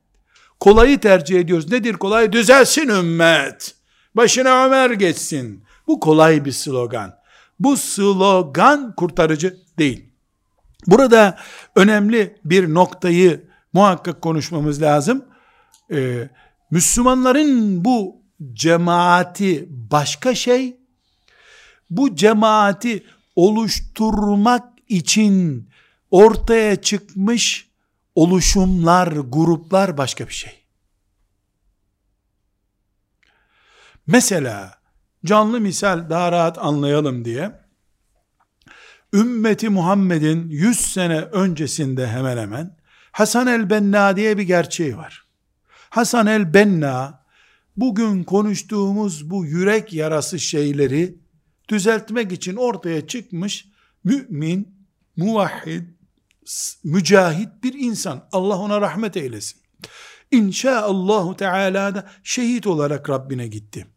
kolayı 0.59 0.99
tercih 0.99 1.39
ediyoruz. 1.39 1.71
Nedir 1.71 1.93
kolay? 1.93 2.31
Düzelsin 2.31 2.87
ümmet. 2.87 3.75
Başına 4.15 4.65
Ömer 4.65 4.91
geçsin. 4.91 5.63
Bu 5.87 5.99
kolay 5.99 6.45
bir 6.45 6.51
slogan. 6.51 7.15
Bu 7.59 7.77
slogan 7.77 8.95
kurtarıcı 8.95 9.57
değil. 9.79 10.08
Burada 10.87 11.37
önemli 11.75 12.39
bir 12.45 12.73
noktayı 12.73 13.49
muhakkak 13.73 14.21
konuşmamız 14.21 14.81
lazım. 14.81 15.25
Ee, 15.91 16.29
Müslümanların 16.71 17.85
bu 17.85 18.21
cemaati 18.53 19.67
başka 19.69 20.35
şey, 20.35 20.77
bu 21.89 22.15
cemaati 22.15 23.03
oluşturmak 23.35 24.63
için 24.87 25.69
ortaya 26.11 26.81
çıkmış 26.81 27.69
oluşumlar, 28.15 29.07
gruplar 29.07 29.97
başka 29.97 30.27
bir 30.27 30.33
şey. 30.33 30.59
Mesela 34.07 34.79
canlı 35.25 35.59
misal 35.59 36.09
daha 36.09 36.31
rahat 36.31 36.57
anlayalım 36.57 37.25
diye 37.25 37.68
ümmeti 39.13 39.69
Muhammed'in 39.69 40.49
100 40.49 40.79
sene 40.79 41.21
öncesinde 41.21 42.07
hemen 42.07 42.37
hemen 42.37 42.79
Hasan 43.11 43.47
el-Benna 43.47 44.15
diye 44.15 44.37
bir 44.37 44.43
gerçeği 44.43 44.97
var. 44.97 45.25
Hasan 45.89 46.27
el-Benna 46.27 47.25
bugün 47.77 48.23
konuştuğumuz 48.23 49.29
bu 49.29 49.45
yürek 49.45 49.93
yarası 49.93 50.39
şeyleri 50.39 51.15
düzeltmek 51.69 52.31
için 52.31 52.55
ortaya 52.55 53.07
çıkmış 53.07 53.67
mümin, 54.03 54.87
muvahhid, 55.17 55.83
mücahit 56.83 57.49
bir 57.63 57.73
insan. 57.73 58.27
Allah 58.31 58.57
ona 58.57 58.81
rahmet 58.81 59.17
eylesin. 59.17 59.61
İnşaallahu 60.31 61.37
Teala 61.37 61.95
da 61.95 62.09
şehit 62.23 62.67
olarak 62.67 63.09
Rabbine 63.09 63.47
gitti. 63.47 63.87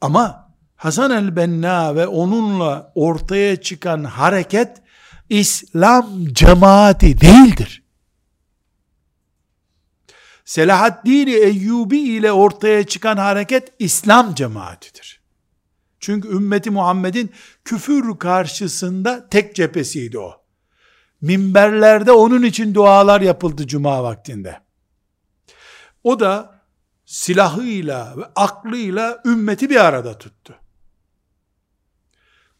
Ama 0.00 0.49
Hasan 0.80 1.10
el-Benna 1.10 1.96
ve 1.96 2.06
onunla 2.06 2.92
ortaya 2.94 3.60
çıkan 3.60 4.04
hareket 4.04 4.82
İslam 5.28 6.24
cemaati 6.32 7.20
değildir. 7.20 7.82
Selahaddin 10.44 11.26
Eyyubi 11.26 11.98
ile 11.98 12.32
ortaya 12.32 12.86
çıkan 12.86 13.16
hareket 13.16 13.72
İslam 13.78 14.34
cemaatidir. 14.34 15.20
Çünkü 15.98 16.28
ümmeti 16.28 16.70
Muhammed'in 16.70 17.32
küfür 17.64 18.18
karşısında 18.18 19.28
tek 19.28 19.54
cephesiydi 19.54 20.18
o. 20.18 20.42
Minberlerde 21.20 22.12
onun 22.12 22.42
için 22.42 22.74
dualar 22.74 23.20
yapıldı 23.20 23.66
cuma 23.66 24.02
vaktinde. 24.02 24.60
O 26.04 26.20
da 26.20 26.60
silahıyla 27.04 28.14
ve 28.16 28.24
aklıyla 28.36 29.22
ümmeti 29.26 29.70
bir 29.70 29.84
arada 29.84 30.18
tuttu. 30.18 30.59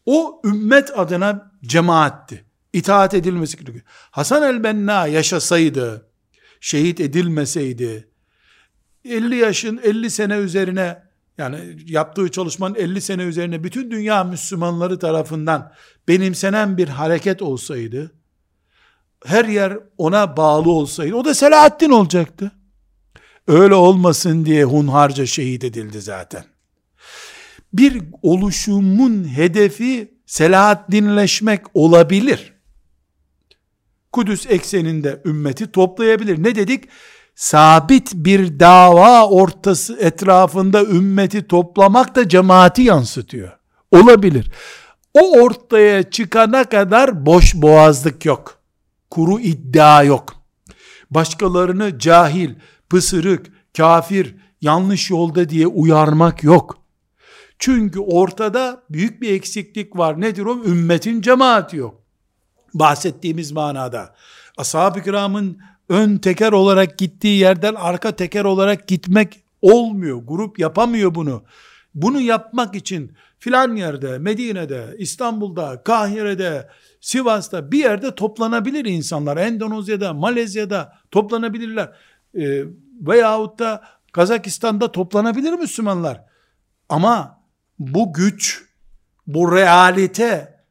O 0.05 0.41
ümmet 0.45 0.99
adına 0.99 1.51
cemaatti. 1.63 2.45
İtaat 2.73 3.13
edilmesi 3.13 3.57
gerekiyor. 3.57 3.85
Hasan 4.11 4.43
el-Benna 4.43 5.07
yaşasaydı, 5.07 6.07
şehit 6.59 6.99
edilmeseydi, 6.99 8.07
50 9.05 9.35
yaşın 9.35 9.79
50 9.83 10.09
sene 10.09 10.35
üzerine 10.35 11.03
yani 11.37 11.77
yaptığı 11.85 12.31
çalışmanın 12.31 12.75
50 12.75 13.01
sene 13.01 13.23
üzerine 13.23 13.63
bütün 13.63 13.91
dünya 13.91 14.23
Müslümanları 14.23 14.99
tarafından 14.99 15.73
benimsenen 16.07 16.77
bir 16.77 16.87
hareket 16.87 17.41
olsaydı, 17.41 18.11
her 19.25 19.45
yer 19.45 19.77
ona 19.97 20.37
bağlı 20.37 20.71
olsaydı, 20.71 21.15
o 21.15 21.25
da 21.25 21.33
Selahaddin 21.33 21.89
olacaktı. 21.89 22.51
Öyle 23.47 23.73
olmasın 23.73 24.45
diye 24.45 24.63
hunharca 24.65 25.25
şehit 25.25 25.63
edildi 25.63 26.01
zaten. 26.01 26.43
Bir 27.73 28.01
oluşumun 28.21 29.35
hedefi 29.35 30.11
Selahaddinleşmek 30.25 31.61
olabilir. 31.73 32.53
Kudüs 34.11 34.45
ekseninde 34.49 35.21
ümmeti 35.25 35.71
toplayabilir. 35.71 36.43
Ne 36.43 36.55
dedik? 36.55 36.83
Sabit 37.35 38.13
bir 38.13 38.59
dava 38.59 39.27
ortası 39.27 39.97
etrafında 39.99 40.83
ümmeti 40.83 41.47
toplamak 41.47 42.15
da 42.15 42.29
cemaati 42.29 42.81
yansıtıyor. 42.81 43.51
Olabilir. 43.91 44.51
O 45.13 45.41
ortaya 45.41 46.09
çıkana 46.09 46.63
kadar 46.63 47.25
boş 47.25 47.55
boğazlık 47.55 48.25
yok. 48.25 48.59
Kuru 49.09 49.39
iddia 49.39 50.03
yok. 50.03 50.33
Başkalarını 51.11 51.99
cahil, 51.99 52.49
pısırık, 52.89 53.47
kafir, 53.77 54.35
yanlış 54.61 55.09
yolda 55.09 55.49
diye 55.49 55.67
uyarmak 55.67 56.43
yok. 56.43 56.80
Çünkü 57.61 57.99
ortada 57.99 58.83
büyük 58.89 59.21
bir 59.21 59.33
eksiklik 59.33 59.97
var. 59.97 60.21
Nedir 60.21 60.45
o? 60.45 60.63
Ümmetin 60.63 61.21
cemaati 61.21 61.77
yok. 61.77 62.01
Bahsettiğimiz 62.73 63.51
manada. 63.51 64.15
Ashab-ı 64.57 65.03
kiramın 65.03 65.57
ön 65.89 66.17
teker 66.17 66.51
olarak 66.51 66.97
gittiği 66.97 67.39
yerden 67.39 67.75
arka 67.75 68.11
teker 68.11 68.45
olarak 68.45 68.87
gitmek 68.87 69.43
olmuyor. 69.61 70.21
Grup 70.27 70.59
yapamıyor 70.59 71.15
bunu. 71.15 71.43
Bunu 71.95 72.21
yapmak 72.21 72.75
için 72.75 73.11
filan 73.39 73.75
yerde, 73.75 74.17
Medine'de, 74.17 74.95
İstanbul'da, 74.97 75.83
Kahire'de, 75.83 76.69
Sivas'ta 77.01 77.71
bir 77.71 77.79
yerde 77.79 78.15
toplanabilir 78.15 78.85
insanlar. 78.85 79.37
Endonezya'da, 79.37 80.13
Malezya'da 80.13 80.93
toplanabilirler. 81.11 81.91
E, 82.35 82.63
veyahut 83.01 83.59
da 83.59 83.83
Kazakistan'da 84.11 84.91
toplanabilir 84.91 85.53
Müslümanlar. 85.53 86.23
Ama 86.89 87.40
bu 87.81 88.13
güç, 88.13 88.63
bu 89.27 89.55
realite 89.55 90.63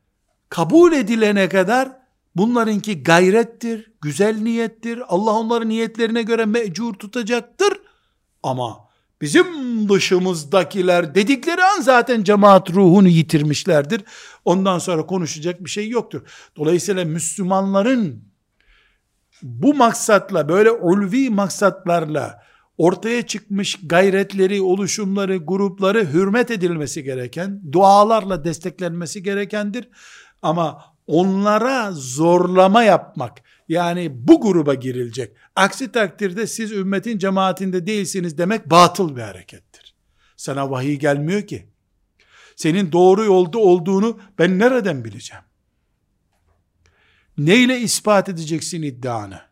kabul 0.49 0.93
edilene 0.93 1.49
kadar 1.49 1.89
bunlarınki 2.37 3.03
gayrettir, 3.03 3.93
güzel 4.01 4.37
niyettir. 4.37 5.03
Allah 5.09 5.31
onların 5.31 5.69
niyetlerine 5.69 6.23
göre 6.23 6.45
mecur 6.45 6.95
tutacaktır. 6.95 7.73
Ama 8.43 8.89
bizim 9.21 9.47
dışımızdakiler 9.89 11.15
dedikleri 11.15 11.65
an 11.65 11.81
zaten 11.81 12.23
cemaat 12.23 12.71
ruhunu 12.71 13.09
yitirmişlerdir. 13.09 14.03
Ondan 14.45 14.79
sonra 14.79 15.07
konuşacak 15.07 15.65
bir 15.65 15.71
şey 15.71 15.89
yoktur. 15.89 16.23
Dolayısıyla 16.57 17.05
Müslümanların 17.05 18.25
bu 19.43 19.75
maksatla 19.75 20.49
böyle 20.49 20.71
ulvi 20.71 21.31
maksatlarla 21.31 22.50
ortaya 22.81 23.27
çıkmış 23.27 23.79
gayretleri, 23.83 24.63
oluşumları, 24.63 25.37
grupları 25.37 26.13
hürmet 26.13 26.51
edilmesi 26.51 27.05
gereken, 27.05 27.61
dualarla 27.73 28.45
desteklenmesi 28.45 29.23
gerekendir. 29.23 29.89
Ama 30.43 30.85
onlara 31.07 31.93
zorlama 31.93 32.83
yapmak, 32.83 33.43
yani 33.69 34.29
bu 34.29 34.41
gruba 34.41 34.75
girilecek. 34.75 35.37
Aksi 35.57 35.93
takdirde 35.93 36.47
siz 36.47 36.73
ümmetin 36.73 37.19
cemaatinde 37.19 37.87
değilsiniz 37.87 38.39
demek 38.39 38.71
batıl 38.71 39.17
bir 39.17 39.23
harekettir. 39.23 39.95
Sana 40.37 40.71
vahiy 40.71 40.99
gelmiyor 40.99 41.47
ki. 41.47 41.67
Senin 42.57 42.93
doğru 42.93 43.25
yolda 43.25 43.59
olduğunu 43.59 44.21
ben 44.39 44.59
nereden 44.59 45.05
bileceğim? 45.05 45.45
Neyle 47.39 47.81
ispat 47.81 48.29
edeceksin 48.29 48.83
iddianı? 48.83 49.50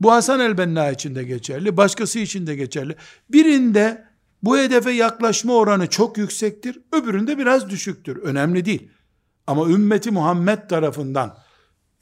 Bu 0.00 0.12
Hasan 0.12 0.40
el-Benna 0.40 0.90
için 0.90 1.14
de 1.14 1.24
geçerli, 1.24 1.76
başkası 1.76 2.18
için 2.18 2.46
de 2.46 2.56
geçerli. 2.56 2.96
Birinde 3.30 4.04
bu 4.42 4.58
hedefe 4.58 4.90
yaklaşma 4.90 5.54
oranı 5.54 5.86
çok 5.86 6.18
yüksektir, 6.18 6.80
öbüründe 6.92 7.38
biraz 7.38 7.70
düşüktür. 7.70 8.16
Önemli 8.16 8.64
değil. 8.64 8.88
Ama 9.46 9.68
ümmeti 9.68 10.10
Muhammed 10.10 10.68
tarafından, 10.68 11.38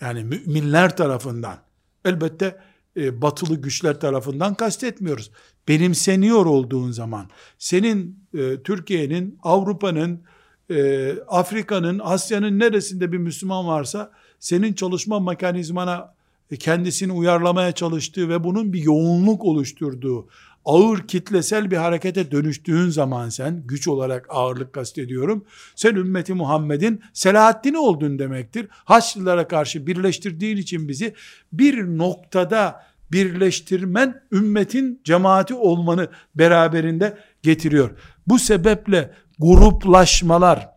yani 0.00 0.24
müminler 0.24 0.96
tarafından, 0.96 1.56
elbette 2.04 2.60
e, 2.96 3.22
batılı 3.22 3.56
güçler 3.56 4.00
tarafından 4.00 4.54
kastetmiyoruz. 4.54 5.30
Benimseniyor 5.68 6.46
olduğun 6.46 6.90
zaman, 6.90 7.30
senin 7.58 8.18
e, 8.34 8.62
Türkiye'nin, 8.62 9.38
Avrupa'nın, 9.42 10.22
e, 10.70 11.12
Afrika'nın, 11.28 11.98
Asya'nın 11.98 12.58
neresinde 12.58 13.12
bir 13.12 13.18
Müslüman 13.18 13.66
varsa, 13.66 14.12
senin 14.38 14.72
çalışma 14.72 15.20
mekanizmana 15.20 16.14
kendisini 16.58 17.12
uyarlamaya 17.12 17.72
çalıştığı 17.72 18.28
ve 18.28 18.44
bunun 18.44 18.72
bir 18.72 18.82
yoğunluk 18.82 19.44
oluşturduğu 19.44 20.28
ağır 20.64 21.08
kitlesel 21.08 21.70
bir 21.70 21.76
harekete 21.76 22.30
dönüştüğün 22.30 22.88
zaman 22.88 23.28
sen, 23.28 23.62
güç 23.66 23.88
olarak 23.88 24.26
ağırlık 24.28 24.72
kastediyorum, 24.72 25.44
sen 25.76 25.94
ümmeti 25.94 26.34
Muhammed'in 26.34 27.02
Selahaddin'i 27.12 27.78
oldun 27.78 28.18
demektir. 28.18 28.66
Haçlılara 28.70 29.48
karşı 29.48 29.86
birleştirdiğin 29.86 30.56
için 30.56 30.88
bizi 30.88 31.14
bir 31.52 31.98
noktada 31.98 32.82
birleştirmen 33.12 34.22
ümmetin 34.32 35.00
cemaati 35.04 35.54
olmanı 35.54 36.08
beraberinde 36.34 37.18
getiriyor. 37.42 37.90
Bu 38.26 38.38
sebeple 38.38 39.14
gruplaşmalar, 39.38 40.68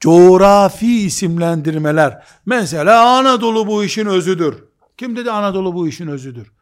coğrafi 0.00 1.00
isimlendirmeler. 1.00 2.22
Mesela 2.46 3.08
Anadolu 3.08 3.66
bu 3.66 3.84
işin 3.84 4.06
özüdür. 4.06 4.64
Kim 4.96 5.16
dedi 5.16 5.30
Anadolu 5.30 5.74
bu 5.74 5.88
işin 5.88 6.06
özüdür? 6.06 6.52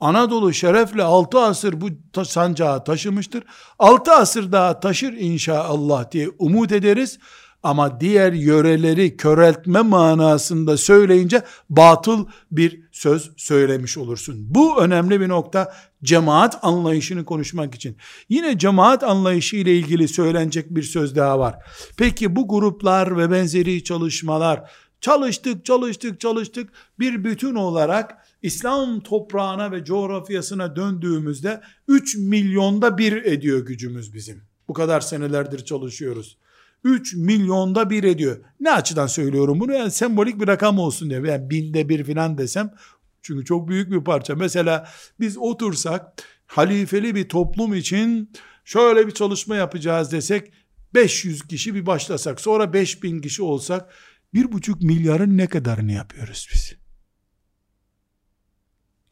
Anadolu 0.00 0.52
şerefle 0.52 1.02
6 1.02 1.38
asır 1.38 1.80
bu 1.80 1.88
sancağı 2.24 2.84
taşımıştır. 2.84 3.44
6 3.78 4.12
asır 4.12 4.52
daha 4.52 4.80
taşır 4.80 5.12
inşallah 5.12 6.10
diye 6.10 6.28
umut 6.38 6.72
ederiz. 6.72 7.18
Ama 7.64 8.00
diğer 8.00 8.32
yöreleri 8.32 9.16
köreltme 9.16 9.80
manasında 9.80 10.76
söyleyince 10.76 11.42
batıl 11.70 12.26
bir 12.50 12.80
söz 12.92 13.30
söylemiş 13.36 13.98
olursun. 13.98 14.36
Bu 14.38 14.80
önemli 14.82 15.20
bir 15.20 15.28
nokta 15.28 15.74
cemaat 16.02 16.58
anlayışını 16.62 17.24
konuşmak 17.24 17.74
için. 17.74 17.96
Yine 18.28 18.58
cemaat 18.58 19.02
anlayışı 19.02 19.56
ile 19.56 19.76
ilgili 19.76 20.08
söylenecek 20.08 20.70
bir 20.70 20.82
söz 20.82 21.16
daha 21.16 21.38
var. 21.38 21.54
Peki 21.96 22.36
bu 22.36 22.48
gruplar 22.48 23.18
ve 23.18 23.30
benzeri 23.30 23.84
çalışmalar 23.84 24.70
çalıştık 25.00 25.64
çalıştık 25.64 26.20
çalıştık 26.20 26.72
bir 26.98 27.24
bütün 27.24 27.54
olarak 27.54 28.16
İslam 28.42 29.00
toprağına 29.00 29.72
ve 29.72 29.84
coğrafyasına 29.84 30.76
döndüğümüzde 30.76 31.60
3 31.88 32.16
milyonda 32.16 32.98
bir 32.98 33.24
ediyor 33.24 33.66
gücümüz 33.66 34.14
bizim. 34.14 34.42
Bu 34.68 34.72
kadar 34.72 35.00
senelerdir 35.00 35.64
çalışıyoruz. 35.64 36.38
3 36.84 37.14
milyonda 37.14 37.90
bir 37.90 38.04
ediyor. 38.04 38.44
Ne 38.60 38.72
açıdan 38.72 39.06
söylüyorum 39.06 39.60
bunu? 39.60 39.72
Yani 39.72 39.90
sembolik 39.90 40.40
bir 40.40 40.48
rakam 40.48 40.78
olsun 40.78 41.10
diye. 41.10 41.20
Yani 41.20 41.50
binde 41.50 41.88
bir 41.88 42.04
filan 42.04 42.38
desem. 42.38 42.74
Çünkü 43.22 43.44
çok 43.44 43.68
büyük 43.68 43.90
bir 43.90 44.04
parça. 44.04 44.34
Mesela 44.34 44.88
biz 45.20 45.38
otursak 45.38 46.22
halifeli 46.46 47.14
bir 47.14 47.28
toplum 47.28 47.74
için 47.74 48.32
şöyle 48.64 49.06
bir 49.06 49.12
çalışma 49.12 49.56
yapacağız 49.56 50.12
desek 50.12 50.52
500 50.94 51.42
kişi 51.42 51.74
bir 51.74 51.86
başlasak 51.86 52.40
sonra 52.40 52.72
5000 52.72 53.20
kişi 53.20 53.42
olsak 53.42 53.92
bir 54.34 54.52
buçuk 54.52 54.82
milyarın 54.82 55.38
ne 55.38 55.46
kadarını 55.46 55.92
yapıyoruz 55.92 56.48
biz? 56.52 56.74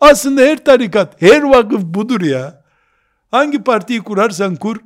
Aslında 0.01 0.41
her 0.41 0.65
tarikat, 0.65 1.23
her 1.23 1.43
vakıf 1.43 1.83
budur 1.83 2.21
ya. 2.21 2.65
Hangi 3.31 3.65
partiyi 3.65 4.01
kurarsan 4.01 4.57
kur. 4.57 4.77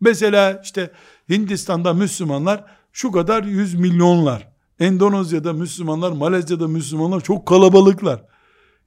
Mesela 0.00 0.60
işte 0.64 0.90
Hindistan'da 1.30 1.94
Müslümanlar 1.94 2.64
şu 2.92 3.12
kadar 3.12 3.44
yüz 3.44 3.74
milyonlar. 3.74 4.48
Endonezya'da 4.78 5.52
Müslümanlar, 5.52 6.12
Malezya'da 6.12 6.68
Müslümanlar 6.68 7.20
çok 7.20 7.46
kalabalıklar. 7.46 8.24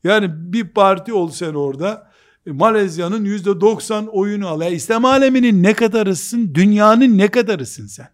Yani 0.04 0.54
bir 0.54 0.68
parti 0.68 1.14
olsan 1.14 1.56
orada 1.56 2.12
e, 2.46 2.52
Malezya'nın 2.52 3.26
yüzde 3.26 3.62
doksan 3.62 4.08
oyunu 4.08 4.48
al. 4.48 4.62
Ya 4.62 4.70
İslam 4.70 5.06
aleminin 5.06 5.64
ne 5.64 5.74
kadarısın? 5.74 6.56
Dünyanın 6.56 7.18
ne 7.18 7.28
kadarısın 7.28 7.88
sen? 7.88 8.10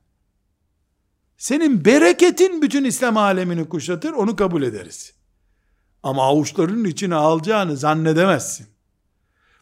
Senin 1.38 1.86
bereketin 1.86 2.61
bütün 2.61 2.84
İslam 2.84 3.17
alemini 3.17 3.69
kuşatır, 3.69 4.11
onu 4.11 4.36
kabul 4.36 4.63
ederiz. 4.63 5.13
Ama 6.03 6.23
avuçlarının 6.23 6.86
içine 6.86 7.15
alacağını 7.15 7.78
zannedemezsin. 7.78 8.67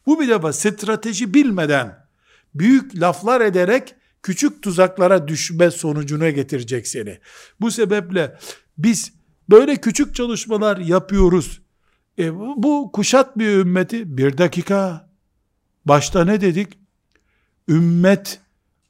Bu 0.06 0.20
bir 0.20 0.28
defa 0.28 0.52
strateji 0.52 1.34
bilmeden, 1.34 2.06
büyük 2.54 3.00
laflar 3.00 3.40
ederek, 3.40 3.94
küçük 4.24 4.62
tuzaklara 4.62 5.28
düşme 5.28 5.70
sonucuna 5.70 6.30
getirecek 6.30 6.88
seni. 6.88 7.18
Bu 7.60 7.70
sebeple 7.70 8.36
biz 8.78 9.12
böyle 9.50 9.76
küçük 9.76 10.14
çalışmalar 10.14 10.76
yapıyoruz. 10.76 11.60
E, 12.18 12.34
bu, 12.34 12.54
bu 12.56 12.90
kuşat 12.92 13.38
bir 13.38 13.48
ümmeti. 13.48 14.16
Bir 14.16 14.38
dakika. 14.38 15.08
Başta 15.84 16.24
ne 16.24 16.40
dedik? 16.40 16.68
Ümmet 17.68 18.40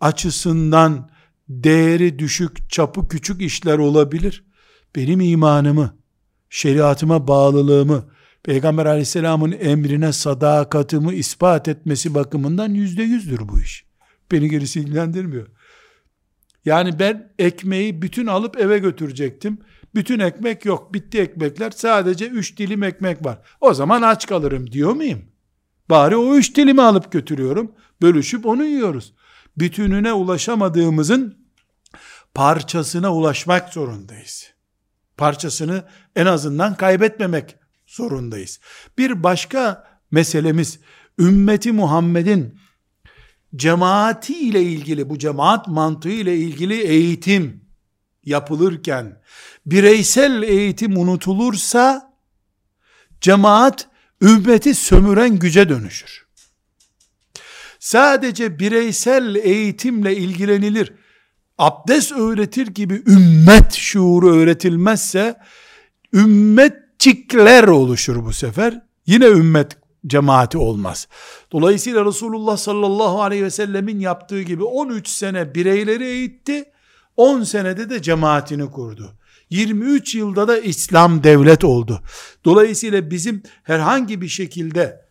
açısından 0.00 1.10
değeri 1.48 2.18
düşük, 2.18 2.70
çapı 2.70 3.08
küçük 3.08 3.42
işler 3.42 3.78
olabilir. 3.78 4.44
Benim 4.96 5.20
imanımı, 5.20 5.96
şeriatıma 6.50 7.28
bağlılığımı, 7.28 8.04
Peygamber 8.42 8.86
aleyhisselamın 8.86 9.52
emrine 9.52 10.12
sadakatimi 10.12 11.14
ispat 11.14 11.68
etmesi 11.68 12.14
bakımından 12.14 12.74
yüzde 12.74 13.02
yüzdür 13.02 13.48
bu 13.48 13.60
iş. 13.60 13.93
Beni 14.34 14.48
gerisi 14.48 14.80
ilgilendirmiyor. 14.80 15.46
Yani 16.64 16.98
ben 16.98 17.32
ekmeği 17.38 18.02
bütün 18.02 18.26
alıp 18.26 18.60
eve 18.60 18.78
götürecektim. 18.78 19.58
Bütün 19.94 20.18
ekmek 20.18 20.64
yok. 20.64 20.94
Bitti 20.94 21.20
ekmekler. 21.20 21.70
Sadece 21.70 22.26
üç 22.26 22.58
dilim 22.58 22.82
ekmek 22.82 23.24
var. 23.24 23.38
O 23.60 23.74
zaman 23.74 24.02
aç 24.02 24.26
kalırım 24.26 24.72
diyor 24.72 24.92
muyum? 24.92 25.22
Bari 25.90 26.16
o 26.16 26.36
üç 26.36 26.56
dilimi 26.56 26.82
alıp 26.82 27.12
götürüyorum. 27.12 27.72
Bölüşüp 28.02 28.46
onu 28.46 28.64
yiyoruz. 28.64 29.14
Bütününe 29.56 30.12
ulaşamadığımızın 30.12 31.38
parçasına 32.34 33.14
ulaşmak 33.14 33.72
zorundayız. 33.72 34.50
Parçasını 35.16 35.84
en 36.16 36.26
azından 36.26 36.74
kaybetmemek 36.74 37.56
zorundayız. 37.86 38.60
Bir 38.98 39.22
başka 39.22 39.84
meselemiz 40.10 40.80
ümmeti 41.18 41.72
Muhammed'in 41.72 42.63
cemaati 43.56 44.38
ile 44.38 44.62
ilgili 44.62 45.08
bu 45.08 45.18
cemaat 45.18 45.68
mantığı 45.68 46.10
ile 46.10 46.36
ilgili 46.36 46.82
eğitim 46.82 47.64
yapılırken 48.24 49.20
bireysel 49.66 50.42
eğitim 50.42 50.98
unutulursa 50.98 52.14
cemaat 53.20 53.88
ümmeti 54.22 54.74
sömüren 54.74 55.38
güce 55.38 55.68
dönüşür. 55.68 56.24
Sadece 57.78 58.58
bireysel 58.58 59.34
eğitimle 59.34 60.16
ilgilenilir. 60.16 60.92
Abdest 61.58 62.12
öğretir 62.12 62.66
gibi 62.66 63.02
ümmet 63.06 63.72
şuuru 63.72 64.36
öğretilmezse 64.36 65.36
ümmetçikler 66.12 67.64
oluşur 67.64 68.24
bu 68.24 68.32
sefer. 68.32 68.82
Yine 69.06 69.26
ümmet 69.26 69.83
cemaati 70.06 70.58
olmaz. 70.58 71.08
Dolayısıyla 71.52 72.04
Resulullah 72.04 72.56
sallallahu 72.56 73.22
aleyhi 73.22 73.44
ve 73.44 73.50
sellemin 73.50 74.00
yaptığı 74.00 74.42
gibi 74.42 74.64
13 74.64 75.08
sene 75.08 75.54
bireyleri 75.54 76.04
eğitti, 76.04 76.64
10 77.16 77.42
senede 77.42 77.90
de 77.90 78.02
cemaatini 78.02 78.70
kurdu. 78.70 79.12
23 79.50 80.14
yılda 80.14 80.48
da 80.48 80.58
İslam 80.58 81.24
devlet 81.24 81.64
oldu. 81.64 82.00
Dolayısıyla 82.44 83.10
bizim 83.10 83.42
herhangi 83.62 84.20
bir 84.20 84.28
şekilde 84.28 85.04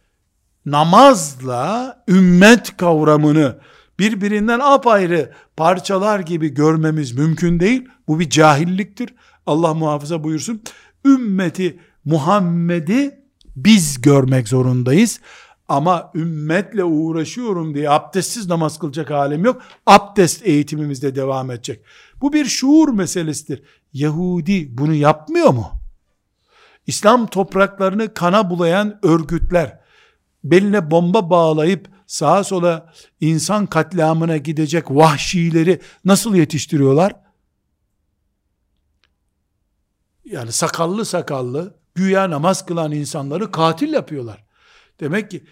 namazla 0.66 2.04
ümmet 2.08 2.78
kavramını 2.78 3.60
birbirinden 4.00 4.60
apayrı 4.60 5.32
parçalar 5.58 6.20
gibi 6.20 6.50
görmemiz 6.50 7.12
mümkün 7.12 7.60
değil. 7.60 7.88
Bu 8.08 8.20
bir 8.20 8.30
cahilliktir. 8.30 9.10
Allah 9.46 9.74
muhafaza 9.74 10.24
buyursun. 10.24 10.62
Ümmeti 11.06 11.80
Muhammed'i 12.06 13.23
biz 13.56 14.02
görmek 14.02 14.48
zorundayız. 14.48 15.20
Ama 15.68 16.12
ümmetle 16.16 16.84
uğraşıyorum 16.84 17.76
diye 17.76 17.90
abdestsiz 17.90 18.48
namaz 18.48 18.80
kılacak 18.80 19.10
halim 19.10 19.46
yok. 19.46 19.62
Abdest 19.86 20.48
eğitimimizde 20.48 21.16
devam 21.16 21.52
edecek. 21.52 21.86
Bu 22.22 22.34
bir 22.34 22.46
şuur 22.46 22.90
meselesidir. 22.90 23.64
Yahudi 23.94 24.78
bunu 24.78 24.94
yapmıyor 24.94 25.50
mu? 25.50 25.72
İslam 26.88 27.28
topraklarını 27.28 28.14
kana 28.14 28.50
bulayan 28.50 29.00
örgütler, 29.04 29.80
beline 30.44 30.92
bomba 30.92 31.30
bağlayıp 31.30 31.90
sağa 32.08 32.44
sola 32.44 32.94
insan 33.22 33.66
katliamına 33.66 34.38
gidecek 34.38 34.92
vahşileri 34.92 35.82
nasıl 36.06 36.36
yetiştiriyorlar? 36.36 37.16
Yani 40.26 40.52
sakallı 40.52 41.06
sakallı, 41.06 41.76
güya 41.96 42.30
namaz 42.30 42.66
kılan 42.66 42.92
insanları 42.92 43.52
katil 43.52 43.94
yapıyorlar. 43.94 44.44
Demek 45.00 45.32
ki 45.32 45.44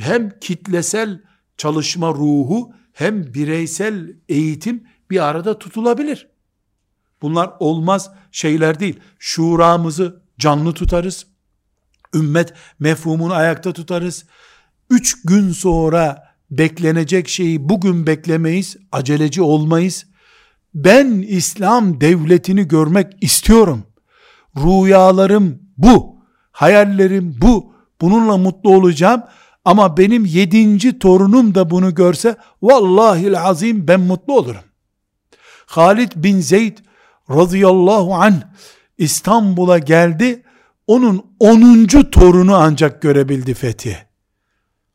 hem 0.00 0.38
kitlesel 0.40 1.22
çalışma 1.56 2.08
ruhu 2.08 2.72
hem 2.92 3.34
bireysel 3.34 4.16
eğitim 4.28 4.84
bir 5.10 5.24
arada 5.24 5.58
tutulabilir. 5.58 6.28
Bunlar 7.22 7.50
olmaz 7.60 8.10
şeyler 8.32 8.80
değil. 8.80 9.00
Şuramızı 9.18 10.22
canlı 10.38 10.72
tutarız. 10.74 11.26
Ümmet 12.14 12.52
mefhumunu 12.78 13.34
ayakta 13.34 13.72
tutarız. 13.72 14.24
Üç 14.90 15.22
gün 15.22 15.52
sonra 15.52 16.34
beklenecek 16.50 17.28
şeyi 17.28 17.68
bugün 17.68 18.06
beklemeyiz. 18.06 18.76
Aceleci 18.92 19.42
olmayız. 19.42 20.06
Ben 20.74 21.10
İslam 21.28 22.00
devletini 22.00 22.68
görmek 22.68 23.22
istiyorum. 23.22 23.82
Rüyalarım 24.56 25.61
bu. 25.78 26.16
Hayallerim 26.52 27.36
bu. 27.42 27.72
Bununla 28.00 28.36
mutlu 28.36 28.74
olacağım. 28.74 29.22
Ama 29.64 29.96
benim 29.96 30.24
yedinci 30.24 30.98
torunum 30.98 31.54
da 31.54 31.70
bunu 31.70 31.94
görse 31.94 32.36
vallahi 32.62 33.38
azim 33.38 33.88
ben 33.88 34.00
mutlu 34.00 34.36
olurum. 34.36 34.62
Halid 35.66 36.12
bin 36.16 36.40
Zeyd 36.40 36.78
radıyallahu 37.30 38.14
anh 38.14 38.42
İstanbul'a 38.98 39.78
geldi. 39.78 40.42
Onun 40.86 41.26
onuncu 41.40 42.10
torunu 42.10 42.56
ancak 42.56 43.02
görebildi 43.02 43.54
fethi. 43.54 43.98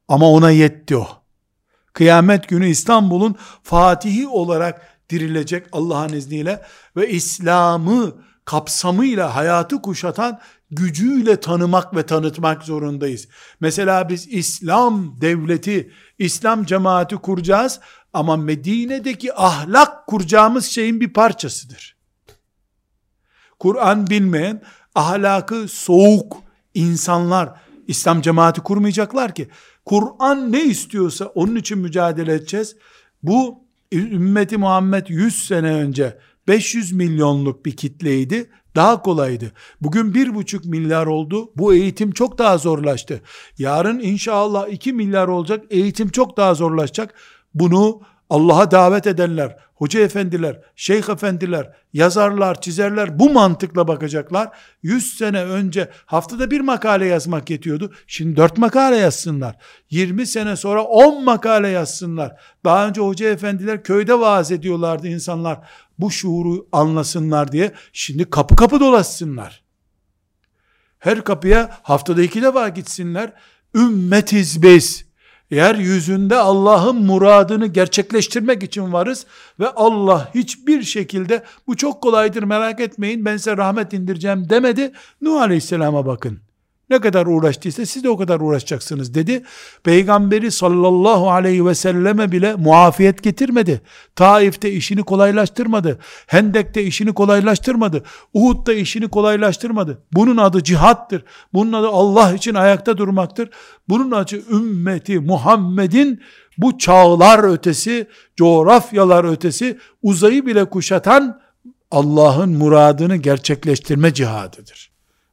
Ama 0.07 0.31
ona 0.31 0.51
yetti 0.51 0.97
o. 0.97 1.07
Kıyamet 1.93 2.49
günü 2.49 2.67
İstanbul'un 2.67 3.35
fatihi 3.63 4.27
olarak 4.27 4.81
dirilecek 5.09 5.67
Allah'ın 5.71 6.13
izniyle 6.13 6.61
ve 6.95 7.09
İslam'ı 7.09 8.15
kapsamıyla 8.45 9.35
hayatı 9.35 9.81
kuşatan 9.81 10.39
gücüyle 10.71 11.39
tanımak 11.39 11.95
ve 11.95 12.05
tanıtmak 12.05 12.63
zorundayız. 12.63 13.27
Mesela 13.59 14.09
biz 14.09 14.27
İslam 14.27 15.21
devleti, 15.21 15.91
İslam 16.19 16.65
cemaati 16.65 17.15
kuracağız 17.15 17.79
ama 18.13 18.37
Medine'deki 18.37 19.33
ahlak 19.33 20.07
kuracağımız 20.07 20.65
şeyin 20.65 21.01
bir 21.01 21.13
parçasıdır. 21.13 21.97
Kur'an 23.59 24.09
bilmeyen, 24.09 24.61
ahlakı 24.95 25.67
soğuk 25.67 26.37
insanlar 26.73 27.53
İslam 27.87 28.21
cemaati 28.21 28.61
kurmayacaklar 28.61 29.35
ki. 29.35 29.47
Kur'an 29.85 30.51
ne 30.51 30.63
istiyorsa 30.63 31.25
onun 31.25 31.55
için 31.55 31.77
mücadele 31.77 32.33
edeceğiz. 32.33 32.75
Bu 33.23 33.63
ümmeti 33.91 34.57
Muhammed 34.57 35.07
100 35.07 35.43
sene 35.45 35.73
önce 35.73 36.17
500 36.47 36.91
milyonluk 36.91 37.65
bir 37.65 37.75
kitleydi. 37.75 38.49
Daha 38.77 39.01
kolaydı. 39.01 39.51
Bugün 39.81 40.13
bir 40.13 40.35
buçuk 40.35 40.65
milyar 40.65 41.07
oldu. 41.07 41.51
Bu 41.55 41.73
eğitim 41.73 42.11
çok 42.11 42.37
daha 42.37 42.57
zorlaştı. 42.57 43.21
Yarın 43.57 43.99
inşallah 43.99 44.67
2 44.69 44.93
milyar 44.93 45.27
olacak. 45.27 45.65
Eğitim 45.69 46.09
çok 46.09 46.37
daha 46.37 46.53
zorlaşacak. 46.53 47.13
Bunu 47.53 48.01
Allah'a 48.29 48.71
davet 48.71 49.07
edenler, 49.07 49.57
hoca 49.75 49.99
efendiler, 49.99 50.61
şeyh 50.75 51.09
efendiler, 51.09 51.71
yazarlar, 51.93 52.61
çizerler 52.61 53.19
bu 53.19 53.29
mantıkla 53.29 53.87
bakacaklar. 53.87 54.49
100 54.83 55.17
sene 55.17 55.43
önce 55.43 55.89
haftada 56.05 56.51
bir 56.51 56.59
makale 56.59 57.05
yazmak 57.05 57.49
yetiyordu. 57.49 57.93
Şimdi 58.07 58.37
4 58.37 58.57
makale 58.57 58.95
yazsınlar. 58.95 59.55
20 59.89 60.25
sene 60.27 60.55
sonra 60.55 60.83
10 60.83 61.23
makale 61.23 61.67
yazsınlar. 61.67 62.39
Daha 62.65 62.87
önce 62.87 63.01
hoca 63.01 63.29
efendiler 63.29 63.83
köyde 63.83 64.19
vaaz 64.19 64.51
ediyorlardı 64.51 65.07
insanlar. 65.07 65.59
Bu 65.99 66.11
şuuru 66.11 66.67
anlasınlar 66.71 67.51
diye. 67.51 67.71
Şimdi 67.93 68.29
kapı 68.29 68.55
kapı 68.55 68.79
dolaşsınlar. 68.79 69.63
Her 70.99 71.23
kapıya 71.23 71.79
haftada 71.83 72.21
iki 72.21 72.41
defa 72.41 72.69
gitsinler. 72.69 73.33
Ümmetiz 73.75 74.61
biz 74.61 75.06
yeryüzünde 75.51 76.35
Allah'ın 76.35 77.05
muradını 77.05 77.67
gerçekleştirmek 77.67 78.63
için 78.63 78.93
varız 78.93 79.25
ve 79.59 79.69
Allah 79.69 80.31
hiçbir 80.35 80.83
şekilde 80.83 81.43
bu 81.67 81.77
çok 81.77 82.01
kolaydır 82.01 82.43
merak 82.43 82.79
etmeyin 82.79 83.25
ben 83.25 83.37
size 83.37 83.57
rahmet 83.57 83.93
indireceğim 83.93 84.49
demedi. 84.49 84.91
Nuh 85.21 85.41
Aleyhisselam'a 85.41 86.05
bakın. 86.05 86.46
Ne 86.89 86.99
kadar 86.99 87.25
uğraştıysa 87.25 87.85
siz 87.85 88.03
de 88.03 88.09
o 88.09 88.17
kadar 88.17 88.39
uğraşacaksınız 88.39 89.13
dedi. 89.13 89.43
Peygamberi 89.83 90.51
sallallahu 90.51 91.31
aleyhi 91.31 91.65
ve 91.65 91.75
selleme 91.75 92.31
bile 92.31 92.55
muafiyet 92.55 93.23
getirmedi. 93.23 93.81
Taif'te 94.15 94.71
işini 94.71 95.03
kolaylaştırmadı. 95.03 95.99
Hendek'te 96.27 96.83
işini 96.83 97.13
kolaylaştırmadı. 97.13 98.03
Uhud'da 98.33 98.73
işini 98.73 99.07
kolaylaştırmadı. 99.07 100.01
Bunun 100.13 100.37
adı 100.37 100.63
cihattır. 100.63 101.23
Bunun 101.53 101.73
adı 101.73 101.87
Allah 101.87 102.33
için 102.33 102.53
ayakta 102.53 102.97
durmaktır. 102.97 103.49
Bunun 103.89 104.11
adı 104.11 104.35
ümmeti 104.51 105.19
Muhammed'in 105.19 106.21
bu 106.57 106.77
çağlar 106.77 107.53
ötesi, 107.53 108.07
coğrafyalar 108.35 109.23
ötesi, 109.23 109.77
uzayı 110.03 110.45
bile 110.45 110.65
kuşatan 110.65 111.39
Allah'ın 111.91 112.49
muradını 112.49 113.15
gerçekleştirme 113.15 114.13
cihadıdır. 114.13 114.86